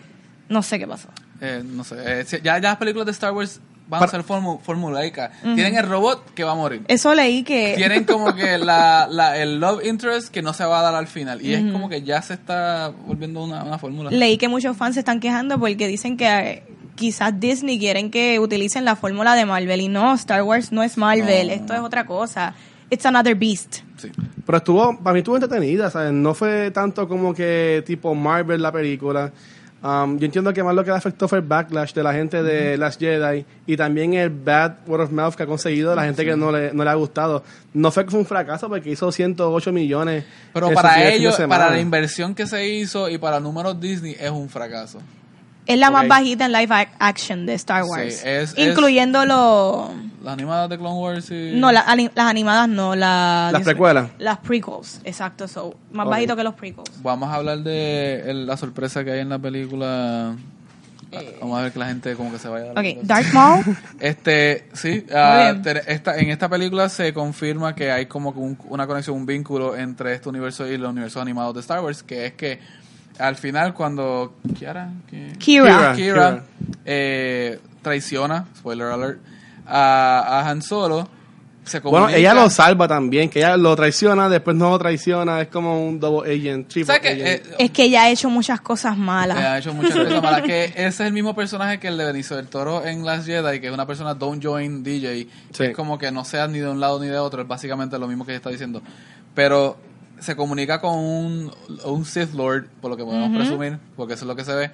no 0.48 0.63
sé 0.63 0.80
qué 0.80 0.88
pasó. 0.88 1.10
Eh, 1.41 1.62
no 1.63 1.84
sé, 1.84 1.95
eh, 2.00 2.26
ya 2.43 2.60
las 2.60 2.78
películas 2.78 3.06
de 3.06 3.12
Star 3.12 3.32
Wars 3.32 3.62
van 3.89 3.99
Para- 3.99 4.06
a 4.06 4.12
ser 4.12 4.23
formu- 4.23 4.60
formulaicas. 4.62 5.32
Tienen 5.41 5.75
el 5.75 5.88
robot 5.89 6.34
que 6.36 6.43
va 6.43 6.52
a 6.52 6.56
morir. 6.56 6.84
Eso 6.88 7.13
leí 7.15 7.43
que... 7.43 7.73
tienen 7.78 8.04
como 8.06 8.34
que 8.36 8.58
la, 8.60 9.08
la- 9.10 9.38
el 9.38 9.60
love 9.60 9.84
interest 9.86 10.30
que 10.30 10.41
no 10.41 10.54
se 10.54 10.63
va 10.63 10.80
a 10.80 10.84
dar 10.84 10.95
al 10.95 11.08
final. 11.08 11.41
Y 11.41 11.54
es 11.54 11.71
como 11.71 11.89
que 11.89 12.04
ya 12.04 12.21
se 12.21 12.36
está 12.36 12.91
volviendo 13.08 13.43
una, 13.43 13.63
una 13.63 13.78
fórmula. 13.80 14.12
Leí 14.12 14.38
que 14.38 14.47
muchos 14.47 14.78
fans 14.78 14.93
se 14.93 14.99
están 14.99 15.19
quejando 15.19 15.60
porque 15.60 15.88
dicen 15.88 16.15
que 16.17 16.28
eh, 16.28 16.63
quizás 16.95 17.39
Disney 17.39 17.80
quieren 17.80 18.12
que 18.12 18.39
utilicen 18.39 18.86
la 18.86 18.95
fórmula 18.95 19.34
de 19.36 19.45
Marvel 19.45 19.82
y 19.82 19.88
no, 19.88 20.13
Star 20.13 20.43
Wars 20.43 20.71
no 20.71 20.84
es 20.84 20.97
Marvel, 20.97 21.47
No. 21.47 21.54
esto 21.54 21.73
es 21.73 21.80
otra 21.80 22.06
cosa. 22.06 22.54
It's 22.91 23.06
another 23.06 23.36
beast. 23.36 23.78
Sí. 23.97 24.10
Pero 24.45 24.58
estuvo, 24.58 24.97
para 25.04 25.13
mí 25.13 25.19
estuvo 25.19 25.36
entretenida, 25.36 25.89
¿sabes? 25.91 26.12
No 26.12 26.34
fue 26.34 26.71
tanto 26.71 27.08
como 27.08 27.34
que 27.34 27.84
tipo 27.86 28.13
Marvel 28.15 28.62
la 28.62 28.71
película. 28.71 29.32
Um, 29.81 30.19
yo 30.19 30.25
entiendo 30.25 30.53
que 30.53 30.61
más 30.61 30.75
lo 30.75 30.83
que 30.83 30.91
le 30.91 30.97
afectó 30.97 31.27
fue 31.29 31.37
el 31.37 31.45
backlash 31.45 31.93
de 31.93 32.03
la 32.03 32.13
gente 32.13 32.43
de 32.43 32.77
las 32.77 32.97
Jedi 32.97 33.45
y 33.65 33.77
también 33.77 34.13
el 34.13 34.29
bad 34.29 34.73
word 34.85 35.03
of 35.03 35.11
mouth 35.11 35.35
que 35.35 35.43
ha 35.43 35.45
conseguido 35.45 35.91
de 35.91 35.95
la 35.95 36.03
gente 36.03 36.25
que 36.25 36.35
no 36.35 36.51
le, 36.51 36.73
no 36.73 36.83
le 36.83 36.89
ha 36.89 36.95
gustado. 36.95 37.43
No 37.73 37.89
fue 37.91 38.03
que 38.03 38.11
fue 38.11 38.19
un 38.19 38.25
fracaso 38.25 38.67
porque 38.67 38.89
hizo 38.89 39.09
108 39.09 39.71
millones. 39.71 40.25
Pero 40.53 40.71
para 40.71 41.09
ellos, 41.09 41.37
para 41.47 41.69
la 41.69 41.79
inversión 41.79 42.35
que 42.35 42.45
se 42.45 42.67
hizo 42.67 43.09
y 43.09 43.17
para 43.17 43.39
números 43.39 43.79
Disney 43.79 44.17
es 44.19 44.31
un 44.31 44.49
fracaso. 44.49 44.99
Es 45.69 45.77
la 45.79 45.91
más 45.91 46.08
bajita 46.08 46.45
en 46.45 46.51
live 46.51 46.73
ac- 46.75 46.89
action 46.99 47.45
de 47.45 47.53
Star 47.53 47.84
Sí, 47.84 47.89
Wars. 47.89 48.25
es- 48.25 48.58
incluyendo 48.58 49.23
los... 49.25 49.91
Las 50.23 50.34
animadas 50.34 50.69
de 50.69 50.77
Clone 50.77 50.99
Wars 50.99 51.29
y... 51.32 51.51
No, 51.53 51.71
la- 51.71 51.86
las 52.15 52.25
animadas 52.25 52.67
no, 52.67 52.95
la- 52.95 53.49
Las 53.53 53.62
precuelas. 53.63 54.10
Las 54.17 54.39
prequels, 54.39 54.99
exacto, 55.03 55.47
so, 55.47 55.75
más 55.91 56.05
Ok. 56.08 56.12
bajito 56.12 56.36
que 56.36 56.43
los 56.43 56.55
prequels. 56.55 56.91
Vamos 57.03 57.29
a 57.29 57.36
hablar 57.36 57.60
de 57.60 58.29
el- 58.29 58.47
la 58.47 58.58
sorpresa 58.58 59.03
que 59.03 59.12
hay 59.12 59.19
en 59.19 59.29
la 59.29 59.38
película 59.39 60.36
Vamos 61.41 61.58
a 61.58 61.63
ver 61.63 61.71
que 61.71 61.79
la 61.79 61.88
gente 61.88 62.15
como 62.15 62.32
que 62.32 62.38
se 62.38 62.47
vaya. 62.47 62.71
Ok, 62.71 63.01
Darth 63.01 63.34
Maul. 63.34 63.63
Este, 63.99 64.67
sí, 64.73 65.01
te- 65.01 65.91
esta, 65.91 66.17
en 66.17 66.29
esta 66.29 66.47
película 66.49 66.88
se 66.88 67.13
confirma 67.13 67.73
que 67.73 67.91
hay 67.91 68.05
como 68.05 68.32
que 68.32 68.39
un- 68.39 68.58
una 68.69 68.86
conexión, 68.86 69.17
un 69.17 69.25
vínculo 69.25 69.75
entre 69.75 70.13
este 70.13 70.29
universo 70.29 70.67
y 70.67 70.77
los 70.77 70.91
universos 70.91 71.19
animados 71.21 71.55
de 71.55 71.62
Star 71.62 71.79
Wars, 71.84 72.03
que 72.03 72.27
es 72.27 72.34
que 72.34 72.60
al 73.19 73.36
final 73.36 73.73
cuando 73.73 74.36
Kiara, 74.58 74.89
¿Qué? 75.10 75.34
Kira. 75.38 75.93
Kira. 75.93 75.95
Kira, 75.95 76.43
eh, 76.86 77.60
traiciona, 77.82 78.45
spoiler 78.58 78.88
alert, 78.88 79.19
a, 79.67 80.39
a 80.39 80.49
Han 80.49 80.62
Solo, 80.62 81.08
se 81.63 81.79
Bueno, 81.82 82.10
ella 82.10 82.34
lo 82.34 82.49
salva 82.49 82.88
también, 82.88 83.29
que 83.29 83.39
ella 83.39 83.55
lo 83.55 83.75
traiciona, 83.75 84.27
después 84.27 84.55
no 84.55 84.71
lo 84.71 84.79
traiciona, 84.79 85.39
es 85.41 85.49
como 85.49 85.86
un 85.88 85.99
double 85.99 86.34
agent, 86.34 86.67
triple 86.67 86.95
agent. 86.95 87.21
Eh, 87.21 87.43
Es 87.60 87.69
que 87.71 87.84
ella 87.84 88.03
ha 88.03 88.10
hecho 88.10 88.27
muchas 88.29 88.60
cosas 88.62 88.97
malas. 88.97 89.38
ha 89.38 89.60
hecho 89.60 89.73
muchas 89.75 89.95
cosas 89.95 90.23
malas. 90.23 90.41
Que 90.41 90.65
ese 90.65 90.88
es 90.88 90.99
el 91.01 91.13
mismo 91.13 91.36
personaje 91.36 91.79
que 91.79 91.88
el 91.89 91.97
de 91.97 92.05
Benicio 92.05 92.38
del 92.38 92.47
Toro 92.47 92.84
en 92.84 93.05
Last 93.05 93.27
Jedi, 93.27 93.60
que 93.60 93.67
es 93.67 93.73
una 93.73 93.86
persona 93.86 94.15
don't 94.15 94.43
join 94.43 94.84
DJ. 94.84 95.25
que 95.25 95.29
Sí. 95.53 95.63
Es 95.65 95.75
como 95.75 95.99
que 95.99 96.12
no 96.12 96.25
seas 96.25 96.49
ni 96.49 96.58
de 96.58 96.67
un 96.69 96.79
lado 96.79 96.99
ni 96.99 97.05
de 97.08 97.19
otro. 97.19 97.43
Es 97.43 97.47
básicamente 97.47 97.99
lo 97.99 98.08
mismo 98.08 98.25
que 98.25 98.32
ella 98.32 98.38
está 98.38 98.49
diciendo. 98.49 98.82
Pero 99.36 99.77
se 100.21 100.36
comunica 100.36 100.79
con 100.82 100.97
un, 100.97 101.51
un 101.86 102.05
Sith 102.05 102.34
Lord, 102.34 102.65
por 102.82 102.91
lo 102.91 102.97
que 102.97 103.03
podemos 103.03 103.36
presumir, 103.36 103.77
porque 103.95 104.13
eso 104.13 104.25
es 104.25 104.27
lo 104.27 104.36
que 104.36 104.43
se 104.45 104.53
ve, 104.53 104.71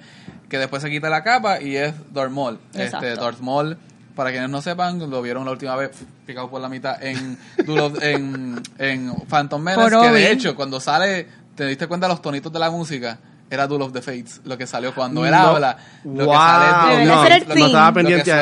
que 0.48 0.58
después 0.58 0.82
se 0.82 0.90
quita 0.90 1.08
la 1.10 1.22
capa 1.22 1.60
y 1.60 1.76
es 1.76 1.94
Darth 2.12 2.30
Maul. 2.32 2.58
Exacto. 2.74 3.06
Este, 3.06 3.20
Darth 3.20 3.40
Maul, 3.40 3.76
para 4.14 4.30
quienes 4.30 4.48
no 4.50 4.62
sepan, 4.62 4.98
lo 5.10 5.22
vieron 5.22 5.44
la 5.44 5.50
última 5.52 5.76
vez 5.76 5.90
picado 6.24 6.48
por 6.50 6.60
la 6.60 6.68
mitad 6.68 7.02
en, 7.02 7.38
en, 8.02 8.62
en 8.78 9.14
Phantom 9.28 9.62
Menace, 9.62 9.80
Por 9.90 9.90
que 10.02 10.08
Obi. 10.10 10.20
de 10.20 10.32
hecho 10.32 10.54
cuando 10.56 10.80
sale, 10.80 11.26
te 11.54 11.66
diste 11.66 11.86
cuenta 11.86 12.08
los 12.08 12.20
tonitos 12.22 12.52
de 12.52 12.58
la 12.58 12.70
música, 12.70 13.18
era 13.48 13.66
Duel 13.68 13.82
of 13.82 13.92
the 13.92 14.02
Fates, 14.02 14.40
lo 14.44 14.58
que 14.58 14.66
salió 14.66 14.92
cuando 14.94 15.24
él 15.24 15.30
No. 15.30 15.36
habla. 15.38 15.76
Lo 16.04 16.24
Wow, 16.26 16.32
que 16.32 16.38
sale 16.38 16.66
es 16.66 17.06
Duel 17.06 17.08
lo 17.08 17.22
que- 17.46 17.54
theme. 17.54 17.66
estaba 17.66 17.86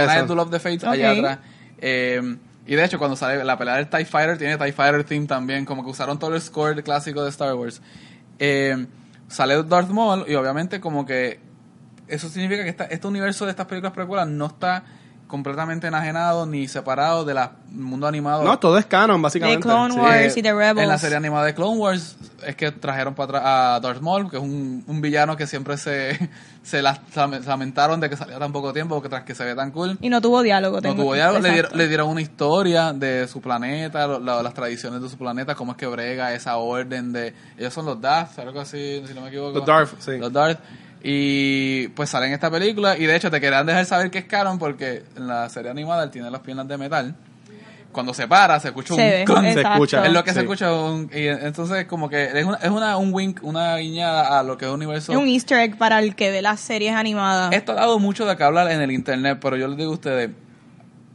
a 0.08 0.14
eso. 0.14 0.22
es 0.22 0.26
Duel 0.28 0.38
of 0.40 0.50
the 0.50 0.58
Fates 0.60 0.84
Ok. 0.84 0.88
allá 0.90 1.10
atrás. 1.10 1.38
Eh, 1.78 2.36
y 2.66 2.74
de 2.76 2.84
hecho, 2.84 2.98
cuando 2.98 3.16
sale 3.16 3.44
la 3.44 3.58
pelea 3.58 3.76
del 3.76 3.88
TIE 3.88 4.04
Fighter, 4.04 4.38
tiene 4.38 4.56
TIE 4.56 4.72
Fighter 4.72 5.04
theme 5.04 5.26
también, 5.26 5.64
como 5.64 5.84
que 5.84 5.90
usaron 5.90 6.18
todo 6.18 6.34
el 6.34 6.40
score 6.40 6.82
clásico 6.82 7.22
de 7.22 7.30
Star 7.30 7.54
Wars. 7.54 7.82
Eh, 8.38 8.86
sale 9.28 9.62
Darth 9.64 9.90
Maul 9.90 10.24
y 10.28 10.34
obviamente 10.34 10.80
como 10.80 11.04
que 11.06 11.40
eso 12.08 12.28
significa 12.28 12.62
que 12.64 12.70
esta- 12.70 12.84
este 12.84 13.06
universo 13.06 13.44
de 13.44 13.50
estas 13.52 13.66
películas 13.66 13.92
precuelas 13.92 14.28
no 14.28 14.46
está 14.46 14.84
completamente 15.34 15.88
enajenado 15.88 16.46
ni 16.46 16.68
separado 16.68 17.24
del 17.24 17.36
mundo 17.72 18.06
animado. 18.06 18.44
No, 18.44 18.56
todo 18.60 18.78
es 18.78 18.86
canon, 18.86 19.20
básicamente. 19.20 19.66
De 19.66 19.74
Clone 19.74 19.92
Sí. 19.94 19.98
Wars. 20.00 20.36
y 20.36 20.42
de 20.42 20.52
Rebels. 20.52 20.82
En 20.84 20.88
la 20.88 20.98
serie 20.98 21.16
animada 21.16 21.44
de 21.46 21.54
Clone 21.54 21.76
Wars 21.76 22.14
es 22.46 22.54
que 22.54 22.70
trajeron 22.70 23.14
para 23.16 23.38
atrás 23.38 23.42
a 23.44 23.80
Darth 23.80 24.00
Maul, 24.00 24.30
que 24.30 24.36
es 24.36 24.42
un, 24.42 24.84
un 24.86 25.00
villano 25.00 25.36
que 25.36 25.48
siempre 25.48 25.76
se, 25.76 26.30
se 26.62 26.82
las- 26.82 27.00
se 27.12 27.40
lamentaron 27.48 27.98
de 27.98 28.08
que 28.08 28.16
saliera 28.16 28.38
tan 28.38 28.52
poco 28.52 28.72
tiempo, 28.72 28.94
porque 28.94 29.08
tras 29.08 29.24
que 29.24 29.34
se 29.34 29.44
ve 29.44 29.56
tan 29.56 29.72
cool. 29.72 29.98
Y 30.00 30.08
no 30.08 30.20
tuvo 30.20 30.40
diálogo. 30.42 30.80
No 30.80 30.94
tuvo 30.94 31.14
diálogo, 31.14 31.40
le, 31.40 31.48
dieron, 31.48 31.58
Exacto. 31.64 31.78
le 31.78 31.88
dieron 31.88 32.08
una 32.10 32.20
historia 32.20 32.92
de 32.92 33.26
su 33.26 33.40
planeta, 33.40 34.06
lo- 34.06 34.20
la- 34.20 34.40
las 34.40 34.54
tradiciones 34.54 35.02
de 35.02 35.08
su 35.08 35.18
planeta, 35.18 35.56
cómo 35.56 35.72
es 35.72 35.78
que 35.78 35.86
brega 35.88 36.32
esa 36.32 36.56
orden 36.58 37.12
de... 37.12 37.34
Ellos 37.58 37.74
son 37.74 37.86
los 37.86 38.00
Darth, 38.00 38.38
algo 38.38 38.60
así, 38.60 39.02
si 39.04 39.14
no 39.14 39.22
me 39.22 39.28
equivoco. 39.30 39.58
Los 39.58 39.66
Darth, 39.66 39.94
sí. 39.98 40.16
Los 40.18 40.32
Darth. 40.32 40.60
Y 41.06 41.88
pues 41.88 42.08
sale 42.08 42.26
en 42.26 42.32
esta 42.32 42.50
película 42.50 42.96
y 42.96 43.04
de 43.04 43.14
hecho 43.14 43.30
te 43.30 43.38
querían 43.38 43.66
dejar 43.66 43.84
saber 43.84 44.10
que 44.10 44.18
es 44.18 44.24
canon 44.24 44.58
porque 44.58 45.04
en 45.16 45.26
la 45.26 45.46
serie 45.50 45.70
animada 45.70 46.02
él 46.02 46.10
tiene 46.10 46.30
las 46.30 46.40
piernas 46.40 46.66
de 46.66 46.78
metal. 46.78 47.14
Cuando 47.92 48.14
se 48.14 48.26
para 48.26 48.58
se 48.58 48.68
escucha 48.68 48.88
Se 48.88 48.92
un 48.94 48.98
ve, 49.10 49.24
clon. 49.26 49.44
Se 49.52 49.60
escucha. 49.60 50.06
Es 50.06 50.12
lo 50.12 50.24
que 50.24 50.30
se 50.30 50.40
Sí. 50.40 50.44
escucha 50.46 50.72
un- 50.72 51.10
y 51.14 51.26
entonces 51.28 51.84
como 51.84 52.08
que 52.08 52.24
es 52.36 52.44
una, 52.44 52.56
es 52.56 52.70
una 52.70 52.96
un 52.96 53.12
wink, 53.12 53.40
una 53.44 53.76
guiñada 53.76 54.40
a 54.40 54.42
lo 54.42 54.56
que 54.56 54.64
es 54.64 54.70
un 54.70 54.76
universo. 54.76 55.12
Es 55.12 55.18
un 55.18 55.28
easter 55.28 55.58
egg 55.58 55.76
para 55.76 55.98
el 55.98 56.16
que 56.16 56.30
ve 56.30 56.40
las 56.40 56.58
series 56.58 56.94
animadas. 56.94 57.52
Esto 57.52 57.72
ha 57.72 57.76
dado 57.76 57.98
mucho 57.98 58.24
de 58.24 58.34
qué 58.38 58.42
hablar 58.42 58.70
en 58.70 58.80
el 58.80 58.90
internet, 58.90 59.38
pero 59.42 59.56
yo 59.58 59.68
les 59.68 59.76
digo 59.76 59.90
a 59.90 59.94
ustedes, 59.94 60.30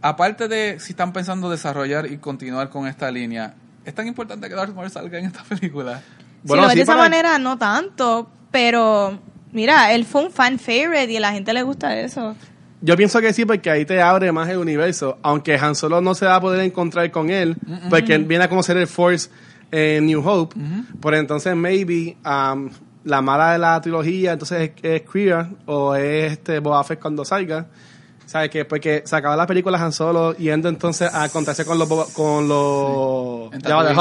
aparte 0.04 0.48
de 0.48 0.80
si 0.80 0.92
están 0.94 1.12
pensando 1.14 1.50
desarrollar 1.50 2.06
y 2.06 2.18
continuar 2.18 2.70
con 2.70 2.88
esta 2.88 3.10
línea, 3.12 3.56
¿es 3.84 3.94
tan 3.96 4.08
importante 4.08 4.48
que 4.48 4.56
Darth 4.56 4.74
Maul 4.76 4.90
salga 4.92 5.18
en 5.18 5.26
esta 5.26 5.44
película? 5.44 6.02
Bueno, 6.44 6.62
si 6.64 6.64
lo 6.64 6.68
ves 6.68 6.72
sí, 6.74 6.78
de 6.78 6.84
esa 6.84 6.92
para- 6.94 7.04
manera, 7.04 7.40
no 7.40 7.58
tanto. 7.58 8.30
Pero, 8.52 9.20
mira, 9.52 9.94
él 9.94 10.06
fue 10.06 10.26
un 10.26 10.32
fan 10.32 10.60
favorite 10.60 11.12
y 11.12 11.18
a 11.18 11.20
la 11.20 11.32
gente 11.32 11.54
le 11.54 11.64
gusta 11.64 12.00
eso. 12.00 12.36
Yo 12.82 12.96
pienso 12.96 13.20
que 13.20 13.34
sí, 13.34 13.46
porque 13.46 13.70
ahí 13.70 13.86
te 13.86 14.02
abre 14.02 14.32
más 14.32 14.48
el 14.50 14.58
universo. 14.58 15.18
Aunque 15.22 15.56
Han 15.56 15.76
Solo 15.76 16.00
no 16.00 16.16
se 16.16 16.26
va 16.26 16.36
a 16.36 16.42
poder 16.42 16.62
encontrar 16.62 17.12
con 17.12 17.30
él, 17.30 17.58
porque 17.90 18.16
él 18.16 18.26
viene 18.26 18.46
a 18.46 18.50
conocer 18.50 18.78
el 18.78 18.88
Force 18.88 19.30
en 19.72 20.06
New 20.06 20.28
Hope. 20.28 20.56
Por 21.02 21.14
entonces, 21.14 21.56
maybe, 21.56 22.16
um, 22.26 22.70
la 23.04 23.22
mala 23.22 23.54
de 23.54 23.60
la 23.60 23.82
trilogía, 23.82 24.34
entonces 24.34 24.72
es, 24.82 24.84
es 24.84 25.02
Queer 25.02 25.48
o 25.66 25.96
es 25.96 26.34
este 26.34 26.60
Boba 26.60 26.84
Fett 26.84 27.00
cuando 27.00 27.26
salga. 27.26 27.68
¿Sabes 28.30 28.52
qué? 28.52 28.64
Porque 28.64 29.02
se 29.08 29.16
acaba 29.16 29.36
la 29.36 29.48
película 29.48 29.84
Han 29.84 29.92
Solo 29.92 30.36
yendo 30.36 30.70
entonces 30.70 31.12
a 31.12 31.26
encontrarse 31.26 31.66
con 31.66 31.80
los 31.80 31.88
con 32.14 32.48
los 32.48 33.52
En 33.52 33.60
Jabba 33.62 33.88
the 33.88 33.96
Tatooine. 33.96 34.00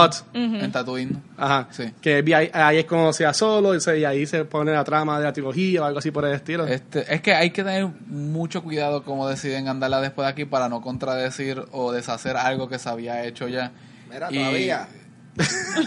Hutt. 0.55 0.62
En 0.62 0.71
Tatooine. 0.73 1.23
Ajá. 1.38 1.69
Sí. 1.71 1.95
Que 2.03 2.23
ahí, 2.37 2.51
ahí 2.53 2.77
es 2.77 2.85
cuando 2.85 3.11
se 3.14 3.33
solo 3.33 3.75
y, 3.75 3.81
se- 3.81 3.99
y 3.99 4.05
ahí 4.05 4.27
se 4.27 4.45
pone 4.45 4.71
la 4.73 4.85
trama 4.85 5.19
de 5.19 5.25
la 5.25 5.33
trilogía 5.33 5.81
o 5.81 5.85
algo 5.87 6.01
así 6.01 6.11
por 6.11 6.27
el 6.27 6.35
estilo. 6.35 6.67
Este, 6.67 7.07
es 7.14 7.23
que 7.23 7.33
hay 7.35 7.53
que 7.53 7.64
tener 7.64 7.88
mucho 8.07 8.62
cuidado 8.62 9.03
cómo 9.03 9.27
deciden 9.27 9.67
andarla 9.67 10.03
después 10.03 10.27
de 10.27 10.33
aquí 10.33 10.45
para 10.45 10.69
no 10.69 10.83
contradecir 10.83 11.64
o 11.73 11.93
deshacer 11.93 12.37
algo 12.37 12.69
que 12.69 12.79
se 12.79 12.87
había 12.91 13.25
hecho 13.25 13.49
ya. 13.49 13.73
Mira, 14.12 14.29
Y- 14.31 14.37
todavía. 14.41 14.88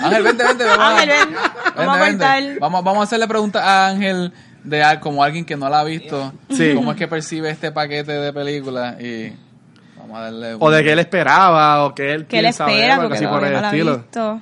Ángel, 0.02 0.24
vente, 0.24 0.44
vente. 0.44 0.64
Vamos, 0.66 0.86
Ángel, 1.00 1.10
ven. 1.10 1.36
Vamos 1.76 1.96
a 1.96 2.00
vente. 2.02 2.26
cortar. 2.26 2.60
Vamos, 2.60 2.84
vamos 2.84 3.02
a 3.02 3.04
hacerle 3.04 3.28
preguntas 3.28 3.62
a 3.64 3.88
Ángel 3.90 4.34
de 4.64 4.84
al- 4.84 5.00
como 5.00 5.24
alguien 5.24 5.46
que 5.46 5.56
no 5.58 5.70
la 5.70 5.80
ha 5.80 5.84
visto. 5.84 6.34
Sí. 6.50 6.74
¿Cómo 6.76 6.92
es 6.92 6.98
que 6.98 7.08
percibe 7.08 7.50
este 7.50 7.72
paquete 7.72 8.12
de 8.12 8.32
películas? 8.34 9.00
Y 9.02 9.34
vamos 9.98 10.18
a 10.18 10.22
darle... 10.22 10.56
O 10.60 10.70
de 10.70 10.84
que 10.84 10.92
él 10.92 11.00
esperaba, 11.00 11.86
o 11.86 11.96
que 11.96 12.04
él 12.04 12.10
Que 12.10 12.38
él 12.40 12.42
quiere 12.44 12.54
saber, 12.54 12.76
espera 12.76 12.94
algo 12.96 13.08
porque 13.10 13.18
así 13.26 13.28
por 13.28 13.44
el 13.46 13.54
no 13.54 13.62
la 13.62 13.68
estilo. 13.70 13.98
visto. 13.98 14.42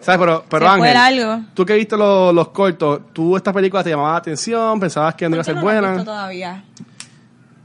¿Sabes? 0.00 0.18
Pero, 0.20 0.44
pero 0.50 0.68
Ángel, 0.68 0.92
largo. 0.92 1.44
tú 1.54 1.64
que 1.64 1.74
viste 1.74 1.96
los, 1.96 2.34
los 2.34 2.48
cortos, 2.48 3.00
¿tú 3.14 3.36
esta 3.38 3.54
película 3.54 3.82
te 3.82 3.88
llamaba 3.88 4.12
la 4.12 4.16
atención? 4.18 4.78
¿Pensabas 4.78 5.14
que 5.14 5.26
no 5.30 5.36
iba 5.36 5.40
a 5.40 5.44
ser 5.44 5.54
¿Por 5.54 5.62
qué 5.62 5.66
no 5.66 5.72
la 5.72 5.80
buena? 5.80 5.92
visto 5.96 6.10
todavía? 6.10 6.64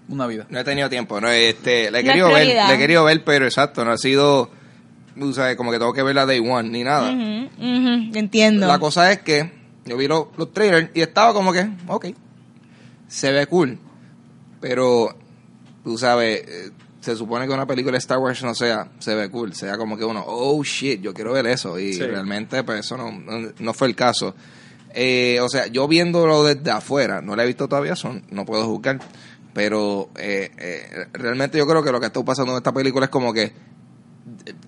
Una 0.07 0.25
vida. 0.25 0.45
No 0.49 0.57
he 0.59 0.63
tenido 0.63 0.89
tiempo, 0.89 1.19
no, 1.19 1.27
este, 1.27 1.91
le 1.91 1.99
he 1.99 2.03
querido 2.03 2.29
ver, 2.29 2.47
le 2.47 2.73
he 2.73 2.77
querido 2.77 3.03
ver, 3.03 3.23
pero 3.25 3.43
exacto, 3.45 3.83
no 3.83 3.91
ha 3.91 3.97
sido, 3.97 4.49
tú 5.19 5.33
sabes, 5.33 5.57
como 5.57 5.69
que 5.71 5.79
tengo 5.79 5.91
que 5.91 6.01
ver 6.01 6.15
la 6.15 6.25
day 6.25 6.39
one, 6.39 6.69
ni 6.69 6.81
nada. 6.85 7.11
Ujú, 7.11 7.49
ujú, 7.57 8.17
Entiendo. 8.17 8.67
La 8.67 8.79
cosa 8.79 9.11
es 9.11 9.19
que 9.19 9.51
yo 9.89 9.97
vi 9.97 10.07
los, 10.07 10.27
los 10.37 10.53
trailers 10.53 10.89
y 10.93 11.01
estaba 11.01 11.33
como 11.33 11.51
que, 11.51 11.69
ok, 11.87 12.05
se 13.07 13.31
ve 13.31 13.47
cool, 13.47 13.77
pero 14.61 15.15
tú 15.83 15.97
sabes, 15.97 16.41
eh, 16.47 16.71
se 17.01 17.15
supone 17.15 17.47
que 17.47 17.53
una 17.53 17.65
película 17.65 17.93
de 17.93 17.99
Star 17.99 18.19
Wars 18.19 18.43
no 18.43 18.53
sea, 18.53 18.89
se 18.99 19.15
ve 19.15 19.29
cool, 19.29 19.53
sea 19.53 19.77
como 19.77 19.97
que 19.97 20.05
uno, 20.05 20.23
oh 20.25 20.63
shit, 20.63 21.01
yo 21.01 21.13
quiero 21.13 21.33
ver 21.33 21.47
eso, 21.47 21.79
y 21.79 21.93
Sí. 21.93 22.03
realmente 22.03 22.63
pues 22.63 22.81
eso 22.81 22.97
no, 22.97 23.11
no, 23.11 23.51
no 23.57 23.73
fue 23.73 23.87
el 23.87 23.95
caso. 23.95 24.35
Eh, 24.93 25.39
o 25.41 25.49
sea, 25.49 25.67
yo 25.67 25.87
viéndolo 25.87 26.43
desde 26.43 26.71
afuera, 26.71 27.21
no 27.21 27.35
la 27.35 27.43
he 27.43 27.47
visto 27.47 27.67
todavía, 27.67 27.95
son, 27.95 28.23
no 28.31 28.45
puedo 28.45 28.65
juzgar, 28.65 28.99
pero 29.53 30.09
eh, 30.17 30.51
eh, 30.57 31.07
realmente 31.13 31.57
yo 31.57 31.65
creo 31.67 31.83
que 31.83 31.91
lo 31.91 31.99
que 31.99 32.07
está 32.07 32.23
pasando 32.23 32.51
en 32.53 32.57
esta 32.57 32.71
película 32.73 33.05
es 33.05 33.11
como 33.11 33.33
que 33.33 33.53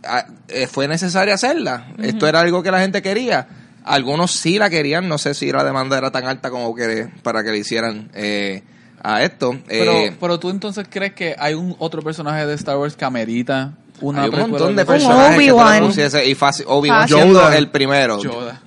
ah, 0.04 0.26
eh, 0.48 0.68
fue 0.68 0.88
necesario 0.88 1.34
hacerla. 1.34 1.94
Esto 2.00 2.28
era 2.28 2.40
algo 2.40 2.62
que 2.64 2.72
la 2.72 2.80
gente 2.80 3.02
quería. 3.02 3.48
Algunos 3.84 4.32
sí 4.32 4.58
la 4.60 4.70
querían, 4.70 5.08
no 5.08 5.18
sé 5.18 5.34
si 5.34 5.52
la 5.52 5.64
demanda 5.64 5.98
era 5.98 6.12
tan 6.12 6.26
alta 6.26 6.50
como 6.50 6.76
que 6.76 7.10
para 7.24 7.44
que 7.44 7.52
le 7.52 7.58
hicieran 7.60 8.10
eh, 8.14 8.64
a 9.02 9.24
esto. 9.24 9.58
Pero, 9.68 9.92
Eh, 9.92 10.16
pero 10.20 10.40
tú 10.40 10.50
entonces 10.50 10.86
crees 10.90 11.14
que 11.14 11.36
hay 11.38 11.54
un 11.54 11.76
otro 11.80 12.02
personaje 12.02 12.46
de 12.46 12.54
Star 12.56 12.78
Wars 12.78 12.96
que 12.96 13.06
amerita 13.06 13.74
una 14.02 14.24
hay 14.24 14.30
un 14.30 14.40
montón 14.52 14.76
de 14.76 14.86
personajes 14.86 15.38
que 15.38 16.30
y 16.30 16.36
fácil, 16.36 16.66
Obi-Wan 16.68 17.08
siendo 17.08 17.52
el 17.52 17.70
primero. 17.70 18.22
Yoda. 18.22 18.62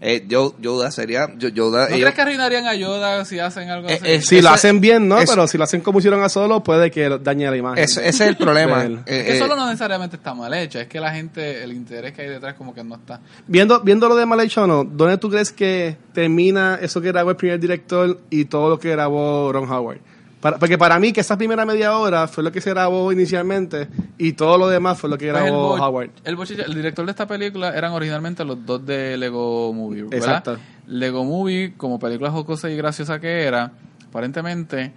Eh, 0.00 0.24
Yo- 0.28 0.54
Yoda 0.60 0.92
sería 0.92 1.28
Yo- 1.38 1.48
Yoda. 1.48 1.88
¿No 1.88 1.96
y 1.96 2.00
crees 2.00 2.14
que 2.14 2.20
arruinarían 2.20 2.66
a 2.68 2.74
Yoda 2.74 3.24
si 3.24 3.40
hacen 3.40 3.68
algo 3.68 3.88
Eh, 3.88 3.94
así? 3.94 4.04
eh, 4.06 4.20
Si 4.22 4.40
lo 4.40 4.50
hacen 4.50 4.80
bien, 4.80 5.08
¿no? 5.08 5.18
eso- 5.18 5.32
Pero 5.32 5.48
si 5.48 5.58
lo 5.58 5.64
hacen 5.64 5.80
como 5.80 5.98
hicieron 5.98 6.22
a 6.22 6.28
Solo, 6.28 6.62
puede 6.62 6.90
que 6.92 7.08
dañe 7.20 7.50
la 7.50 7.56
imagen. 7.56 7.82
ese, 7.82 8.00
ese 8.08 8.24
es 8.24 8.28
el 8.30 8.36
problema. 8.36 8.84
Eh, 9.06 9.24
que 9.26 9.36
eh, 9.36 9.38
solo 9.38 9.56
no 9.56 9.66
necesariamente 9.66 10.14
está 10.16 10.34
mal 10.34 10.54
hecha, 10.54 10.80
es 10.82 10.86
que 10.86 11.00
la 11.00 11.12
gente, 11.12 11.64
el 11.64 11.72
interés 11.72 12.12
que 12.12 12.22
hay 12.22 12.28
detrás 12.28 12.54
como 12.54 12.72
que 12.72 12.84
no 12.84 12.94
está. 12.94 13.20
Viendo, 13.48 13.80
viendo 13.80 14.08
lo 14.08 14.14
de 14.14 14.24
mal 14.24 14.38
hecho 14.40 14.62
o 14.62 14.66
no, 14.68 14.84
¿dónde 14.84 15.18
tú 15.18 15.28
crees 15.30 15.50
que 15.50 15.96
termina 16.12 16.78
eso 16.80 17.00
que 17.00 17.08
grabó 17.08 17.30
el 17.30 17.36
primer 17.36 17.58
director 17.58 18.20
y 18.30 18.44
todo 18.44 18.68
lo 18.70 18.78
que 18.78 18.90
grabó 18.90 19.50
Ron 19.52 19.68
Howard? 19.68 19.98
Para- 20.40 20.56
porque 20.58 20.78
para 20.78 20.98
mí 21.00 21.12
que 21.12 21.20
esa 21.20 21.36
primera 21.36 21.64
media 21.66 21.96
hora 21.98 22.28
fue 22.28 22.44
lo 22.44 22.52
que 22.52 22.60
se 22.60 22.70
grabó 22.70 23.10
inicialmente 23.12 23.88
y 24.18 24.34
todo 24.34 24.56
lo 24.56 24.68
demás 24.68 24.98
fue 24.98 25.10
lo 25.10 25.18
que 25.18 25.30
Pues 25.30 25.42
el, 25.42 25.48
grabó 25.50 25.68
bo- 25.70 25.74
Howard. 25.84 26.10
el 26.24 26.36
bochiche- 26.36 26.64
el 26.64 26.74
director 26.74 27.04
de 27.04 27.10
esta 27.10 27.26
película 27.26 27.76
eran 27.76 27.92
originalmente 27.92 28.44
los 28.44 28.64
dos 28.64 28.84
de 28.86 29.16
Lego 29.16 29.72
Movie, 29.72 30.04
¿verdad? 30.04 30.16
Exacto. 30.18 30.58
Lego 30.86 31.24
Movie, 31.24 31.74
como 31.76 31.98
película 31.98 32.30
jocosa 32.30 32.70
y 32.70 32.76
graciosa 32.76 33.18
que 33.20 33.42
era, 33.46 33.72
aparentemente 34.08 34.92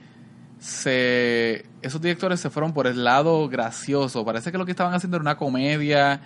se 0.60 1.66
esos 1.82 2.00
directores 2.02 2.40
se 2.40 2.50
fueron 2.52 2.74
por 2.74 2.86
el 2.86 3.04
lado 3.04 3.50
gracioso. 3.50 4.24
Parece 4.24 4.52
que 4.52 4.58
lo 4.60 4.66
que 4.66 4.72
estaban 4.72 4.94
haciendo 4.94 5.18
era 5.18 5.22
una 5.22 5.38
comedia 5.38 6.22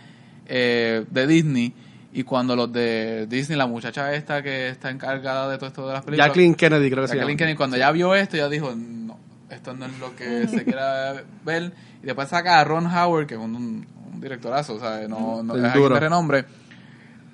eh, 0.47 1.06
de 1.10 1.28
Disney 1.28 1.73
Y 2.17 2.23
cuando 2.23 2.56
los 2.56 2.71
de 2.71 3.28
Disney, 3.28 3.58
la 3.58 3.67
muchacha 3.67 4.13
esta 4.13 4.41
que 4.41 4.69
está 4.69 4.89
encargada 4.89 5.49
de 5.49 5.58
todo 5.58 5.67
esto 5.67 5.86
de 5.86 5.93
las 5.95 6.06
películas, 6.06 6.28
Jacqueline 6.28 6.56
Kennedy, 6.56 6.89
creo 6.89 7.04
que 7.04 7.10
se 7.10 7.15
Jacqueline 7.15 7.38
llama. 7.38 7.38
Kennedy, 7.39 7.58
cuando 7.58 7.75
ya 7.75 7.91
vio 7.91 8.15
esto, 8.15 8.38
ya 8.38 8.47
dijo, 8.47 8.73
no, 8.73 9.19
esto 9.49 9.73
no 9.73 9.86
es 9.86 9.99
lo 9.99 10.15
que 10.15 10.47
se 10.47 10.63
quiera 10.63 11.25
ver. 11.43 11.73
Y 12.01 12.06
después 12.06 12.30
saca 12.30 12.62
a 12.62 12.63
Ron 12.63 12.86
Howard, 12.86 13.28
que 13.28 13.34
es 13.34 13.39
un, 13.41 13.86
directorazo, 14.21 14.75
o 14.75 14.80
sea, 14.80 15.06
no, 15.10 15.43
no 15.43 15.58
es 15.58 15.73
de 15.73 15.99
renombre. 15.99 16.45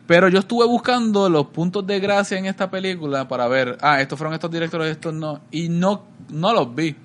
Pero 0.07 0.29
yo 0.29 0.39
estuve 0.39 0.65
buscando 0.65 1.29
los 1.29 1.45
puntos 1.45 1.85
de 1.85 1.99
gracia 1.99 2.39
en 2.39 2.47
esta 2.47 2.71
película 2.71 3.27
para 3.27 3.47
ver, 3.47 3.77
ah, 3.81 4.01
estos 4.01 4.17
fueron 4.17 4.33
estos 4.33 4.49
directores, 4.49 4.89
estos 4.89 5.13
no. 5.13 5.41
Y 5.51 5.69
no, 5.69 6.05
no 6.29 6.53
los 6.53 6.73
vi. 6.73 6.95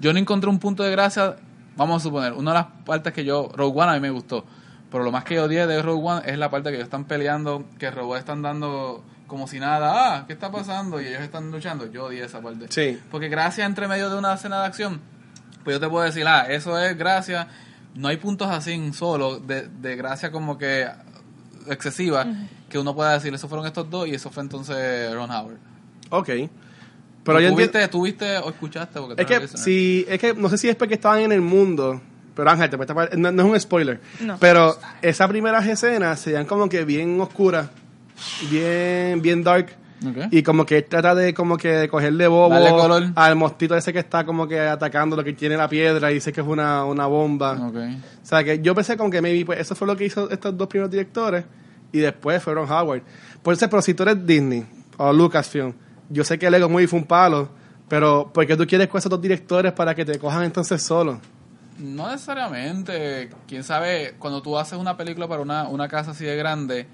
Yo 0.00 0.12
no 0.12 0.18
encontré 0.18 0.50
un 0.50 0.58
punto 0.58 0.82
de 0.82 0.90
gracia, 0.90 1.36
vamos 1.78 2.02
a 2.02 2.04
suponer, 2.04 2.34
una 2.34 2.50
de 2.50 2.58
las 2.58 2.66
partes 2.84 3.10
que 3.14 3.24
yo, 3.24 3.48
Rogue 3.56 3.80
One 3.80 3.90
a 3.90 3.94
mí 3.94 4.00
me 4.00 4.10
gustó. 4.10 4.44
Pero 4.92 5.04
lo 5.04 5.10
más 5.10 5.24
que 5.24 5.40
odié 5.40 5.66
de 5.66 5.80
Rogue 5.80 6.06
One 6.06 6.22
es 6.26 6.38
la 6.38 6.50
parte 6.50 6.68
que 6.68 6.76
ellos 6.76 6.84
están 6.84 7.06
peleando, 7.06 7.64
que 7.78 7.90
robots 7.90 8.20
están 8.20 8.42
dando 8.42 9.02
como 9.26 9.48
si 9.48 9.58
nada, 9.58 10.16
ah, 10.16 10.24
¿qué 10.26 10.34
está 10.34 10.52
pasando? 10.52 11.00
Y 11.00 11.06
ellos 11.06 11.22
están 11.22 11.50
luchando. 11.50 11.90
Yo 11.90 12.04
odié 12.04 12.24
esa 12.24 12.42
parte. 12.42 12.66
Sí. 12.68 13.00
Porque 13.10 13.30
gracias 13.30 13.66
entre 13.66 13.88
medio 13.88 14.10
de 14.10 14.18
una 14.18 14.34
escena 14.34 14.60
de 14.60 14.66
acción, 14.66 15.00
pues 15.64 15.76
yo 15.76 15.80
te 15.80 15.88
puedo 15.88 16.04
decir, 16.04 16.26
ah, 16.26 16.46
eso 16.46 16.78
es 16.78 16.96
gracia. 16.98 17.48
No 17.94 18.08
hay 18.08 18.18
puntos 18.18 18.48
así 18.50 18.92
solo 18.92 19.38
de, 19.40 19.68
de 19.68 19.96
gracia 19.96 20.30
como 20.30 20.58
que 20.58 20.86
excesiva 21.68 22.26
que 22.68 22.78
uno 22.78 22.94
pueda 22.94 23.14
decir, 23.14 23.32
esos 23.32 23.48
fueron 23.48 23.66
estos 23.66 23.88
dos 23.88 24.06
y 24.08 24.14
eso 24.14 24.30
fue 24.30 24.42
entonces 24.42 25.14
Ron 25.14 25.30
Howard. 25.30 25.56
Ok. 26.10 26.28
Pero 27.24 27.40
yo 27.40 27.50
¿Tú, 27.50 27.56
viste, 27.56 27.88
tú 27.88 28.02
viste 28.02 28.38
o 28.38 28.50
escuchaste? 28.50 29.00
Porque 29.00 29.22
Es 29.22 29.26
que, 29.26 29.48
si, 29.48 30.04
es 30.08 30.18
que 30.18 30.34
no 30.34 30.48
sé 30.48 30.58
si 30.58 30.68
es 30.68 30.76
porque 30.76 30.94
estaban 30.94 31.20
en 31.20 31.32
el 31.32 31.40
mundo, 31.40 32.00
pero 32.34 32.50
Ángel, 32.50 32.70
te 32.70 32.76
puedes 32.76 32.88
tapar- 32.94 33.16
no, 33.16 33.30
no 33.32 33.42
es 33.42 33.48
un 33.50 33.60
spoiler, 33.60 34.00
No. 34.20 34.36
pero 34.38 34.76
esas 35.02 35.28
primeras 35.28 35.66
escenas 35.66 36.20
se 36.20 36.30
veían 36.30 36.46
como 36.46 36.68
que 36.68 36.84
bien 36.84 37.20
oscuras, 37.20 37.68
bien, 38.50 39.20
bien 39.22 39.42
dark, 39.42 39.76
y 40.32 40.42
como 40.42 40.66
que 40.66 40.78
él 40.78 40.84
trata 40.88 41.14
de 41.14 41.32
como 41.32 41.56
que 41.56 41.68
de 41.68 41.88
cogerle 41.88 42.26
bobo 42.26 42.52
al 43.14 43.36
mostito 43.36 43.76
ese 43.76 43.92
que 43.92 44.00
está 44.00 44.24
como 44.26 44.48
que 44.48 44.58
atacando 44.58 45.14
lo 45.14 45.22
que 45.22 45.32
tiene 45.32 45.56
la 45.56 45.68
piedra 45.68 46.10
y 46.10 46.14
dice 46.14 46.32
que 46.32 46.40
es 46.40 46.46
una, 46.46 46.84
una 46.84 47.06
bomba. 47.06 47.52
O 47.70 47.72
sea, 48.26 48.42
que 48.42 48.58
yo 48.60 48.74
pensé 48.74 48.96
como 48.96 49.10
que 49.10 49.22
maybe 49.22 49.44
pues 49.46 49.60
eso 49.60 49.76
fue 49.76 49.86
lo 49.86 49.96
que 49.96 50.04
hizo 50.06 50.28
estos 50.28 50.56
dos 50.58 50.66
primeros 50.66 50.90
directores 50.90 51.44
y 51.92 51.98
después 52.00 52.42
fueron 52.42 52.68
Howard. 52.68 53.02
Por 53.44 53.54
eso, 53.54 53.68
pero 53.70 53.80
si 53.80 53.94
tú 53.94 54.02
eres 54.02 54.26
Disney 54.26 54.66
o 54.96 55.12
Lucasfilm, 55.12 55.72
yo 56.08 56.24
sé 56.24 56.36
que 56.36 56.50
Lego 56.50 56.68
Movie 56.68 56.88
fue 56.88 56.98
un 56.98 57.04
palo, 57.06 57.48
pero 57.88 58.28
¿por 58.34 58.44
qué 58.44 58.56
tú 58.56 58.66
quieres 58.66 58.88
con 58.88 58.98
esos 58.98 59.08
dos 59.10 59.20
directores 59.22 59.70
para 59.72 59.94
que 59.94 60.04
te 60.04 60.18
cojan 60.18 60.42
entonces 60.42 60.82
solo? 60.82 61.20
No 61.78 62.10
necesariamente. 62.10 63.30
Quién 63.48 63.64
sabe, 63.64 64.14
cuando 64.18 64.42
tú 64.42 64.58
haces 64.58 64.78
una 64.78 64.96
película 64.96 65.26
para 65.28 65.42
una, 65.42 65.68
una 65.68 65.88
casa 65.88 66.12
así 66.12 66.24
de 66.24 66.36
grande, 66.36 66.86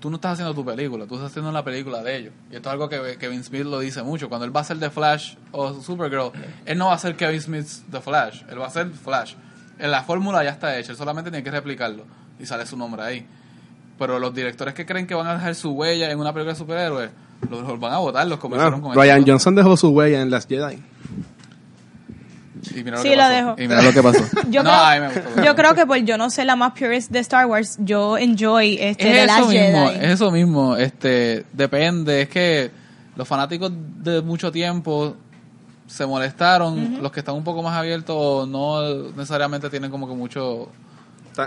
tú 0.00 0.08
no 0.10 0.16
estás 0.16 0.32
haciendo 0.32 0.54
tu 0.54 0.64
película, 0.64 1.06
tú 1.06 1.14
estás 1.16 1.30
haciendo 1.30 1.52
la 1.52 1.64
película 1.64 2.02
de 2.02 2.16
ellos. 2.16 2.32
Y 2.50 2.56
esto 2.56 2.68
es 2.68 2.72
algo 2.72 2.88
que 2.88 3.16
Kevin 3.18 3.44
Smith 3.44 3.64
lo 3.64 3.78
dice 3.80 4.02
mucho. 4.02 4.28
Cuando 4.28 4.44
él 4.46 4.54
va 4.54 4.60
a 4.60 4.62
hacer 4.62 4.78
The 4.78 4.90
Flash 4.90 5.34
o 5.52 5.74
Supergirl, 5.80 6.32
él 6.64 6.78
no 6.78 6.86
va 6.86 6.94
a 6.94 6.98
ser 6.98 7.16
Kevin 7.16 7.40
Smith 7.40 7.66
The 7.90 8.00
Flash, 8.00 8.42
él 8.50 8.60
va 8.60 8.66
a 8.66 8.70
ser 8.70 8.88
Flash. 8.90 9.34
En 9.78 9.90
la 9.90 10.02
fórmula 10.02 10.42
ya 10.44 10.50
está 10.50 10.78
hecha, 10.78 10.92
él 10.92 10.98
solamente 10.98 11.30
tiene 11.30 11.44
que 11.44 11.50
replicarlo 11.50 12.04
y 12.38 12.46
sale 12.46 12.66
su 12.66 12.76
nombre 12.76 13.02
ahí. 13.02 13.26
Pero 13.98 14.18
los 14.18 14.34
directores 14.34 14.72
que 14.74 14.86
creen 14.86 15.06
que 15.06 15.14
van 15.14 15.26
a 15.26 15.34
dejar 15.34 15.54
su 15.54 15.72
huella 15.72 16.10
en 16.10 16.18
una 16.18 16.32
película 16.32 16.54
de 16.54 16.58
superhéroes, 16.58 17.10
los, 17.50 17.62
los 17.66 17.78
van 17.78 17.92
a 17.92 17.98
votar, 17.98 18.26
los 18.26 18.38
comenzaron 18.38 18.80
Bueno, 18.80 18.94
con 18.94 19.02
Ryan. 19.02 19.24
Johnson 19.26 19.54
dejó 19.54 19.76
su 19.76 19.90
huella 19.90 20.22
en 20.22 20.30
Las 20.30 20.46
Jedi. 20.46 20.78
Y 22.74 22.84
mira 22.84 22.98
Sí, 22.98 23.08
que 23.10 23.16
lo 23.16 23.22
pasó. 23.22 23.32
dejo. 23.34 23.54
Y 23.58 23.68
mira 23.68 23.82
lo 23.82 23.92
que 23.92 24.02
pasó. 24.02 24.24
Yo, 24.50 24.62
no, 24.62 24.70
creo, 24.70 24.82
a 24.84 24.94
mí 24.94 25.00
me 25.00 25.06
gustó. 25.20 25.42
yo 25.44 25.54
creo 25.56 25.74
que 25.74 25.86
pues 25.86 26.04
yo 26.04 26.18
no 26.18 26.30
sé 26.30 26.44
la 26.44 26.56
más 26.56 26.72
purist 26.78 27.10
de 27.10 27.18
Star 27.20 27.46
Wars. 27.46 27.76
Yo 27.80 28.18
enjoy 28.18 28.78
este 28.80 29.04
de 29.08 29.20
es 29.22 29.26
la 29.26 29.38
eso 29.38 29.48
mismo, 29.48 29.86
Jedi. 29.88 30.04
es 30.04 30.10
eso 30.12 30.30
mismo, 30.30 30.76
este, 30.76 31.44
depende, 31.52 32.22
es 32.22 32.28
que 32.28 32.70
los 33.16 33.26
fanáticos 33.26 33.72
de 33.98 34.22
mucho 34.22 34.50
tiempo 34.52 35.16
se 35.86 36.06
molestaron, 36.06 37.02
los 37.02 37.10
que 37.10 37.20
están 37.20 37.34
un 37.34 37.42
poco 37.44 37.62
más 37.62 37.76
abiertos 37.76 38.46
no 38.48 38.82
necesariamente 39.16 39.68
tienen 39.70 39.90
como 39.90 40.06
que 40.08 40.14
mucho 40.14 40.68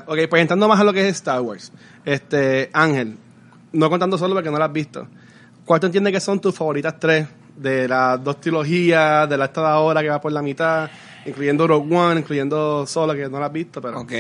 Ok, 0.08 0.18
pues 0.30 0.42
entrando 0.42 0.68
más 0.68 0.80
a 0.80 0.84
lo 0.84 0.92
que 0.94 1.08
es 1.08 1.16
Star 1.18 1.42
Wars. 1.42 1.72
Este, 2.04 2.70
Ángel, 2.74 3.18
no 3.74 3.90
contando 3.90 4.18
solo 4.18 4.34
porque 4.34 4.50
no 4.50 4.58
la 4.58 4.66
has 4.66 4.74
visto. 4.74 5.08
¿Cuál 5.66 5.80
tú 5.80 5.86
entiendes 5.86 6.14
que 6.14 6.20
son 6.20 6.40
tus 6.40 6.56
favoritas 6.56 6.96
tres 7.00 7.28
de 7.56 7.88
las 7.88 8.24
dos 8.24 8.40
trilogías, 8.42 9.30
de 9.30 9.38
la 9.38 9.46
esta 9.46 9.62
de 9.62 9.68
ahora 9.68 10.02
que 10.02 10.10
va 10.10 10.20
por 10.22 10.32
la 10.32 10.42
mitad, 10.42 10.90
incluyendo 11.26 11.68
Rogue 11.68 11.96
One, 11.96 12.20
incluyendo 12.22 12.86
Solo 12.88 13.14
que 13.14 13.30
no 13.30 13.40
la 13.40 13.48
has 13.48 13.54
visto, 13.54 13.82
pero 13.82 14.00
Ok, 14.02 14.12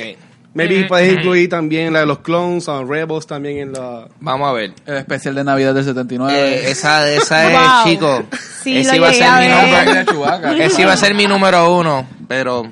maybe 0.53 0.85
puedes 0.87 1.13
incluir 1.13 1.49
también 1.49 1.91
la 1.93 2.01
de 2.01 2.05
los 2.05 2.19
clones 2.19 2.67
o 2.67 2.85
Rebels 2.85 3.25
también 3.27 3.57
en 3.57 3.73
la 3.73 4.07
vamos 4.19 4.47
a 4.49 4.53
ver. 4.53 4.73
el 4.85 4.97
especial 4.97 5.33
de 5.35 5.43
Navidad 5.43 5.73
del 5.73 5.83
79. 5.83 6.37
Eh, 6.37 6.69
esa 6.71 7.09
esa 7.09 7.45
es, 7.45 7.51
Wow. 7.51 7.83
chico. 7.85 8.23
Sí, 8.61 8.77
ese 8.77 8.95
iba 8.97 9.09
a 9.09 9.13
ser 9.13 9.23
a 9.23 9.39
mi 9.39 9.47
número. 9.47 10.63
Ese 10.63 10.81
iba 10.83 10.93
a 10.93 10.97
ser 10.97 11.15
mi 11.15 11.25
número 11.27 11.73
uno, 11.75 12.07
pero 12.27 12.71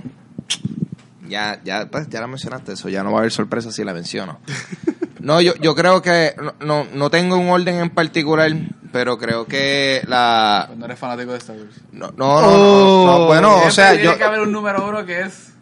ya, 1.28 1.60
ya, 1.64 1.88
pues, 1.90 2.10
ya 2.10 2.20
la 2.22 2.28
mencionaste, 2.28 2.74
eso 2.74 2.90
ya 2.90 3.04
no 3.04 3.12
va 3.12 3.18
a 3.18 3.20
haber 3.22 3.32
sorpresa 3.32 3.72
si 3.72 3.84
la 3.84 3.94
menciono. 3.94 4.40
No, 5.20 5.40
yo, 5.40 5.54
yo 5.62 5.76
creo 5.76 6.02
que 6.02 6.34
no, 6.42 6.54
no, 6.66 6.88
no 6.94 7.10
tengo 7.10 7.38
un 7.38 7.50
orden 7.50 7.76
en 7.80 7.90
particular, 7.92 8.52
pero 8.92 9.18
creo 9.18 9.46
que 9.46 10.02
la 10.08 10.66
Pues 10.68 10.80
no 10.80 10.86
eres 10.86 11.00
fanático 11.00 11.32
de 11.32 11.38
Star 11.38 11.56
Wars. 11.58 11.76
no, 11.92 12.12
no, 12.18 12.42
no, 12.42 12.42
no, 12.42 13.06
no, 13.20 13.26
bueno, 13.28 13.58
o 13.66 13.72
sea, 13.72 13.92
Tiene 13.92 14.06
yo 14.06 14.18
que 14.18 14.24
haber 14.24 14.42
un 14.42 14.52
número 14.52 14.88
uno 14.88 15.06
que 15.06 15.22
es 15.22 15.54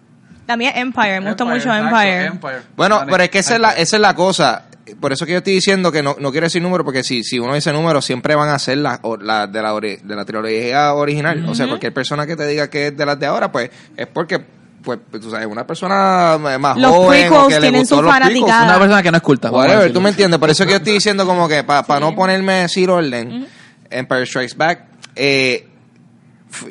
También 0.45 0.73
Empire, 0.77 1.21
me 1.21 1.27
gusta 1.29 1.45
mucho 1.45 1.73
Empire. 1.73 2.31
Bueno, 2.75 3.01
pero 3.09 3.23
es 3.23 3.29
que 3.29 3.39
esa 3.39 3.55
es 3.55 3.59
la, 3.61 3.71
esa 3.73 3.95
es 3.97 4.01
la 4.01 4.15
cosa. 4.15 4.65
Por 4.99 5.13
eso 5.13 5.23
que 5.27 5.33
yo 5.33 5.37
estoy 5.37 5.53
diciendo 5.53 5.91
que 5.91 6.01
no, 6.01 6.15
no 6.19 6.31
quiero 6.31 6.45
decir 6.47 6.63
número, 6.63 6.83
porque 6.83 7.03
si, 7.03 7.23
si 7.23 7.37
uno 7.37 7.53
dice 7.53 7.71
número, 7.71 8.01
siempre 8.01 8.33
van 8.33 8.49
a 8.49 8.57
ser 8.57 8.79
las 8.79 8.97
o- 9.03 9.17
las 9.17 9.51
de, 9.51 9.61
la 9.61 9.71
ori- 9.75 10.01
de 10.01 10.15
la 10.15 10.25
trilogía 10.25 10.95
original. 10.95 11.45
O 11.47 11.53
sea, 11.53 11.67
cualquier 11.67 11.93
persona 11.93 12.25
que 12.25 12.35
te 12.35 12.47
diga 12.47 12.67
que 12.71 12.87
es 12.87 12.97
de 12.97 13.05
las 13.05 13.19
de 13.19 13.27
ahora, 13.27 13.51
pues 13.51 13.69
es 13.95 14.07
porque, 14.07 14.43
pues, 14.83 14.99
tú 15.11 15.29
sabes, 15.29 15.47
una 15.47 15.65
persona 15.65 16.37
más 16.59 16.77
Los 16.77 16.91
joven 16.91 17.33
o 17.33 17.47
que 17.47 17.55
le 17.55 17.61
tienen 17.61 17.81
gustó 17.81 17.97
su 17.97 18.01
los 18.01 18.15
prequels. 18.15 18.43
una 18.43 18.79
persona 18.79 19.03
que 19.03 19.11
no 19.11 19.17
es 19.17 19.23
culta. 19.23 19.51
Whatever, 19.51 19.93
tú 19.93 20.01
me 20.01 20.09
entiendes. 20.09 20.39
Por 20.39 20.49
eso 20.49 20.65
que 20.65 20.71
yo 20.71 20.77
estoy 20.77 20.93
diciendo 20.93 21.25
como 21.25 21.47
que 21.47 21.63
para 21.63 21.99
no 21.99 22.15
ponerme 22.15 22.53
a 22.53 22.61
decir 22.63 22.89
orden, 22.89 23.47
Empire 23.89 24.25
Strikes 24.25 24.55
Back, 24.55 24.85
eh, 25.15 25.67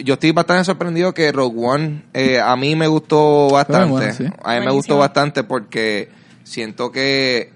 yo 0.03 0.15
estoy 0.15 0.33
bastante 0.33 0.65
sorprendido 0.65 1.15
que 1.15 1.31
Rogue 1.33 1.57
One 1.59 2.03
eh, 2.13 2.41
a 2.41 2.57
mí 2.57 2.75
me 2.75 2.87
gustó 2.89 3.49
bastante. 3.51 3.91
bueno, 3.91 4.13
sí. 4.13 4.27
A 4.43 4.59
mí 4.59 4.67
me 4.67 4.73
gustó 4.73 4.99
bastante 4.99 5.45
porque 5.45 6.11
siento 6.45 6.91
que 6.91 7.53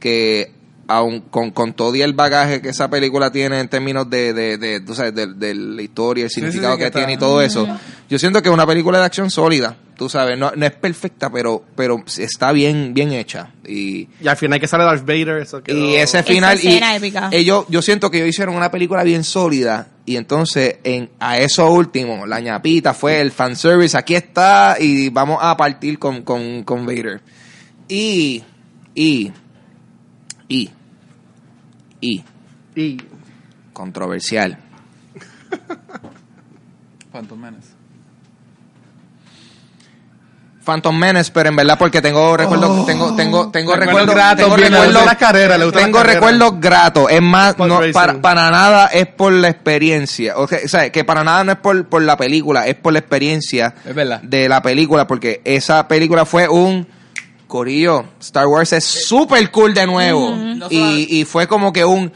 que 0.00 0.52
aun 0.88 1.20
con, 1.20 1.50
con 1.52 1.72
todo 1.74 1.94
y 1.94 2.02
el 2.02 2.12
bagaje 2.12 2.60
que 2.60 2.68
esa 2.70 2.90
película 2.90 3.30
tiene 3.30 3.60
en 3.60 3.68
términos 3.68 4.10
de, 4.10 4.32
de, 4.32 4.58
de, 4.58 4.80
tú 4.80 4.94
sabes, 4.94 5.14
de, 5.14 5.26
de 5.34 5.54
la 5.54 5.82
historia, 5.82 6.24
el 6.24 6.30
sí, 6.30 6.36
significado 6.36 6.74
sí, 6.74 6.80
que, 6.82 6.90
tiene 6.90 7.14
y 7.14 7.16
todo 7.16 7.40
eso, 7.40 7.66
yo 8.08 8.18
siento 8.18 8.42
que 8.42 8.48
es 8.48 8.52
una 8.54 8.66
película 8.66 8.98
de 8.98 9.04
acción 9.06 9.30
sólida, 9.30 9.76
tú 9.96 10.08
sabes, 10.08 10.36
no, 10.38 10.52
no 10.56 10.66
es 10.66 10.72
perfecta, 10.72 11.30
pero 11.30 11.64
pero 11.76 12.02
está 12.18 12.50
bien 12.52 12.92
bien 12.94 13.12
hecha. 13.12 13.50
Y 13.66 14.08
y 14.20 14.26
al 14.28 14.36
final 14.36 14.58
que 14.60 14.66
sale 14.66 14.84
Darth 14.84 15.06
Vader, 15.06 15.38
eso 15.42 15.62
quedó- 15.62 15.78
y 15.78 15.94
ese 15.94 16.22
final 16.24 16.58
y 16.60 16.66
escena 16.66 16.96
épica. 16.96 17.28
ellos 17.30 17.64
yo 17.68 17.80
siento 17.82 18.10
que 18.10 18.18
ellos 18.18 18.30
hicieron 18.30 18.56
una 18.56 18.70
película 18.70 19.02
bien 19.04 19.22
sólida 19.24 19.88
y 20.04 20.16
entonces 20.16 20.76
en 20.82 21.10
a 21.20 21.38
eso 21.38 21.70
último 21.70 22.26
la 22.26 22.40
ñapita 22.40 22.92
fue 22.92 23.20
el 23.20 23.30
fanservice 23.30 23.96
aquí 23.96 24.14
está 24.16 24.76
y 24.80 25.08
vamos 25.10 25.38
a 25.40 25.56
partir 25.56 25.98
con 25.98 26.22
con, 26.22 26.64
con 26.64 26.84
Vader. 26.84 27.20
Y 27.88 28.42
y 28.94 29.32
y 30.52 30.70
y 32.00 32.24
y 32.74 32.98
controversial. 33.72 34.58
Phantom 37.12 37.38
Menace. 37.38 37.68
Phantom 40.64 40.96
Menace, 40.96 41.32
pero 41.32 41.48
en 41.48 41.56
verdad 41.56 41.76
porque 41.76 42.00
tengo 42.00 42.36
recuerdos, 42.36 42.86
tengo, 42.86 43.16
tengo, 43.16 43.50
tengo 43.50 43.74
Recuerdos 43.74 44.14
gratos, 44.14 44.44
tengo 44.44 44.56
recuerdos, 44.56 45.58
le 45.58 45.72
tengo 45.72 46.02
recuerdos 46.02 46.60
gratos. 46.60 47.10
Es 47.10 47.22
más, 47.22 47.58
no, 47.58 47.80
para, 47.92 48.20
para 48.20 48.50
nada 48.50 48.86
es 48.86 49.08
por 49.08 49.32
la 49.32 49.48
experiencia. 49.48 50.36
O 50.36 50.46
sea, 50.46 50.60
o 50.64 50.68
sea, 50.68 50.92
que 50.92 51.04
para 51.04 51.24
nada 51.24 51.42
no 51.44 51.52
es 51.52 51.58
por, 51.58 51.88
por 51.88 52.02
la 52.02 52.16
película, 52.16 52.66
es 52.68 52.76
por 52.76 52.92
la 52.92 53.00
experiencia 53.00 53.74
de 54.22 54.48
la 54.48 54.62
película, 54.62 55.06
porque 55.06 55.40
esa 55.44 55.88
película 55.88 56.24
fue 56.24 56.48
un 56.48 56.86
corillo. 57.52 58.04
Star 58.20 58.46
Wars 58.46 58.72
es 58.72 58.84
súper 58.84 59.50
cool 59.50 59.74
de 59.74 59.86
nuevo. 59.86 60.34
Y, 60.70 61.06
y 61.20 61.24
fue 61.26 61.46
como 61.46 61.70
que 61.72 61.84
un 61.84 62.10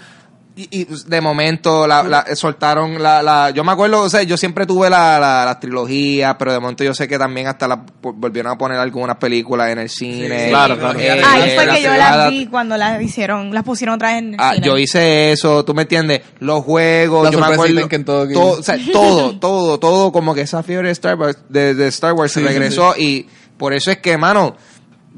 y, 0.59 0.69
y 0.81 0.87
de 1.07 1.21
momento 1.21 1.87
la, 1.87 2.03
la- 2.03 2.35
soltaron 2.35 3.03
la, 3.03 3.23
la 3.23 3.51
yo 3.51 3.63
me 3.63 3.73
acuerdo 3.73 4.01
o 4.01 4.09
sea 4.09 4.23
yo 4.23 4.39
siempre 4.39 4.65
tuve 4.65 4.89
la, 4.89 5.21
la, 5.21 5.45
la 5.45 5.61
trilogía 5.61 6.39
pero 6.39 6.51
de 6.55 6.61
momento 6.61 6.83
yo 6.83 6.95
sé 6.95 7.07
que 7.07 7.19
también 7.19 7.47
hasta 7.47 7.69
la 7.69 7.85
volvieron 8.01 8.53
a 8.53 8.57
poner 8.57 8.79
algunas 8.79 9.17
películas 9.19 9.69
en 9.69 9.81
el 9.81 9.91
cine 9.91 10.45
Sí, 10.45 10.49
claro, 10.49 10.79
claro. 10.79 10.99
Eh, 10.99 11.11
Ahí 11.23 11.51
fue 11.57 11.69
que 11.75 11.83
yo 11.83 11.95
las 11.95 12.31
vi 12.31 12.47
cuando 12.47 12.79
las 12.79 13.03
hicieron, 13.03 13.53
las 13.53 13.65
pusieron 13.65 13.97
otra 13.97 14.13
vez 14.15 14.19
en 14.23 14.29
el 14.33 14.41
Ah, 14.41 14.55
cine. 14.55 14.67
yo 14.67 14.79
hice 14.79 15.33
eso, 15.33 15.63
tú 15.63 15.75
me 15.75 15.83
entiendes, 15.83 16.23
los 16.39 16.65
juegos, 16.65 17.25
La 17.25 17.31
yo 17.33 17.39
me 17.39 17.47
acuerdo, 17.53 17.87
en 17.91 18.05
todo, 18.07 18.27
o 18.59 18.63
sea, 18.63 18.79
todo, 18.95 19.39
todo, 19.39 19.79
todo, 19.79 20.11
como 20.11 20.35
que 20.35 20.41
esa 20.41 20.63
fiebre 20.63 20.89
de 20.89 20.93
Star 20.93 21.17
Wars, 21.17 21.37
de, 21.51 21.75
de 21.75 21.89
Star 21.89 22.15
Wars 22.15 22.33
Sí, 22.33 22.41
se 22.41 22.47
sí, 22.47 22.53
regresó 22.55 22.95
y 22.97 23.27
por 23.59 23.75
eso 23.75 23.91
es 23.91 23.99
que, 23.99 24.17
mano, 24.17 24.57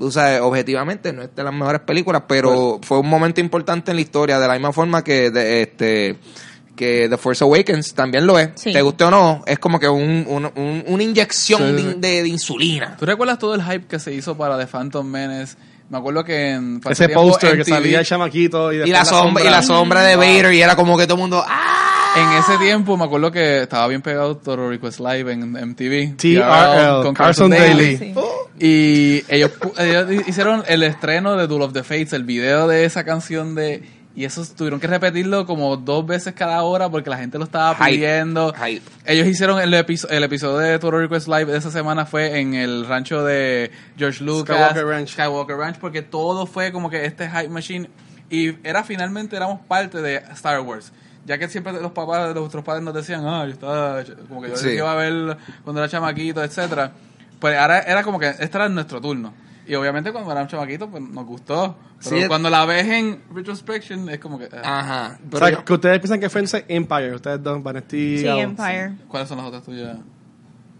o 0.00 0.10
sea, 0.10 0.44
objetivamente 0.44 1.12
no 1.12 1.22
es 1.22 1.34
de 1.34 1.42
las 1.44 1.52
mejores 1.52 1.80
películas, 1.82 2.22
pero 2.28 2.78
fue 2.82 2.98
un 2.98 3.08
momento 3.08 3.40
importante 3.40 3.90
en 3.90 3.96
la 3.96 4.00
historia, 4.02 4.38
de 4.38 4.46
la 4.48 4.54
misma 4.54 4.72
forma 4.72 5.02
que 5.04 5.30
de, 5.30 5.62
este 5.62 6.16
que 6.76 7.08
The 7.10 7.16
Force 7.16 7.42
Awakens 7.42 7.92
también 7.94 8.24
lo 8.24 8.38
es. 8.38 8.50
Sí. 8.54 8.72
Te 8.72 8.80
guste 8.82 9.02
o 9.02 9.10
no, 9.10 9.42
es 9.46 9.58
como 9.58 9.80
que 9.80 9.88
un, 9.88 10.24
un- 10.28 10.50
un- 10.54 10.84
una 10.86 11.02
inyección 11.02 11.60
Sí, 11.60 11.72
de, 11.72 11.78
sí. 11.92 11.98
de- 11.98 12.22
de 12.22 12.28
insulina. 12.28 12.96
¿Tú 12.96 13.04
recuerdas 13.04 13.38
todo 13.40 13.54
el 13.56 13.62
hype 13.64 13.86
que 13.86 13.98
se 13.98 14.14
hizo 14.14 14.36
para 14.36 14.56
The 14.56 14.66
Phantom 14.68 15.04
Menace? 15.04 15.56
Me 15.90 15.98
acuerdo 15.98 16.22
que 16.22 16.50
en 16.52 16.80
Ese 16.88 17.08
póster 17.08 17.56
que 17.56 17.64
salía 17.64 17.98
el 18.00 18.06
chamaquito 18.06 18.70
y, 18.72 18.76
Y 18.76 18.78
después 18.78 18.92
la 18.98 19.04
sombra, 19.06 19.42
y 19.44 19.48
la 19.50 19.62
sombra 19.62 20.02
de 20.02 20.16
Vader, 20.16 20.52
y 20.52 20.60
era 20.62 20.76
como 20.76 20.96
que 20.98 21.04
todo 21.06 21.14
el 21.14 21.20
mundo, 21.22 21.42
¡ah! 21.44 21.87
En 22.16 22.32
ese 22.32 22.58
tiempo 22.58 22.96
me 22.96 23.04
acuerdo 23.04 23.30
que 23.30 23.62
estaba 23.62 23.86
bien 23.86 24.02
pegado 24.02 24.36
Toro 24.36 24.68
Request 24.70 24.98
Live 25.00 25.32
en 25.32 25.52
MTV. 25.52 26.16
TRL, 26.16 27.02
con 27.04 27.14
Carson 27.14 27.50
Daly. 27.50 27.96
Sí. 27.96 28.14
Y 28.58 29.24
ellos, 29.32 29.52
ellos 29.78 30.26
hicieron 30.26 30.64
el 30.66 30.82
estreno 30.82 31.36
de 31.36 31.46
Duel 31.46 31.62
of 31.62 31.72
the 31.72 31.84
Fates, 31.84 32.12
el 32.12 32.24
video 32.24 32.66
de 32.66 32.84
esa 32.84 33.04
canción 33.04 33.54
de... 33.54 33.82
Y 34.16 34.24
eso 34.24 34.42
tuvieron 34.56 34.80
que 34.80 34.88
repetirlo 34.88 35.46
como 35.46 35.76
dos 35.76 36.04
veces 36.04 36.34
cada 36.34 36.62
hora 36.64 36.88
porque 36.88 37.08
la 37.08 37.18
gente 37.18 37.38
lo 37.38 37.44
estaba 37.44 37.76
Hype. 37.76 37.90
pidiendo. 37.90 38.52
Hype. 38.52 38.82
Ellos 39.06 39.28
hicieron 39.28 39.60
el, 39.60 39.72
episo- 39.74 40.08
el 40.10 40.24
episodio 40.24 40.56
de 40.58 40.76
Toro 40.80 40.98
Request 40.98 41.28
Live 41.28 41.44
de 41.44 41.58
esa 41.58 41.70
semana 41.70 42.04
fue 42.04 42.40
en 42.40 42.54
el 42.54 42.84
rancho 42.88 43.22
de 43.22 43.70
George 43.96 44.24
Lucas. 44.24 44.56
Skywalker 44.56 44.86
Ranch. 44.86 45.10
Skywalker 45.12 45.56
Ranch, 45.56 45.76
porque 45.78 46.02
todo 46.02 46.46
fue 46.46 46.72
como 46.72 46.90
que 46.90 47.04
este 47.04 47.28
hype 47.30 47.48
machine. 47.48 47.88
Y 48.28 48.54
era 48.66 48.82
finalmente 48.82 49.36
éramos 49.36 49.60
parte 49.68 50.02
de 50.02 50.16
Star 50.32 50.60
Wars. 50.62 50.90
Ya 51.28 51.38
que 51.38 51.46
siempre 51.46 51.72
los 51.74 51.92
papás, 51.92 52.34
los 52.34 52.46
otros 52.46 52.64
padres 52.64 52.82
nos 52.82 52.94
decían, 52.94 53.24
ah, 53.26 53.44
yo 53.44 53.52
estaba, 53.52 54.02
como 54.28 54.40
que 54.42 54.48
yo 54.48 54.56
Sí. 54.56 54.70
iba 54.70 54.90
a 54.90 54.94
ver 54.96 55.36
cuando 55.62 55.80
era 55.82 55.88
chamaquito, 55.90 56.42
etcétera 56.42 56.90
Pues 57.38 57.56
ahora 57.56 57.80
era 57.82 58.02
como 58.02 58.18
que 58.18 58.28
este 58.30 58.46
era 58.56 58.68
nuestro 58.68 59.00
turno. 59.00 59.32
Y 59.66 59.74
obviamente 59.74 60.10
cuando 60.10 60.32
era 60.32 60.40
un 60.40 60.48
chamaquito, 60.48 60.88
pues 60.88 61.02
nos 61.02 61.26
gustó. 61.26 61.76
Pero 62.02 62.22
Sí. 62.22 62.26
cuando 62.28 62.48
la 62.48 62.64
ves 62.64 62.86
en 62.86 63.22
retrospection, 63.34 64.08
es 64.08 64.18
como 64.18 64.38
que. 64.38 64.48
ah, 64.64 64.78
Ajá. 64.80 65.18
O 65.26 65.30
Pero 65.30 65.46
sea, 65.46 65.50
yo- 65.58 65.64
que 65.64 65.72
ustedes 65.74 65.98
piensan 66.00 66.18
que 66.20 66.30
fue 66.30 66.40
en 66.40 66.48
Empire, 66.68 67.14
ustedes 67.14 67.42
dos, 67.42 67.62
Vanetti. 67.62 68.18
Sí. 68.20 68.26
Empire. 68.26 68.92
¿Cuáles 69.06 69.28
son 69.28 69.36
las 69.38 69.46
otras 69.46 69.62
tuyas? 69.64 69.98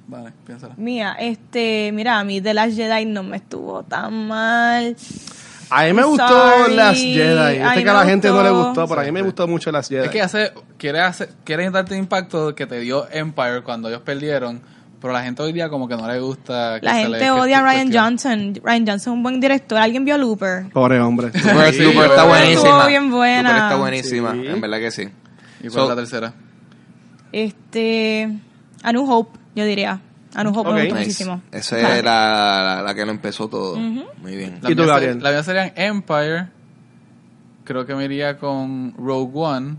Vale, 0.07 0.32
piénsala. 0.46 0.74
Mía, 0.78 1.16
este, 1.20 1.90
mira, 1.92 2.18
a 2.18 2.24
mí 2.24 2.40
The 2.40 2.55
Last 2.55 2.74
Jedi 2.76 3.05
no 3.05 3.22
me 3.22 3.36
estuvo 3.36 3.82
tan 3.82 4.26
mal. 4.26 4.96
A 5.70 5.84
mí 5.84 5.92
me 5.92 6.02
gustó 6.04 6.26
Sorry. 6.28 6.74
las 6.74 6.96
Jedi. 6.96 7.58
Yo 7.58 7.70
sé 7.74 7.82
que 7.84 7.90
a 7.90 7.94
la 7.94 8.04
gente 8.04 8.28
no 8.28 8.42
le 8.42 8.50
gustó. 8.50 8.86
pero 8.88 9.00
a 9.00 9.04
mí 9.04 9.12
me 9.12 9.22
gustó 9.22 9.46
mucho 9.46 9.70
las 9.70 9.88
Jedi. 9.88 10.04
Es 10.06 10.10
que 10.10 10.22
hace, 10.22 10.52
quiere 10.78 11.00
hacer, 11.00 11.30
quiere 11.44 11.70
darte 11.70 11.96
impacto 11.96 12.54
que 12.54 12.66
te 12.66 12.80
dio 12.80 13.06
Empire 13.10 13.62
cuando 13.62 13.88
ellos 13.88 14.00
perdieron, 14.02 14.60
pero 15.00 15.12
la 15.12 15.22
gente 15.22 15.42
hoy 15.42 15.52
día 15.52 15.68
como 15.68 15.86
que 15.86 15.96
no 15.96 16.08
le 16.10 16.18
gusta. 16.20 16.78
que 16.80 16.86
La 16.86 16.94
se 16.94 17.00
gente 17.02 17.18
le- 17.18 17.30
odia 17.30 17.58
a 17.58 17.62
Ryan. 17.62 17.92
Johnson. 17.92 18.54
Ryan 18.62 18.86
Johnson 18.86 19.12
es 19.12 19.16
un 19.16 19.22
buen 19.22 19.40
director. 19.40 19.78
¿Alguien 19.78 20.04
vio 20.04 20.16
Looper? 20.18 20.70
Pobre 20.72 21.00
hombre. 21.00 21.30
Sí, 21.34 21.40
Super 21.40 21.66
está 21.66 22.04
estuvo 22.14 22.26
buenísima. 22.28 22.86
bien 22.86 23.10
buena. 23.10 23.48
Super 23.50 23.62
está 23.62 23.76
buenísima, 23.76 24.32
Sí. 24.32 24.46
en 24.46 24.60
verdad 24.60 24.78
que 24.78 24.90
sí. 24.90 25.02
¿Y 25.60 25.68
cuál 25.68 25.72
So- 25.72 25.82
es 25.84 25.88
la 25.90 25.96
tercera? 25.96 26.32
Este, 27.32 28.38
A 28.82 28.92
New 28.92 29.10
Hope, 29.10 29.38
yo 29.54 29.64
diría. 29.64 30.00
A 30.39 30.45
New 30.45 30.53
Hope 30.59 30.68
Ok. 30.70 30.74
me 30.76 30.80
gustó 30.82 30.95
Nice. 30.95 31.07
muchísimo. 31.07 31.43
Esa 31.53 31.78
Claro. 31.78 31.95
es 31.95 32.05
la, 32.05 32.62
la, 32.76 32.82
la 32.82 32.95
que 32.95 33.05
lo 33.05 33.11
empezó 33.11 33.49
todo. 33.49 33.76
Muy 33.76 34.36
bien. 34.36 34.59
La 34.62 34.70
¿Y 34.70 34.74
tú, 34.74 34.82
mía 34.82 34.93
Gabriel? 34.93 35.22
La 35.22 35.30
mía 35.30 35.43
serían 35.43 35.72
Empire, 35.76 36.49
creo 37.64 37.84
que 37.86 37.95
me 37.95 38.05
iría 38.05 38.39
con 38.39 38.95
Rogue 38.97 39.30
One 39.34 39.76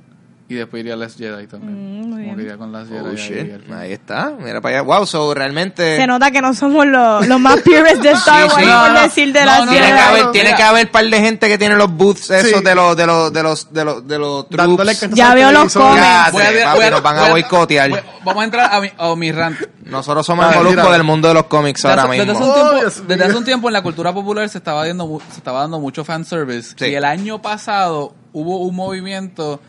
y 0.47 0.55
después 0.55 0.80
iría 0.82 0.95
Last 0.95 1.20
Jedi 1.20 1.45
también. 1.45 1.74
Mm, 1.76 2.01
muy 2.01 2.01
Como 2.10 2.16
bien. 2.18 2.36
que 2.38 2.41
iría 2.41 2.57
con 2.57 2.72
Last 2.72 2.89
Jedi. 2.89 3.01
Oh, 3.05 3.10
ahí 3.10 3.16
shit. 3.18 3.53
al 3.53 3.62
final. 3.62 3.80
Ahí 3.82 3.93
está. 3.93 4.34
Mira 4.39 4.60
para 4.62 4.80
allá. 4.80 4.82
Wow, 4.82 5.05
so 5.05 5.32
realmente... 5.36 5.97
Se 5.97 6.07
nota 6.07 6.32
que 6.32 6.41
no 6.41 6.53
somos 6.55 6.88
los, 6.88 7.28
los 7.28 7.39
más 7.39 7.57
pures 7.62 8.01
de 8.01 8.12
Star 8.14 8.49
Sí, 8.49 8.55
Wars 8.55 8.55
sí. 8.55 8.62
por 8.64 8.66
No, 8.66 8.93
no. 8.93 9.01
decir 9.03 9.32
de 9.34 9.39
No, 9.41 9.45
las 9.45 9.66
no, 9.66 9.72
Tiene 9.72 9.86
que 9.88 9.93
haber, 9.99 10.32
tiene 10.32 10.55
que 10.55 10.64
haber 10.64 10.91
par 10.91 11.05
de 11.05 11.20
gente 11.22 11.47
que 11.47 11.57
tiene 11.60 11.76
los 11.76 11.91
booths 11.95 12.32
esos 12.32 12.60
Sí. 12.60 12.66
de 12.66 12.74
los 12.76 12.97
de 12.97 13.05
los 13.05 13.32
de 13.32 13.43
los 13.43 13.72
de 13.74 13.86
los 13.86 14.07
de 14.07 14.18
los 14.20 14.49
troops. 14.49 14.99
Ya 15.14 15.36
veo 15.36 15.51
los 15.51 15.72
comments. 15.72 16.01
Ya, 16.01 16.30
Voy 16.32 16.41
a- 16.41 16.45
papi, 16.66 16.78
voy 16.78 16.86
a- 16.86 16.89
nos 16.91 17.03
van 17.03 17.16
a 17.18 17.20
voy 17.22 17.28
a- 17.28 17.32
boicotear. 17.32 17.89
voy- 17.91 17.99
Vamos 18.26 18.41
a 18.41 18.45
entrar 18.45 18.74
a 18.74 18.82
mi, 18.82 18.89
a 18.97 19.16
mi 19.16 19.32
rant. 19.32 19.57
Nosotros 19.89 20.25
somos 20.25 20.45
el 20.51 20.55
molusco 20.57 20.81
mira. 20.81 20.91
del 20.93 21.03
mundo 21.03 21.27
de 21.27 21.33
los 21.33 21.45
cómics 21.45 21.83
ahora 21.85 22.03
Desde, 22.07 22.17
desde 22.25 22.31
hace 22.31 22.39
mismo. 22.39 22.47
un 22.47 22.53
tiempo, 22.53 22.79
Dios 22.79 23.07
desde 23.07 23.23
hace 23.23 23.37
un 23.37 23.45
tiempo 23.45 23.67
en 23.69 23.73
la 23.73 23.81
cultura 23.83 24.13
popular 24.13 24.47
se 24.49 24.57
estaba 24.59 24.85
dando, 24.87 25.07
mu- 25.07 25.19
se 25.19 25.37
estaba 25.37 25.61
dando 25.61 25.79
mucho 25.79 26.03
fanservice. 26.05 26.75
Sí. 26.77 26.85
Y 26.85 26.95
el 26.95 27.05
año 27.05 27.41
pasado 27.41 28.13
hubo 28.33 28.59
un 28.59 28.75
movimiento 28.75 29.59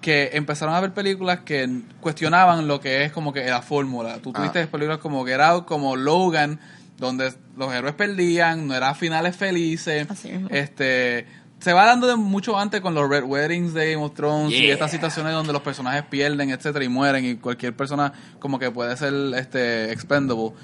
que 0.00 0.30
empezaron 0.32 0.74
a 0.74 0.80
ver 0.80 0.92
películas 0.92 1.40
que 1.44 1.68
cuestionaban 2.00 2.66
lo 2.66 2.80
que 2.80 3.04
es 3.04 3.12
como 3.12 3.32
que 3.32 3.44
la 3.48 3.62
fórmula. 3.62 4.18
Tú 4.18 4.30
Ah. 4.34 4.38
tuviste 4.38 4.66
películas 4.66 4.98
como 4.98 5.24
Get 5.24 5.40
Out, 5.40 5.64
como 5.66 5.94
Logan, 5.96 6.58
donde 6.98 7.32
los 7.56 7.72
héroes 7.72 7.94
perdían, 7.94 8.66
no 8.66 8.74
eran 8.74 8.94
finales 8.96 9.36
felices. 9.36 10.06
Así. 10.10 10.30
Este 10.50 11.26
se 11.62 11.72
va 11.72 11.86
dando 11.86 12.08
de 12.08 12.16
mucho 12.16 12.58
antes 12.58 12.80
con 12.80 12.92
los 12.92 13.08
Red 13.08 13.22
Weddings 13.22 13.72
de 13.72 13.92
Game 13.92 14.04
of 14.04 14.14
Thrones 14.14 14.52
y 14.52 14.68
estas 14.68 14.90
situaciones 14.90 15.32
donde 15.32 15.52
los 15.52 15.62
personajes 15.62 16.02
pierden, 16.10 16.50
etcétera, 16.50 16.84
y 16.84 16.88
mueren 16.88 17.24
y 17.24 17.36
cualquier 17.36 17.76
persona 17.76 18.12
como 18.40 18.58
que 18.58 18.72
puede 18.72 18.96
ser 18.96 19.14
este 19.36 19.92
expendable. 19.92 20.54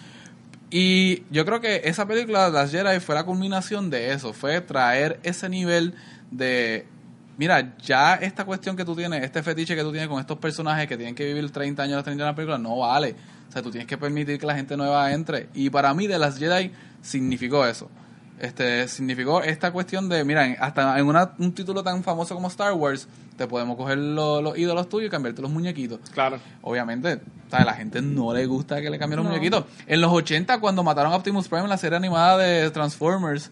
Y 0.71 1.23
yo 1.31 1.45
creo 1.45 1.61
que 1.61 1.83
esa 1.85 2.09
película, 2.09 2.49
Las 2.49 2.73
Jedi, 2.73 2.99
fue 2.99 3.15
la 3.15 3.23
culminación 3.23 3.91
de 3.91 4.13
eso. 4.13 4.33
Fue 4.33 4.61
traer 4.61 5.21
ese 5.23 5.49
nivel 5.49 5.95
de. 6.33 6.85
Mira, 7.37 7.77
ya 7.79 8.17
esta 8.17 8.45
cuestión 8.45 8.77
que 8.77 8.85
tú 8.85 8.97
tienes, 8.97 9.23
este 9.23 9.45
fetiche 9.45 9.77
que 9.77 9.83
tú 9.83 9.93
tienes 9.93 10.09
con 10.09 10.19
estos 10.19 10.39
personajes 10.39 10.89
que 10.89 10.97
tienen 10.97 11.15
que 11.15 11.27
vivir 11.27 11.49
30 11.49 11.81
años, 11.81 12.03
30 12.03 12.11
años 12.11 12.21
en 12.23 12.27
la 12.27 12.35
película, 12.35 12.59
no 12.59 12.79
vale. 12.79 13.15
O 13.49 13.53
sea, 13.53 13.63
tú 13.63 13.71
tienes 13.71 13.87
que 13.87 13.97
permitir 13.97 14.37
que 14.41 14.47
la 14.47 14.57
gente 14.57 14.77
nueva 14.77 15.13
entre. 15.13 15.49
Y 15.55 15.71
para 15.71 15.95
mí, 15.95 16.09
de 16.09 16.19
las 16.19 16.41
Jedi 16.41 16.73
significó 17.03 17.65
eso. 17.65 17.89
Este, 18.41 18.87
significó 18.89 19.43
esta 19.43 19.73
cuestión 19.73 20.09
de, 20.09 20.23
mira, 20.25 20.45
hasta 20.61 20.99
en 20.99 21.07
una- 21.07 21.33
un 21.39 21.53
título 21.53 21.83
tan 21.83 22.05
famoso 22.05 22.35
como 22.35 22.47
Star 22.49 22.73
Wars, 22.73 23.09
te 23.37 23.47
podemos 23.49 23.77
coger 23.77 23.99
lo- 23.99 24.41
los 24.41 24.57
ídolos 24.57 24.89
tuyos 24.89 25.09
y 25.09 25.11
cambiarte 25.11 25.43
los 25.43 25.51
muñequitos. 25.51 25.99
Claro. 26.13 26.39
Obviamente, 26.63 27.21
a 27.51 27.65
la 27.65 27.75
gente 27.75 28.01
no 28.01 28.33
le 28.33 28.47
gusta 28.47 28.81
que 28.81 28.91
le 28.91 28.99
cambien 28.99 29.17
los 29.19 29.25
No. 29.27 29.31
muñequitos. 29.33 29.65
En 29.87 30.01
los 30.01 30.13
80, 30.13 30.61
cuando 30.61 30.83
mataron 30.85 31.13
a 31.13 31.17
Optimus 31.17 31.49
Prime 31.49 31.65
en 31.65 31.69
la 31.71 31.79
serie 31.79 31.97
animada 31.97 32.39
de 32.39 32.71
Transformers, 32.71 33.51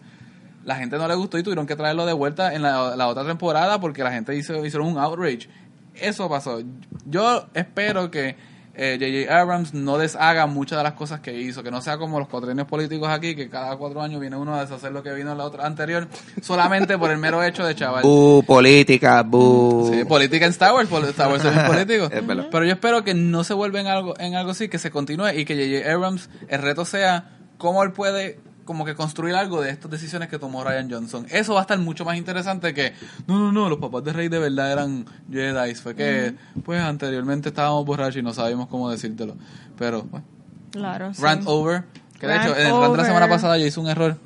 la 0.63 0.75
gente 0.75 0.97
no 0.97 1.07
le 1.07 1.15
gustó 1.15 1.37
y 1.37 1.43
tuvieron 1.43 1.65
que 1.67 1.75
traerlo 1.75 2.05
de 2.05 2.13
vuelta 2.13 2.53
en 2.53 2.61
la, 2.61 2.95
la 2.95 3.07
otra 3.07 3.25
temporada 3.25 3.79
porque 3.79 4.03
la 4.03 4.11
gente 4.11 4.35
hizo, 4.35 4.65
hicieron 4.65 4.87
un 4.87 4.97
outrage. 4.97 5.49
Eso 5.95 6.29
pasó. 6.29 6.61
Yo 7.05 7.47
espero 7.53 8.11
que 8.11 8.35
eh, 8.79 8.97
J.J. 8.99 9.41
Abrams 9.41 9.73
no 9.73 9.97
deshaga 9.97 10.45
muchas 10.45 10.77
de 10.77 10.83
las 10.83 10.93
cosas 10.93 11.19
que 11.19 11.33
hizo, 11.33 11.63
que 11.63 11.71
no 11.71 11.81
sea 11.81 11.97
como 11.97 12.19
los 12.19 12.27
cuatrienios 12.27 12.67
políticos 12.67 13.09
aquí, 13.09 13.35
que 13.35 13.49
cada 13.49 13.75
cuatro 13.75 14.03
años 14.03 14.21
viene 14.21 14.37
uno 14.37 14.53
a 14.53 14.61
deshacer 14.61 14.91
lo 14.91 15.01
que 15.01 15.11
vino 15.13 15.31
en 15.31 15.39
la 15.39 15.45
otra 15.45 15.65
anterior, 15.65 16.07
solamente 16.43 16.95
por 16.95 17.09
el 17.09 17.17
mero 17.17 17.41
hecho 17.43 17.65
de 17.65 17.73
chaval. 17.73 18.03
Bu, 18.03 18.43
política, 18.45 19.23
bu. 19.23 19.89
Sí, 19.91 20.05
política 20.05 20.45
en 20.45 20.51
Star 20.51 20.73
Wars, 20.73 20.89
Star 21.09 21.31
Wars 21.31 21.43
es 21.43 21.63
político. 21.63 22.07
Es. 22.17 22.23
Pero 22.51 22.65
yo 22.65 22.73
espero 22.73 23.03
que 23.03 23.13
no 23.13 23.43
se 23.43 23.53
vuelva 23.53 23.79
en 23.79 23.87
algo, 23.87 24.13
en 24.19 24.35
algo 24.35 24.51
así, 24.51 24.69
que 24.69 24.77
se 24.77 24.91
continúe 24.91 25.29
y 25.29 25.45
que 25.45 25.55
J.J. 25.55 25.91
Abrams, 25.91 26.29
el 26.47 26.61
reto 26.61 26.85
sea 26.85 27.31
cómo 27.57 27.83
él 27.83 27.91
puede 27.93 28.39
como 28.67 28.85
que 28.85 28.93
construir 28.93 29.33
algo 29.33 29.61
de 29.61 29.71
estas 29.71 29.89
decisiones 29.89 30.29
que 30.29 30.37
tomó 30.37 30.63
Ryan 30.63 30.91
Johnson. 30.91 31.25
Eso 31.31 31.55
va 31.55 31.61
a 31.61 31.63
estar 31.63 31.79
mucho 31.79 32.05
más 32.05 32.17
interesante 32.17 32.75
que, 32.75 32.93
no, 33.25 33.39
no, 33.39 33.51
no, 33.51 33.69
los 33.69 33.79
papás 33.79 34.03
de 34.03 34.13
Rey 34.13 34.27
de 34.27 34.37
verdad 34.37 34.71
eran 34.71 35.05
Jedi. 35.31 35.73
Fue 35.73 35.95
que, 35.95 36.35
pues 36.63 36.79
anteriormente 36.79 37.49
estábamos 37.49 37.83
borrachos 37.85 38.17
y 38.17 38.21
no 38.21 38.33
sabíamos 38.33 38.67
cómo 38.67 38.91
decírtelo. 38.91 39.35
Pero, 39.77 40.03
bueno, 40.03 40.25
Claro, 40.71 41.13
sí. 41.13 41.21
Rant 41.21 41.43
Over. 41.45 41.83
Que 42.19 42.27
de 42.27 42.33
Rant 42.33 42.45
hecho, 42.45 42.57
en 42.57 42.67
el 42.67 42.73
rant 42.73 42.91
de 42.91 42.97
la 42.97 43.05
semana 43.05 43.29
pasada 43.29 43.57
yo 43.57 43.65
hice 43.65 43.79
un 43.79 43.87
error. 43.87 44.17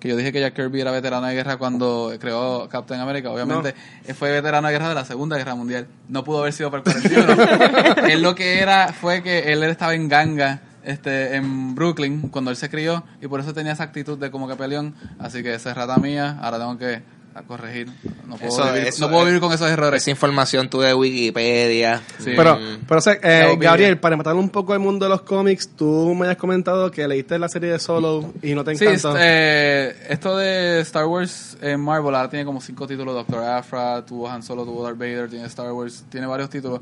Que 0.00 0.08
yo 0.08 0.16
dije 0.16 0.32
que 0.32 0.40
Jack 0.40 0.54
Kirby 0.54 0.82
era 0.82 0.90
veterano 0.90 1.26
de 1.26 1.34
guerra 1.34 1.56
cuando 1.56 2.12
creó 2.20 2.68
Captain 2.68 3.00
America. 3.00 3.30
Obviamente, 3.30 3.74
él 4.06 4.14
fue 4.14 4.30
veterano 4.30 4.68
de 4.68 4.74
guerra 4.74 4.90
de 4.90 4.94
la 4.96 5.04
Segunda 5.06 5.38
Guerra 5.38 5.54
Mundial. 5.54 5.86
No 6.08 6.24
pudo 6.24 6.40
haber 6.40 6.52
sido 6.52 6.70
para 6.70 6.82
el 6.84 7.00
41. 7.08 8.06
él 8.08 8.22
lo 8.22 8.34
que 8.34 8.60
era 8.60 8.92
fue 8.92 9.22
que 9.22 9.52
él 9.52 9.62
estaba 9.62 9.94
en 9.94 10.08
ganga 10.08 10.60
este, 10.84 11.36
en 11.36 11.74
Brooklyn 11.74 12.28
cuando 12.28 12.50
él 12.50 12.56
se 12.56 12.68
crió. 12.68 13.04
Y 13.20 13.28
por 13.28 13.40
eso 13.40 13.52
tenía 13.54 13.72
esa 13.72 13.84
actitud 13.84 14.18
de 14.18 14.30
como 14.30 14.48
que 14.48 14.56
peleón. 14.56 14.94
Así 15.18 15.42
que 15.42 15.54
esa 15.54 15.70
es 15.70 15.76
rata 15.76 15.96
mía. 15.96 16.38
Ahora 16.40 16.58
tengo 16.58 16.78
que 16.78 17.02
a 17.34 17.42
corregir. 17.42 17.88
No 18.26 18.36
puedo, 18.36 18.48
Eso- 18.52 18.72
vivir, 18.72 18.88
eso 18.88 19.04
no 19.06 19.10
puedo 19.12 19.24
vivir 19.26 19.40
con 19.40 19.52
esos 19.52 19.68
errores. 19.68 20.02
Esa 20.02 20.10
información 20.10 20.70
tú 20.70 20.80
de 20.80 20.94
Wikipedia. 20.94 22.00
Sí. 22.18 22.32
Pero, 22.36 22.56
Mm. 22.56 22.84
pero 22.86 22.98
o 22.98 23.00
sea, 23.00 23.18
eh, 23.22 23.56
Gabriel, 23.58 23.98
para 23.98 24.16
matar 24.16 24.34
un 24.36 24.48
poco 24.50 24.72
el 24.72 24.78
mundo 24.80 25.04
de 25.06 25.10
los 25.10 25.22
cómics, 25.22 25.68
tú 25.76 26.14
me 26.14 26.28
has 26.28 26.36
comentado 26.36 26.90
que 26.90 27.06
leíste 27.08 27.38
la 27.38 27.48
serie 27.48 27.72
de 27.72 27.78
Solo 27.78 28.32
y 28.42 28.54
no 28.54 28.62
te 28.62 28.76
Sí, 28.76 28.84
encantó. 28.84 29.14
eh, 29.18 29.96
esto 30.08 30.36
de 30.36 30.80
Star 30.80 31.06
Wars 31.06 31.56
en 31.60 31.80
Marvel 31.80 32.14
ahora 32.14 32.30
tiene 32.30 32.44
como 32.44 32.60
cinco 32.60 32.86
títulos. 32.86 33.14
Doctor 33.14 33.42
Afra, 33.42 34.04
tuvo 34.04 34.28
Han 34.30 34.42
Solo, 34.42 34.64
tuvo 34.64 34.84
Darth 34.84 34.98
Vader, 34.98 35.28
tiene 35.28 35.46
Star 35.46 35.72
Wars, 35.72 36.04
tiene 36.10 36.26
varios 36.26 36.48
títulos. 36.50 36.80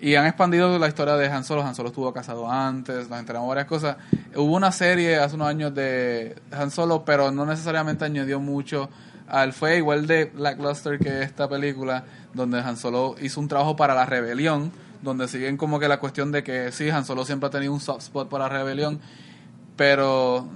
Y 0.00 0.16
han 0.16 0.26
expandido 0.26 0.78
la 0.78 0.88
historia 0.88 1.16
de 1.16 1.28
Han 1.28 1.44
Solo. 1.44 1.62
Han 1.62 1.74
Solo 1.74 1.88
estuvo 1.88 2.12
casado 2.12 2.50
antes, 2.50 3.08
nos 3.08 3.18
enteramos 3.18 3.48
varias 3.48 3.66
cosas. 3.66 3.96
Hubo 4.36 4.54
una 4.54 4.70
serie 4.70 5.16
hace 5.16 5.34
unos 5.36 5.48
años 5.48 5.74
de 5.74 6.34
Han 6.52 6.70
Solo, 6.70 7.04
pero 7.06 7.30
no 7.30 7.46
necesariamente 7.46 8.04
añadió 8.04 8.38
mucho 8.38 8.90
al 9.28 9.52
fue 9.52 9.76
igual 9.78 10.06
de 10.06 10.32
lackluster 10.36 10.98
que 10.98 11.22
esta 11.22 11.48
película, 11.48 12.04
donde 12.34 12.58
Han 12.60 12.76
Solo 12.76 13.16
hizo 13.20 13.40
un 13.40 13.48
trabajo 13.48 13.76
para 13.76 13.94
la 13.94 14.06
rebelión, 14.06 14.72
donde 15.02 15.28
siguen 15.28 15.56
como 15.56 15.78
que 15.78 15.88
la 15.88 16.00
cuestión 16.00 16.32
de 16.32 16.42
que 16.42 16.72
sí, 16.72 16.90
Han 16.90 17.04
Solo 17.04 17.24
siempre 17.24 17.48
ha 17.48 17.50
tenido 17.50 17.72
un 17.72 17.80
soft 17.80 18.02
spot 18.02 18.28
para 18.28 18.44
la 18.44 18.50
rebelión, 18.50 19.00
pero 19.76 20.46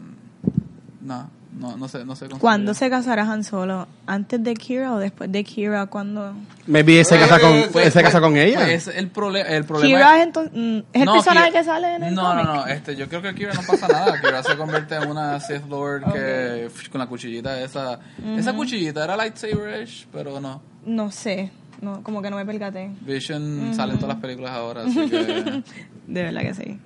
no, 1.00 1.30
No, 1.50 1.76
no 1.76 1.88
sé, 1.88 2.04
no 2.04 2.14
sé. 2.14 2.26
cómo 2.28 2.38
¿Cuándo 2.40 2.74
se 2.74 2.88
casará 2.90 3.22
Han 3.22 3.42
Solo? 3.42 3.88
¿Antes 4.06 4.42
de 4.44 4.54
Kira 4.54 4.92
o 4.92 4.98
después 4.98 5.32
de 5.32 5.42
Kira? 5.44 5.86
¿Cuándo? 5.86 6.34
Maybe 6.66 7.02
se 7.04 7.18
casa 7.18 7.40
con, 7.40 7.64
Pues- 7.72 7.92
se 7.92 8.02
casa 8.02 8.20
pues- 8.20 8.30
con 8.30 8.36
ella. 8.36 8.58
pues 8.60 8.86
es 8.88 8.96
el, 8.96 9.10
prole- 9.12 9.44
el 9.48 9.64
problema. 9.64 9.88
Kira 9.96 10.18
es, 10.18 10.24
entonces, 10.26 10.52
mm, 10.54 10.78
es 10.92 11.00
el 11.00 11.04
No, 11.06 11.12
personaje 11.14 11.48
Kira- 11.50 11.58
que 11.60 11.64
sale 11.64 11.94
en 11.96 12.02
el 12.04 12.14
No, 12.14 12.22
cómic. 12.30 12.44
no, 12.44 12.54
no. 12.56 12.66
Este, 12.66 12.96
yo 12.96 13.08
creo 13.08 13.22
que 13.22 13.34
Kira 13.34 13.54
no 13.54 13.62
pasa 13.66 13.88
nada. 13.88 14.20
Kira 14.20 14.42
se 14.42 14.56
convierte 14.56 14.96
en 14.96 15.10
una 15.10 15.40
Sith 15.40 15.66
Lord 15.68 16.12
que 16.12 16.66
f- 16.66 16.90
con 16.90 16.98
la 17.00 17.06
cuchillita 17.06 17.60
esa. 17.60 17.98
Esa 18.36 18.52
cuchillita 18.52 19.02
era 19.04 19.16
lightsaber-ish, 19.16 20.06
pero 20.12 20.40
no. 20.40 20.60
No 20.84 21.10
sé, 21.10 21.50
no, 21.80 22.02
como 22.02 22.20
que 22.22 22.30
no 22.30 22.36
me 22.36 22.44
percaté. 22.46 22.90
Vision 23.00 23.72
sale 23.74 23.94
en 23.94 23.98
todas 23.98 24.14
las 24.16 24.22
películas 24.22 24.52
ahora, 24.52 24.82
así 24.82 25.08
que. 25.08 25.62
De 26.06 26.22
verdad 26.22 26.40
que 26.42 26.54
sí. 26.54 26.78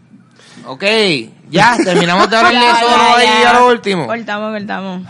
Ok, 0.67 0.85
ya, 1.51 1.77
terminamos 1.83 2.29
de 2.31 2.37
hablar 2.37 2.53
de 2.53 2.59
Ya, 2.61 3.25
ya, 3.25 3.43
ya. 3.43 3.51
a 3.51 3.61
lo 3.61 3.69
último. 3.69 4.07
Cortamos, 4.07 4.53
cortamos. 4.59 5.03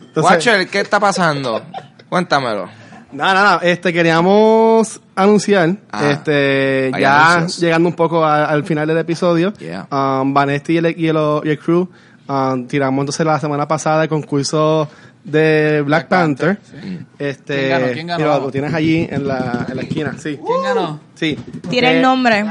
Entonces, 0.00 0.30
Watcher, 0.32 0.68
¿qué 0.68 0.80
está 0.80 1.00
pasando? 1.00 1.62
Cuéntamelo. 2.08 2.68
Nada, 3.12 3.34
nada, 3.34 3.60
este, 3.62 3.92
queríamos 3.92 5.00
anunciar, 5.14 5.76
Ah, 5.90 6.10
este, 6.10 6.90
ya 6.98 7.34
anuncios. 7.34 7.60
llegando 7.60 7.88
un 7.90 7.94
poco 7.94 8.24
a- 8.24 8.46
al 8.46 8.64
final 8.64 8.86
del 8.88 8.98
episodio, 8.98 9.52
Yeah. 9.54 9.86
um, 9.90 10.32
Vanesti 10.32 10.74
y 10.74 10.76
el, 10.78 10.86
y 10.98 11.08
el- 11.08 11.40
y 11.44 11.50
el 11.50 11.58
crew 11.58 11.88
um, 12.28 12.66
tiramos 12.66 13.02
entonces 13.02 13.26
la 13.26 13.38
semana 13.38 13.68
pasada 13.68 14.04
el 14.04 14.08
concurso 14.08 14.88
de 15.24 15.82
Black, 15.84 15.86
Black 15.86 16.08
Panther. 16.08 16.56
Panther, 16.58 17.06
Este, 17.18 17.54
¿Quién 17.54 17.68
ganó? 17.68 17.92
¿Quién 17.92 18.06
ganó? 18.06 18.40
lo 18.40 18.50
tienes 18.50 18.72
allí 18.74 19.06
en 19.10 19.28
la, 19.28 19.66
en 19.68 19.76
la 19.76 19.82
esquina, 19.82 20.14
sí. 20.18 20.38
¿Quién 20.44 20.62
ganó? 20.62 21.00
Sí. 21.14 21.38
Tira 21.68 21.90
Eh, 21.90 21.96
el 21.96 22.02
nombre. 22.02 22.44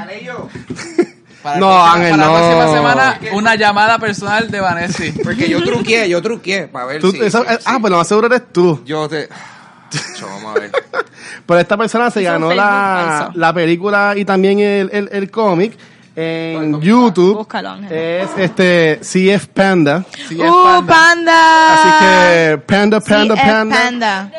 Para 1.43 1.57
No, 1.59 1.67
próxima- 1.69 1.93
Ángel, 1.93 2.11
para 2.11 2.25
no. 2.25 2.33
la 2.33 2.39
próxima 2.39 2.73
semana, 2.75 3.19
una 3.33 3.55
llamada 3.55 3.99
personal 3.99 4.51
de 4.51 4.59
Vanessa. 4.59 5.03
Porque 5.23 5.49
yo 5.49 5.63
truqué, 5.63 6.07
yo 6.09 6.21
truqué, 6.21 6.67
para 6.67 6.85
ver 6.85 7.01
tú- 7.01 7.11
si... 7.11 7.17
si- 7.17 7.23
eh, 7.25 7.29
ah, 7.47 7.57
si- 7.59 7.79
pues 7.79 7.91
lo 7.91 7.97
más 7.97 8.07
seguro 8.07 8.27
eres 8.27 8.43
tú. 8.53 8.81
Yo 8.85 9.07
te... 9.09 9.27
Cho, 10.17 10.25
vamos 10.27 10.55
a 10.55 10.59
ver. 10.59 10.71
Pero 11.45 11.59
esta 11.59 11.75
persona 11.77 12.09
se 12.11 12.19
un 12.19 12.25
ganó 12.25 12.47
Facebook 12.49 12.55
la, 12.65 13.15
falso. 13.25 13.39
la 13.39 13.53
película 13.53 14.13
y 14.15 14.23
también 14.25 14.59
el, 14.59 14.89
el, 14.93 15.09
el 15.11 15.31
cómic 15.31 15.77
en. 16.15 16.79
YouTube. 16.81 17.37
Búscalo, 17.37 17.69
Ángel. 17.71 17.91
Es 17.97 18.29
este 18.37 18.99
CF 19.01 19.47
Panda. 19.47 20.05
¡Uh, 20.31 20.37
panda. 20.85 20.85
panda! 20.87 21.73
Así 21.73 21.89
que 22.05 22.57
Panda, 22.59 22.99
Panda, 23.01 23.35
Sí, 23.35 23.41
es 23.41 23.47
Panda. 23.51 23.75
panda. 23.83 24.31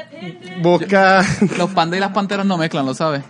Busca. 0.62 1.24
Los 1.58 1.70
pandas 1.70 1.96
y 1.98 2.00
las 2.00 2.12
panteras 2.12 2.46
no 2.46 2.56
mezclan, 2.56 2.86
¿lo 2.86 2.94
sabes? 2.94 3.22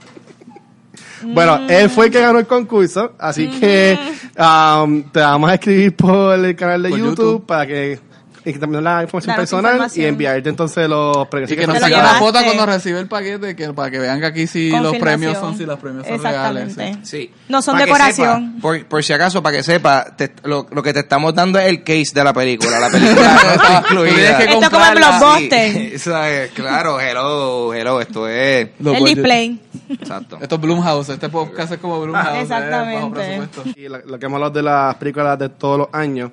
Bueno, 1.26 1.66
él 1.68 1.90
fue 1.90 2.06
el 2.06 2.12
que 2.12 2.20
ganó 2.20 2.38
el 2.38 2.46
concurso. 2.46 3.12
Así 3.18 3.48
que 3.48 3.98
um, 4.38 5.02
te 5.04 5.20
vamos 5.20 5.50
a 5.50 5.54
escribir 5.54 5.96
por 5.96 6.38
el 6.38 6.56
canal 6.56 6.82
de 6.82 6.90
YouTube. 6.90 7.46
para 7.46 7.66
que. 7.66 8.11
Y 8.44 8.52
que 8.52 8.58
también 8.58 8.82
la 8.82 9.02
información 9.02 9.28
Danos 9.36 9.40
personal 9.50 9.72
información. 9.72 10.04
y 10.04 10.08
enviarte 10.08 10.48
entonces 10.48 10.88
los 10.88 11.28
premios. 11.28 11.50
Y 11.52 11.56
que 11.56 11.66
nos 11.66 11.78
saquen 11.78 11.98
la 11.98 12.14
foto 12.14 12.40
cuando 12.42 12.66
recibe 12.66 12.98
el 13.00 13.06
paquete, 13.06 13.54
que 13.54 13.72
para 13.72 13.90
que 13.90 13.98
vean 14.00 14.18
que 14.20 14.26
aquí 14.26 14.46
sí 14.46 14.70
los 14.70 14.96
premios 14.96 15.38
son, 15.38 15.56
sí, 15.56 15.64
los 15.64 15.78
premios 15.78 16.06
son 16.06 16.20
reales. 16.22 16.68
Exactamente. 16.68 17.06
sí. 17.06 17.16
Sí. 17.28 17.30
No 17.48 17.62
son 17.62 17.74
Pa' 17.76 17.84
decoración. 17.84 18.46
sepa, 18.54 18.60
por, 18.62 18.86
por 18.86 19.04
si 19.04 19.12
acaso, 19.12 19.42
para 19.42 19.56
que 19.58 19.62
sepa, 19.62 20.06
te- 20.16 20.32
lo, 20.44 20.66
lo 20.72 20.82
que 20.82 20.92
te 20.92 21.00
estamos 21.00 21.34
dando 21.34 21.58
es 21.58 21.66
el 21.66 21.84
case 21.84 22.10
de 22.14 22.24
la 22.24 22.32
película. 22.32 22.80
La 22.80 22.90
película 22.90 23.40
no 23.44 23.50
está 23.52 23.82
incluida. 23.90 24.38
que 24.38 24.44
Esto 24.44 24.60
es 24.60 24.68
como 24.70 24.86
en. 24.86 24.94
Blockbuster. 24.94 26.50
Claro, 26.54 27.00
hello, 27.00 27.72
hello, 27.74 28.00
esto 28.00 28.28
es... 28.28 28.68
El 28.84 29.04
display. 29.04 29.60
Exacto. 29.88 30.38
Esto 30.40 30.54
es 30.56 30.60
Blumhouse, 30.60 31.08
este 31.10 31.28
podcast 31.28 31.72
es 31.72 31.78
como 31.78 32.00
Blumhouse. 32.00 32.28
eh, 32.38 32.40
Exactamente. 32.42 32.94
bajo 32.96 33.12
presupuesto. 33.12 33.62
y 33.76 33.88
la- 33.88 33.98
lo 34.04 34.18
que 34.18 34.26
hemos 34.26 34.36
hablado 34.36 34.52
de 34.54 34.62
las 34.62 34.94
películas 34.96 35.38
de 35.38 35.48
todos 35.50 35.78
los 35.78 35.88
años, 35.92 36.30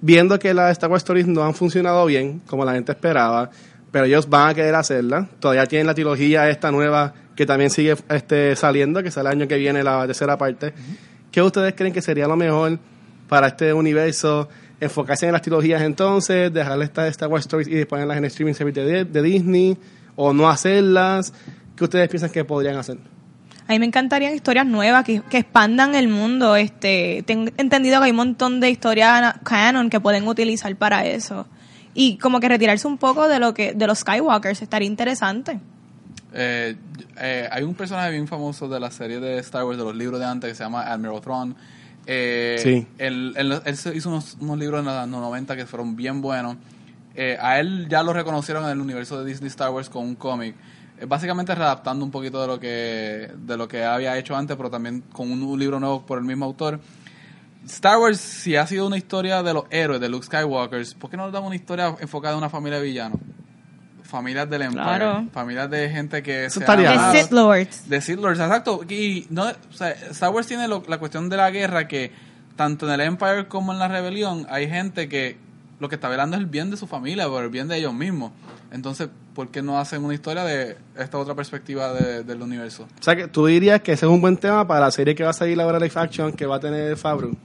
viendo 0.00 0.38
que 0.38 0.54
las 0.54 0.72
Star 0.72 0.90
Wars 0.90 1.02
Stories 1.02 1.26
no 1.26 1.42
han 1.44 1.54
funcionado 1.54 2.06
bien, 2.06 2.40
como 2.46 2.64
la 2.64 2.72
gente 2.72 2.92
esperaba, 2.92 3.50
pero 3.90 4.04
ellos 4.04 4.28
van 4.28 4.50
a 4.50 4.54
querer 4.54 4.74
hacerla. 4.74 5.28
Todavía 5.40 5.66
tienen 5.66 5.86
la 5.86 5.94
trilogía 5.94 6.48
esta 6.48 6.70
nueva 6.70 7.14
que 7.34 7.46
también 7.46 7.70
sigue 7.70 7.96
este, 8.08 8.56
saliendo, 8.56 9.02
que 9.02 9.10
sale 9.10 9.30
el 9.30 9.36
año 9.36 9.48
que 9.48 9.56
viene 9.56 9.82
la 9.82 10.06
tercera 10.06 10.36
parte. 10.36 10.72
¿Qué 11.30 11.42
ustedes 11.42 11.74
creen 11.74 11.92
que 11.92 12.02
sería 12.02 12.26
lo 12.26 12.36
mejor 12.36 12.78
para 13.28 13.48
este 13.48 13.72
universo? 13.72 14.48
Enfocarse 14.80 15.26
en 15.26 15.32
las 15.32 15.42
trilogías 15.42 15.82
entonces, 15.82 16.52
dejarle 16.52 16.84
estas 16.84 17.08
Star 17.08 17.28
Wars 17.28 17.44
Stories 17.44 17.68
y 17.68 17.74
después 17.74 18.00
en 18.02 18.08
las 18.08 18.16
en 18.16 18.24
streaming 18.24 18.54
service 18.54 18.80
de, 18.80 19.04
de 19.04 19.22
Disney, 19.22 19.76
o 20.16 20.32
no 20.32 20.48
hacerlas. 20.48 21.32
¿Qué 21.76 21.84
ustedes 21.84 22.08
piensan 22.08 22.30
que 22.30 22.44
podrían 22.44 22.76
hacer? 22.76 22.98
A 23.68 23.72
mí 23.72 23.78
me 23.78 23.86
encantarían 23.86 24.34
historias 24.34 24.66
nuevas 24.66 25.04
que, 25.04 25.20
que 25.22 25.38
expandan 25.38 25.94
el 25.94 26.08
mundo. 26.08 26.56
Este, 26.56 27.22
tengo 27.26 27.50
entendido 27.58 27.98
que 28.00 28.06
hay 28.06 28.10
un 28.12 28.16
montón 28.16 28.60
de 28.60 28.70
historias 28.70 29.34
canon 29.44 29.90
que 29.90 30.00
pueden 30.00 30.26
utilizar 30.26 30.74
para 30.76 31.04
eso. 31.04 31.46
Y 31.94 32.16
como 32.16 32.40
que 32.40 32.48
retirarse 32.48 32.86
un 32.88 32.96
poco 32.98 33.28
de 33.28 33.38
lo 33.38 33.52
que 33.54 33.74
de 33.74 33.86
los 33.86 33.98
Skywalkers 33.98 34.62
estaría 34.62 34.86
interesante. 34.88 35.60
Eh, 36.32 36.76
eh, 37.18 37.48
hay 37.50 37.62
un 37.62 37.74
personaje 37.74 38.10
bien 38.12 38.26
famoso 38.26 38.68
de 38.68 38.80
la 38.80 38.90
serie 38.90 39.20
de 39.20 39.38
Star 39.38 39.64
Wars, 39.64 39.76
de 39.78 39.84
los 39.84 39.94
libros 39.96 40.18
de 40.20 40.26
antes, 40.26 40.48
que 40.50 40.54
se 40.54 40.62
llama 40.64 40.82
Admiral 40.82 41.20
Thrawn. 41.20 41.54
Eh, 42.06 42.56
Sí. 42.62 42.86
Él, 42.98 43.34
él- 43.36 43.60
él 43.64 43.76
se 43.76 43.94
hizo 43.94 44.08
unos, 44.08 44.36
unos 44.40 44.58
libros 44.58 44.80
en 44.80 44.86
los 44.86 45.08
90 45.08 45.56
que 45.56 45.66
fueron 45.66 45.94
bien 45.96 46.22
buenos. 46.22 46.56
Eh, 47.14 47.36
a 47.40 47.58
él 47.58 47.86
ya 47.90 48.02
lo 48.02 48.12
reconocieron 48.12 48.64
en 48.64 48.70
el 48.70 48.80
universo 48.80 49.18
de 49.22 49.28
Disney 49.28 49.48
Star 49.48 49.70
Wars 49.70 49.90
con 49.90 50.04
un 50.04 50.14
cómic. 50.14 50.54
Básicamente 51.06 51.54
readaptando 51.54 52.04
un 52.04 52.10
poquito 52.10 52.40
de 52.40 52.46
lo 52.46 52.58
que 52.60 53.30
de 53.36 53.56
lo 53.56 53.68
que 53.68 53.84
había 53.84 54.16
hecho 54.18 54.34
antes, 54.36 54.56
pero 54.56 54.70
también 54.70 55.02
con 55.12 55.30
un, 55.30 55.42
un 55.42 55.58
libro 55.58 55.78
nuevo 55.78 56.02
por 56.04 56.18
el 56.18 56.24
mismo 56.24 56.44
autor. 56.44 56.80
Star 57.66 57.98
Wars, 57.98 58.18
si 58.18 58.56
ha 58.56 58.66
sido 58.66 58.86
una 58.86 58.96
historia 58.96 59.42
de 59.42 59.52
los 59.52 59.64
héroes, 59.70 60.00
de 60.00 60.08
Luke 60.08 60.24
Skywalker, 60.24 60.84
¿por 60.98 61.10
qué 61.10 61.16
no 61.16 61.24
nos 61.24 61.32
dan 61.32 61.44
una 61.44 61.54
historia 61.56 61.94
enfocada 62.00 62.32
en 62.34 62.38
una 62.38 62.48
familia 62.48 62.78
de 62.78 62.84
villanos? 62.84 63.20
Familias 64.04 64.48
del 64.48 64.62
Empire, 64.62 64.82
Claro. 64.84 65.26
familias 65.32 65.68
de 65.70 65.90
gente 65.90 66.22
que 66.22 66.46
Eso 66.46 66.54
se 66.54 66.60
estaría 66.60 66.90
han 67.08 67.12
De. 67.12 67.22
Sith 67.22 67.30
Lords. 67.30 67.88
De 67.90 68.00
Sith 68.00 68.18
Lords, 68.18 68.40
exacto. 68.40 68.80
Y 68.88 69.26
no, 69.28 69.44
o 69.44 69.72
sea, 69.72 69.90
Star 69.90 70.30
Wars 70.30 70.46
tiene 70.46 70.66
lo- 70.66 70.82
la 70.88 70.96
cuestión 70.98 71.28
de 71.28 71.36
la 71.36 71.50
guerra 71.50 71.86
que 71.88 72.10
tanto 72.56 72.86
en 72.86 72.92
el 72.94 73.00
Empire 73.02 73.48
como 73.48 73.72
en 73.74 73.78
la 73.78 73.86
rebelión 73.88 74.46
hay 74.48 74.66
gente 74.68 75.10
que 75.10 75.36
lo 75.78 75.90
que 75.90 75.96
está 75.96 76.08
velando 76.08 76.36
es 76.36 76.40
el 76.40 76.46
bien 76.46 76.70
de 76.70 76.78
su 76.78 76.86
familia, 76.86 77.28
por 77.28 77.44
el 77.44 77.50
bien 77.50 77.68
de 77.68 77.76
ellos 77.76 77.92
mismos. 77.92 78.32
Entonces, 78.72 79.10
¿por 79.38 79.50
qué 79.52 79.62
no 79.62 79.78
hacen 79.78 80.02
una 80.04 80.14
historia 80.14 80.42
de 80.42 80.76
esta 80.98 81.16
otra 81.16 81.32
perspectiva 81.36 81.92
de- 81.92 82.24
del 82.24 82.42
universo? 82.42 82.88
O 82.98 83.02
sea, 83.04 83.14
que 83.14 83.28
tú 83.28 83.46
dirías 83.46 83.80
que 83.82 83.92
ese 83.92 84.04
es 84.04 84.10
un 84.10 84.20
buen 84.20 84.36
tema 84.36 84.66
para 84.66 84.80
la 84.80 84.90
serie 84.90 85.14
que 85.14 85.22
va 85.22 85.30
a 85.30 85.32
salir 85.32 85.60
ahora 85.60 85.78
live 85.78 85.92
action 85.94 86.32
que 86.32 86.44
va 86.44 86.56
a 86.56 86.60
tener 86.60 86.96
Favreau. 86.96 87.36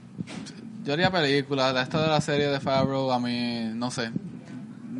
Yo 0.84 0.92
haría 0.92 1.08
películas, 1.12 1.72
esta 1.80 2.02
de 2.02 2.08
la 2.08 2.20
serie 2.20 2.48
de 2.48 2.58
Favreau, 2.58 3.12
a 3.12 3.20
mí, 3.20 3.70
no 3.74 3.92
sé. 3.92 4.10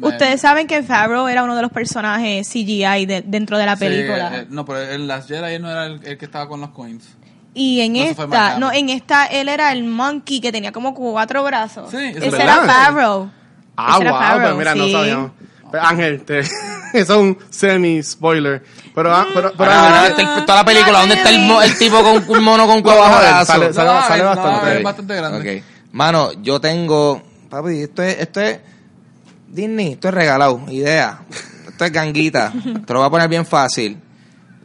Ustedes 0.01 0.40
saben 0.40 0.68
que 0.68 0.84
Favreau 0.84 1.26
era 1.26 1.42
uno 1.42 1.57
de 1.57 1.62
los 1.62 1.72
personajes 1.72 2.47
CGI 2.49 3.07
de- 3.07 3.24
dentro 3.26 3.59
de 3.59 3.66
la 3.66 3.74
Sí, 3.74 3.80
película. 3.86 4.30
eh, 4.42 4.47
no, 4.49 4.64
pero 4.64 4.80
en 4.82 5.09
las 5.09 5.26
Jedi 5.26 5.55
él 5.55 5.62
no 5.62 5.70
era 5.72 5.86
el, 5.86 6.01
el 6.07 6.16
que 6.16 6.24
estaba 6.26 6.47
con 6.49 6.61
los 6.61 6.70
coins. 6.70 7.05
y 7.55 7.80
en 7.80 7.95
no, 7.95 8.03
esta, 8.05 8.59
no, 8.61 8.72
en 8.72 8.88
esta 8.88 9.26
él 9.26 9.49
era 9.49 9.72
el 9.72 9.82
monkey 9.82 10.40
que 10.40 10.53
tenía 10.53 10.70
como 10.70 10.95
cuatro 10.95 11.42
brazos. 11.42 11.90
Sí, 11.90 11.97
es 11.97 12.18
Ese 12.18 12.30
verdad. 12.30 12.62
era 12.64 12.72
Favreau. 12.72 13.30
Ah, 13.76 13.95
Ese 13.95 14.03
era 14.03 14.11
wow, 14.12 14.20
Favreau, 14.20 14.55
pues 14.55 14.59
mira, 14.59 14.74
no 14.76 14.84
sí. 14.84 14.92
sabíamos. 14.92 15.30
Pero, 15.71 15.83
Ángel, 15.85 16.23
te- 16.23 16.39
eso 16.41 16.51
es 16.93 17.11
un 17.11 17.39
semi-spoiler. 17.51 18.62
Pero, 18.95 19.15
ah, 19.15 19.27
pero, 19.35 19.53
pero 19.57 19.71
Ahora, 19.73 20.03
Ángel, 20.03 20.17
¿dónde 20.17 20.33
está 20.33 20.47
toda 20.47 20.59
la 20.59 20.65
película, 20.65 21.01
¿dónde 21.01 21.15
está 21.17 21.31
el, 21.31 21.41
mo- 21.41 21.62
el 21.62 21.77
tipo 21.79 22.03
con 22.03 22.23
un 22.39 22.45
mono 22.45 22.67
con 22.67 22.83
cueva 22.83 23.09
No, 23.09 23.45
sale- 23.45 23.73
sale- 23.73 23.89
No, 23.91 24.03
sale 24.07 24.23
no, 24.23 24.29
bastante. 24.29 24.77
es 24.79 24.83
bastante 24.83 25.17
grande. 25.17 25.65
Mano, 25.93 26.33
yo 26.43 26.61
tengo. 26.61 27.23
Papi, 27.51 27.83
esto 27.83 28.03
es, 28.03 28.19
esto 28.21 28.41
es. 28.41 28.61
Disney, 29.49 29.93
esto 29.93 30.09
es 30.09 30.15
regalado. 30.15 30.61
Idea. 30.69 31.21
Esto 31.69 31.85
es 31.85 31.93
ganguita. 31.93 32.53
Te 32.87 32.93
lo 32.93 33.01
voy 33.01 33.07
a 33.07 33.11
poner 33.11 33.29
bien 33.29 33.47
fácil. 33.47 34.01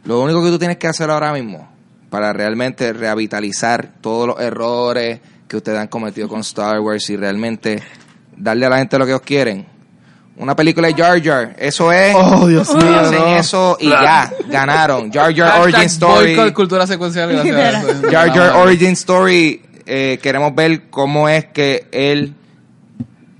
Lo 0.04 0.20
único 0.20 0.42
que 0.42 0.50
tú 0.50 0.58
tienes 0.58 0.76
que 0.78 0.86
hacer 0.88 1.10
ahora 1.10 1.32
mismo 1.32 1.68
para 2.08 2.32
realmente 2.32 2.92
revitalizar 2.92 3.92
todos 4.00 4.26
los 4.28 4.40
errores 4.40 5.20
que 5.46 5.56
ustedes 5.56 5.78
han 5.78 5.88
cometido 5.88 6.28
con 6.28 6.40
Star 6.40 6.80
Wars 6.80 7.08
y 7.10 7.16
realmente 7.16 7.82
darle 8.36 8.66
a 8.66 8.70
la 8.70 8.78
gente 8.78 8.98
lo 8.98 9.04
que 9.04 9.12
ellos 9.12 9.22
quieren. 9.22 9.66
Una 10.40 10.56
película 10.56 10.88
de 10.88 10.94
Jar 10.94 11.22
Jar. 11.22 11.54
Eso 11.58 11.92
es. 11.92 12.14
Oh, 12.16 12.48
Dios 12.48 12.74
mío, 12.74 12.98
Hacen 13.00 13.18
no. 13.18 13.36
eso 13.36 13.76
y 13.80 13.88
ya. 13.90 14.32
Ganaron. 14.48 15.12
Jar 15.12 15.34
Jar 15.34 15.60
Origin 15.60 15.82
Story. 15.82 16.34
boycott 16.36 16.54
cultura 16.54 16.86
secuencial. 16.86 17.30
Jar 18.10 18.32
Jar 18.34 18.56
Origin 18.56 18.92
Story, 18.92 19.62
eh, 19.86 20.18
queremos 20.22 20.54
ver 20.54 20.88
cómo 20.90 21.28
es 21.28 21.44
que 21.46 21.86
él, 21.92 22.34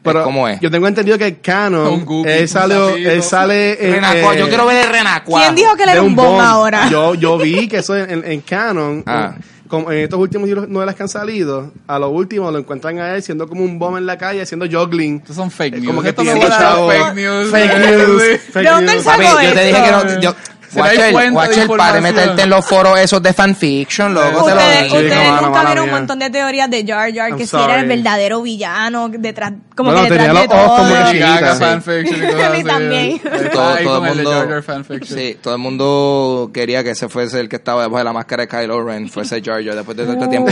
pero 0.03 0.25
cómo 0.25 0.49
es. 0.49 0.61
yo 0.61 0.71
tengo 0.71 0.87
entendido 0.89 1.17
que 1.19 1.27
Un 1.27 1.35
Canon, 1.43 2.05
Gookie, 2.05 2.31
él 2.31 2.49
sale, 2.49 3.15
él 3.15 3.23
sale 3.23 3.87
en, 3.87 4.03
Renacua- 4.03 4.35
eh, 4.35 4.39
yo 4.39 4.49
quiero 4.49 4.67
ver 4.67 4.85
el 4.87 4.91
Renacua. 4.93 5.41
¿Quién 5.43 5.55
dijo 5.55 5.75
que 5.77 5.83
él 5.85 5.89
de 5.89 5.95
era 5.95 6.03
un 6.03 6.15
bomb 6.17 6.41
ahora? 6.41 6.89
Yo, 6.91 7.15
yo 7.15 7.37
vi 7.39 7.69
que 7.69 7.79
eso 7.79 7.97
en, 7.97 8.25
en 8.25 8.41
Canon, 8.41 9.03
Ah. 9.07 9.35
Como 9.71 9.91
en 9.93 9.99
estos 10.01 10.19
últimos 10.19 10.49
libros 10.49 10.69
novelas 10.69 10.97
que 10.97 11.03
han 11.05 11.09
salido, 11.09 11.73
a 11.87 11.99
lo 11.99 12.09
último 12.11 12.51
lo 12.51 12.59
encuentran 12.59 12.99
a 12.99 13.15
él 13.15 13.23
siendo 13.23 13.49
como 13.49 13.63
un 13.65 13.79
bomb 13.79 13.97
en 13.99 14.05
la 14.05 14.19
calle, 14.19 14.43
haciendo 14.43 14.67
juggling. 14.67 15.19
Estos 15.19 15.37
son 15.37 15.51
fake 15.51 15.75
Eh, 15.75 15.77
news. 15.79 15.87
como 15.87 16.03
que 16.03 16.09
Esto 16.11 16.25
me 16.25 16.33
fake 16.33 17.15
news. 17.15 17.51
Fake 17.51 17.75
news. 17.79 18.23
¿De 18.55 18.65
dónde 18.65 19.01
sacó 19.01 19.23
Papi, 19.23 19.47
yo 19.47 19.53
te 19.55 19.65
dije 19.67 19.83
que 19.83 19.91
no, 19.93 20.21
yo- 20.21 20.35
Watcher, 20.75 21.15
de 21.17 21.31
Watcher, 21.31 21.69
para 21.69 21.95
de 21.95 22.01
meterte 22.01 22.43
en 22.43 22.51
los 22.51 22.65
foros 22.65 22.99
esos 22.99 23.23
de 23.23 23.33
fanfiction, 23.33 24.15
loco, 24.15 24.27
te 24.29 24.35
lo 24.55 24.57
Ustedes, 24.57 24.83
digo. 24.85 24.97
ustedes 24.97 25.29
no, 25.29 25.41
no, 25.41 25.47
nunca 25.49 25.65
vieron 25.65 25.85
un 25.85 25.91
montón 25.91 26.19
de 26.19 26.31
teorías 26.31 26.71
de 26.71 26.85
Jar 26.87 27.13
Jar, 27.15 27.29
I'm 27.31 27.39
que 27.39 27.47
si 27.47 27.57
era 27.57 27.81
el 27.81 27.87
verdadero 27.89 28.43
villano, 28.43 29.09
detrás, 29.09 29.53
como 29.77 29.91
Bueno, 29.93 30.07
que 30.07 30.13
detrás 30.15 30.29
tenía 30.29 30.43
de 30.43 30.47
los 30.49 30.57
ojos 30.57 30.77
todo. 30.77 30.89
como 30.97 31.07
chiquita, 31.11 31.41
Gaga 31.41 31.55
sí. 31.55 31.61
fanfiction 31.61 32.17
y 32.25 32.33
cosas 32.33 32.65
también. 32.67 33.11
Está 33.25 33.51
todo, 33.51 33.77
el 33.79 33.85
de 34.05 34.15
mundo, 34.15 34.31
Jar 34.33 34.49
Jar 34.49 34.63
fanfiction. 34.63 35.19
sí, 35.19 35.39
todo 35.43 35.55
el 35.55 35.61
mundo 35.61 36.51
quería 36.55 36.85
que 36.85 36.91
ese 36.91 37.09
fuese 37.09 37.41
el 37.41 37.49
que 37.49 37.57
estaba 37.57 37.83
debajo 37.83 37.99
de 37.99 38.05
la 38.05 38.13
máscara 38.13 38.43
de 38.47 38.49
Kylo 38.49 38.85
Ren, 38.85 39.09
fuese 39.09 39.43
Jar 39.43 39.65
Jar 39.65 39.75
después 39.75 39.97
de 39.97 40.05
todo 40.05 40.13
este 40.15 40.29
tiempo. 40.29 40.51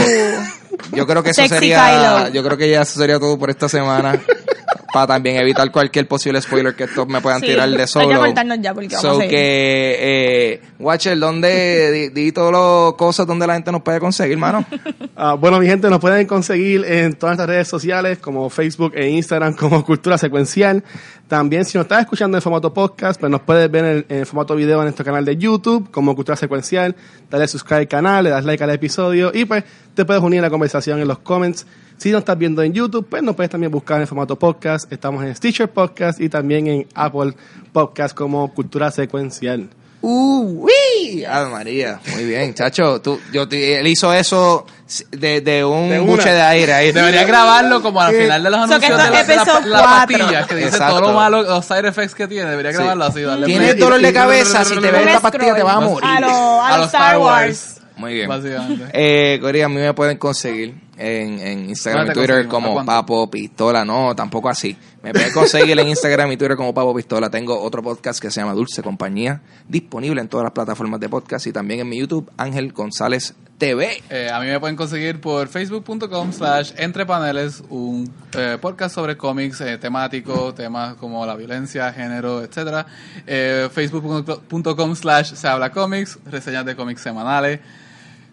Yo 0.93 1.05
creo 1.07 1.23
que 1.23 1.29
eso 1.31 1.41
Uh. 1.41 1.45
Sexy 1.47 1.55
sería, 1.59 2.23
Kylo. 2.23 2.33
yo 2.33 2.43
creo 2.43 2.57
que 2.57 2.69
ya 2.69 2.81
eso 2.81 2.99
sería 2.99 3.19
todo 3.19 3.37
por 3.39 3.49
esta 3.49 3.69
semana. 3.69 4.19
para 4.93 5.07
también 5.07 5.37
evitar 5.37 5.71
cualquier 5.71 6.07
posible 6.07 6.41
spoiler 6.41 6.75
que 6.75 6.85
estos 6.85 7.07
me 7.07 7.21
puedan 7.21 7.39
Sí, 7.41 7.47
tirar 7.47 7.69
de 7.69 7.81
hay 7.81 7.87
solo. 7.87 8.09
que 8.09 8.15
cortarnos 8.15 8.57
ya 8.61 8.73
porque 8.73 8.87
vamos 8.95 9.01
so 9.01 9.17
a 9.21 9.27
que, 9.27 9.95
eh, 9.99 10.61
Watcher, 10.79 11.17
¿dónde, 11.19 11.91
di, 11.91 12.09
di 12.09 12.31
todas 12.31 12.51
las 12.51 12.93
cosas 12.97 13.25
donde 13.27 13.45
la 13.47 13.53
gente 13.53 13.71
nos 13.71 13.81
puede 13.81 13.99
conseguir, 13.99 14.37
mano? 14.37 14.65
Ah, 15.21 15.33
bueno, 15.33 15.59
mi 15.59 15.67
gente, 15.67 15.89
nos 15.89 15.99
pueden 15.99 16.25
conseguir 16.27 16.85
en 16.85 17.11
todas 17.11 17.31
nuestras 17.35 17.49
redes 17.49 17.67
sociales 17.67 18.19
como 18.19 18.49
Facebook 18.49 18.93
e 18.95 19.09
Instagram 19.09 19.53
como 19.53 19.83
Cultura 19.83 20.17
Secuencial. 20.17 20.81
También, 21.27 21.65
si 21.65 21.77
nos 21.77 21.83
estás 21.85 21.99
escuchando 21.99 22.37
en 22.37 22.41
formato 22.41 22.73
podcast, 22.73 23.19
pues 23.19 23.29
nos 23.29 23.41
puedes 23.41 23.69
ver 23.69 24.05
en, 24.09 24.17
en 24.17 24.25
formato 24.25 24.55
video 24.55 24.77
en 24.79 24.85
nuestro 24.85 25.03
canal 25.03 25.25
de 25.25 25.35
YouTube 25.35 25.91
como 25.91 26.15
Cultura 26.15 26.37
Secuencial. 26.37 26.95
Dale 27.29 27.49
subscribe 27.49 27.81
al 27.81 27.87
canal, 27.89 28.23
le 28.23 28.29
das 28.29 28.45
like 28.45 28.63
al 28.63 28.69
episodio 28.69 29.31
y 29.33 29.43
pues 29.43 29.65
te 29.93 30.05
puedes 30.05 30.23
unir 30.23 30.39
a 30.39 30.43
la 30.43 30.49
conversación 30.49 31.01
en 31.01 31.07
los 31.09 31.19
comments. 31.19 31.67
Si 31.99 32.11
nos 32.11 32.19
estás 32.19 32.37
viendo 32.37 32.63
en 32.63 32.71
YouTube, 32.71 33.05
pues 33.09 33.21
nos 33.21 33.35
puedes 33.35 33.49
también 33.51 33.71
buscar 33.71 33.99
en 33.99 34.07
formato 34.07 34.37
podcast. 34.39 34.89
Estamos 34.91 35.21
en 35.25 35.35
Stitcher 35.35 35.69
Podcast 35.69 36.21
y 36.21 36.29
también 36.29 36.67
en 36.67 36.87
Apple 36.95 37.33
Podcast 37.73 38.15
como 38.15 38.53
Cultura 38.53 38.89
Secuencial. 38.89 39.67
Uh, 40.01 40.65
uy, 40.65 41.25
Ave 41.25 41.49
María, 41.49 41.99
muy 42.15 42.23
bien, 42.23 42.53
chacho. 42.53 43.01
Tú, 43.01 43.19
yo, 43.33 43.49
te- 43.49 43.81
él 43.81 43.87
hizo 43.87 44.13
eso 44.13 44.65
de, 45.11 45.41
de 45.41 45.65
un 45.65 45.89
De 45.89 45.99
buche 45.99 46.29
de 46.29 46.41
aire 46.41 46.71
ahí. 46.71 46.91
Debería 46.93 47.25
grabarlo 47.25 47.81
como 47.81 47.99
al 47.99 48.15
final 48.15 48.43
de 48.43 48.49
los 48.49 48.69
So 48.69 48.79
que 48.79 48.85
anuncios 48.85 49.27
esto 49.29 49.59
de 49.59 49.59
la, 49.59 49.59
la- 49.59 49.67
la 49.67 49.79
cuatro. 49.83 50.17
pastilla 50.17 50.47
que 50.47 50.55
dice 50.55 50.67
Exacto. 50.69 50.95
todo 50.99 51.07
lo 51.09 51.13
malo, 51.13 51.41
los 51.43 51.65
side 51.65 51.85
effects 51.89 52.15
que 52.15 52.29
tiene. 52.29 52.49
Debería 52.49 52.71
grabarlo 52.71 53.03
así. 53.03 53.21
Darle 53.23 53.45
Tienes 53.45 53.71
play. 53.71 53.79
dolor 53.81 54.01
de 54.01 54.13
cabeza, 54.13 54.63
si 54.63 54.75
te 54.79 54.89
ves 54.89 55.05
esta 55.07 55.19
pastilla 55.19 55.53
te 55.53 55.63
vas 55.63 55.75
a 55.75 55.79
morir. 55.81 56.09
A 56.09 56.19
lo, 56.21 56.61
a 56.63 56.77
lo 56.77 56.83
Star 56.85 57.17
Wars. 57.17 57.81
Muy 57.97 58.13
bien. 58.13 58.29
Básicamente. 58.29 58.85
Eh, 58.93 59.37
Corea, 59.41 59.65
a 59.65 59.69
mí 59.69 59.75
me 59.75 59.93
pueden 59.93 60.17
conseguir 60.17 60.75
en, 60.99 61.39
en 61.39 61.69
Instagram 61.69 62.03
y 62.03 62.07
¿Dónde 62.07 62.21
te 62.21 62.27
Twitter 62.27 62.47
como? 62.47 62.85
Papo 62.85 63.31
Pistola. 63.31 63.85
No, 63.85 64.13
tampoco 64.15 64.49
así. 64.49 64.75
Me 65.01 65.13
pueden 65.13 65.31
conseguir 65.31 65.79
en 65.79 65.87
Instagram 65.87 66.31
y 66.33 66.37
Twitter 66.37 66.57
como 66.57 66.73
Papo 66.73 66.93
Pistola. 66.93 67.29
Tengo 67.29 67.59
otro 67.59 67.81
podcast 67.81 68.21
que 68.21 68.29
se 68.29 68.41
llama 68.41 68.53
Dulce 68.53 68.83
Compañía, 68.83 69.41
disponible 69.67 70.19
en 70.19 70.27
todas 70.27 70.43
las 70.43 70.51
plataformas 70.51 70.99
de 70.99 71.07
podcast 71.07 71.47
y 71.47 71.53
también 71.53 71.79
en 71.79 71.89
mi 71.89 71.97
YouTube, 71.97 72.29
Ángel 72.35 72.73
González 72.73 73.33
TV. 73.57 74.03
Eh, 74.09 74.29
a 74.29 74.41
mí 74.41 74.47
me 74.47 74.59
pueden 74.59 74.75
conseguir 74.75 75.21
por 75.21 75.47
facebook.com 75.47 76.33
slash 76.33 76.73
entrepaneles, 76.77 77.63
un 77.69 78.11
eh, 78.37 78.57
podcast 78.59 78.95
sobre 78.95 79.15
cómics 79.15 79.61
eh, 79.61 79.77
temático, 79.77 80.53
temas 80.53 80.95
como 80.95 81.25
la 81.25 81.35
violencia, 81.35 81.93
género, 81.93 82.41
etcétera. 82.43 82.85
Eh, 83.25 83.69
facebook.com 83.71 84.95
slash 84.95 85.33
se 85.33 85.47
habla 85.47 85.71
cómics, 85.71 86.19
reseñas 86.25 86.65
de 86.65 86.75
cómics 86.75 87.01
semanales. 87.01 87.61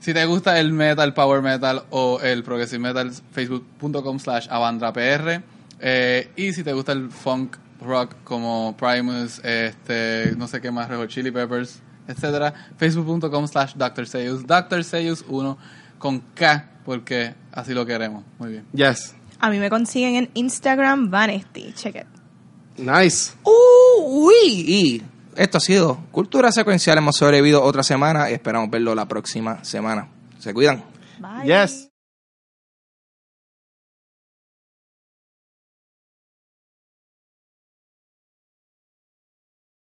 Si 0.00 0.14
te 0.14 0.24
gusta 0.26 0.58
el 0.60 0.72
metal, 0.72 1.14
power 1.14 1.42
metal 1.42 1.84
o 1.90 2.20
el 2.20 2.42
progressive 2.42 2.78
metal, 2.78 3.10
facebook.com 3.10 4.18
slash 4.18 4.46
avandrapr. 4.50 5.42
Eh, 5.80 6.30
y 6.36 6.52
si 6.52 6.62
te 6.62 6.72
gusta 6.72 6.92
el 6.92 7.10
funk 7.10 7.56
rock 7.80 8.14
como 8.24 8.76
Primus, 8.76 9.40
este, 9.44 10.34
no 10.36 10.48
sé 10.48 10.60
qué 10.60 10.70
más, 10.70 10.88
Red 10.88 10.98
Hot 10.98 11.08
Chili 11.08 11.30
Peppers, 11.30 11.80
etcétera, 12.08 12.54
facebook.com 12.76 13.46
slash 13.46 13.74
Dr. 13.74 14.06
Seuss, 14.06 14.46
Dr. 14.46 14.84
Seuss 14.84 15.24
1 15.28 15.58
con 15.98 16.20
K, 16.34 16.70
porque 16.84 17.34
así 17.52 17.74
lo 17.74 17.84
queremos. 17.84 18.24
Muy 18.38 18.50
bien. 18.50 18.64
Yes. 18.72 19.14
A 19.38 19.50
mí 19.50 19.58
me 19.58 19.68
consiguen 19.68 20.16
en 20.16 20.30
Instagram 20.34 21.10
Vanesti. 21.10 21.72
Check 21.74 21.96
it. 21.96 22.06
Nice. 22.78 23.32
Uh, 23.42 24.26
uy, 24.26 24.44
y 24.44 25.02
esto 25.36 25.58
ha 25.58 25.60
sido 25.60 25.98
Cultura 26.12 26.52
Secuencial. 26.52 26.98
Hemos 26.98 27.16
sobrevivido 27.16 27.62
otra 27.62 27.82
semana 27.82 28.30
y 28.30 28.34
esperamos 28.34 28.70
verlo 28.70 28.94
la 28.94 29.06
próxima 29.06 29.64
semana. 29.64 30.08
Se 30.38 30.52
cuidan. 30.52 30.82
Bye. 31.18 31.44
Yes. 31.46 31.85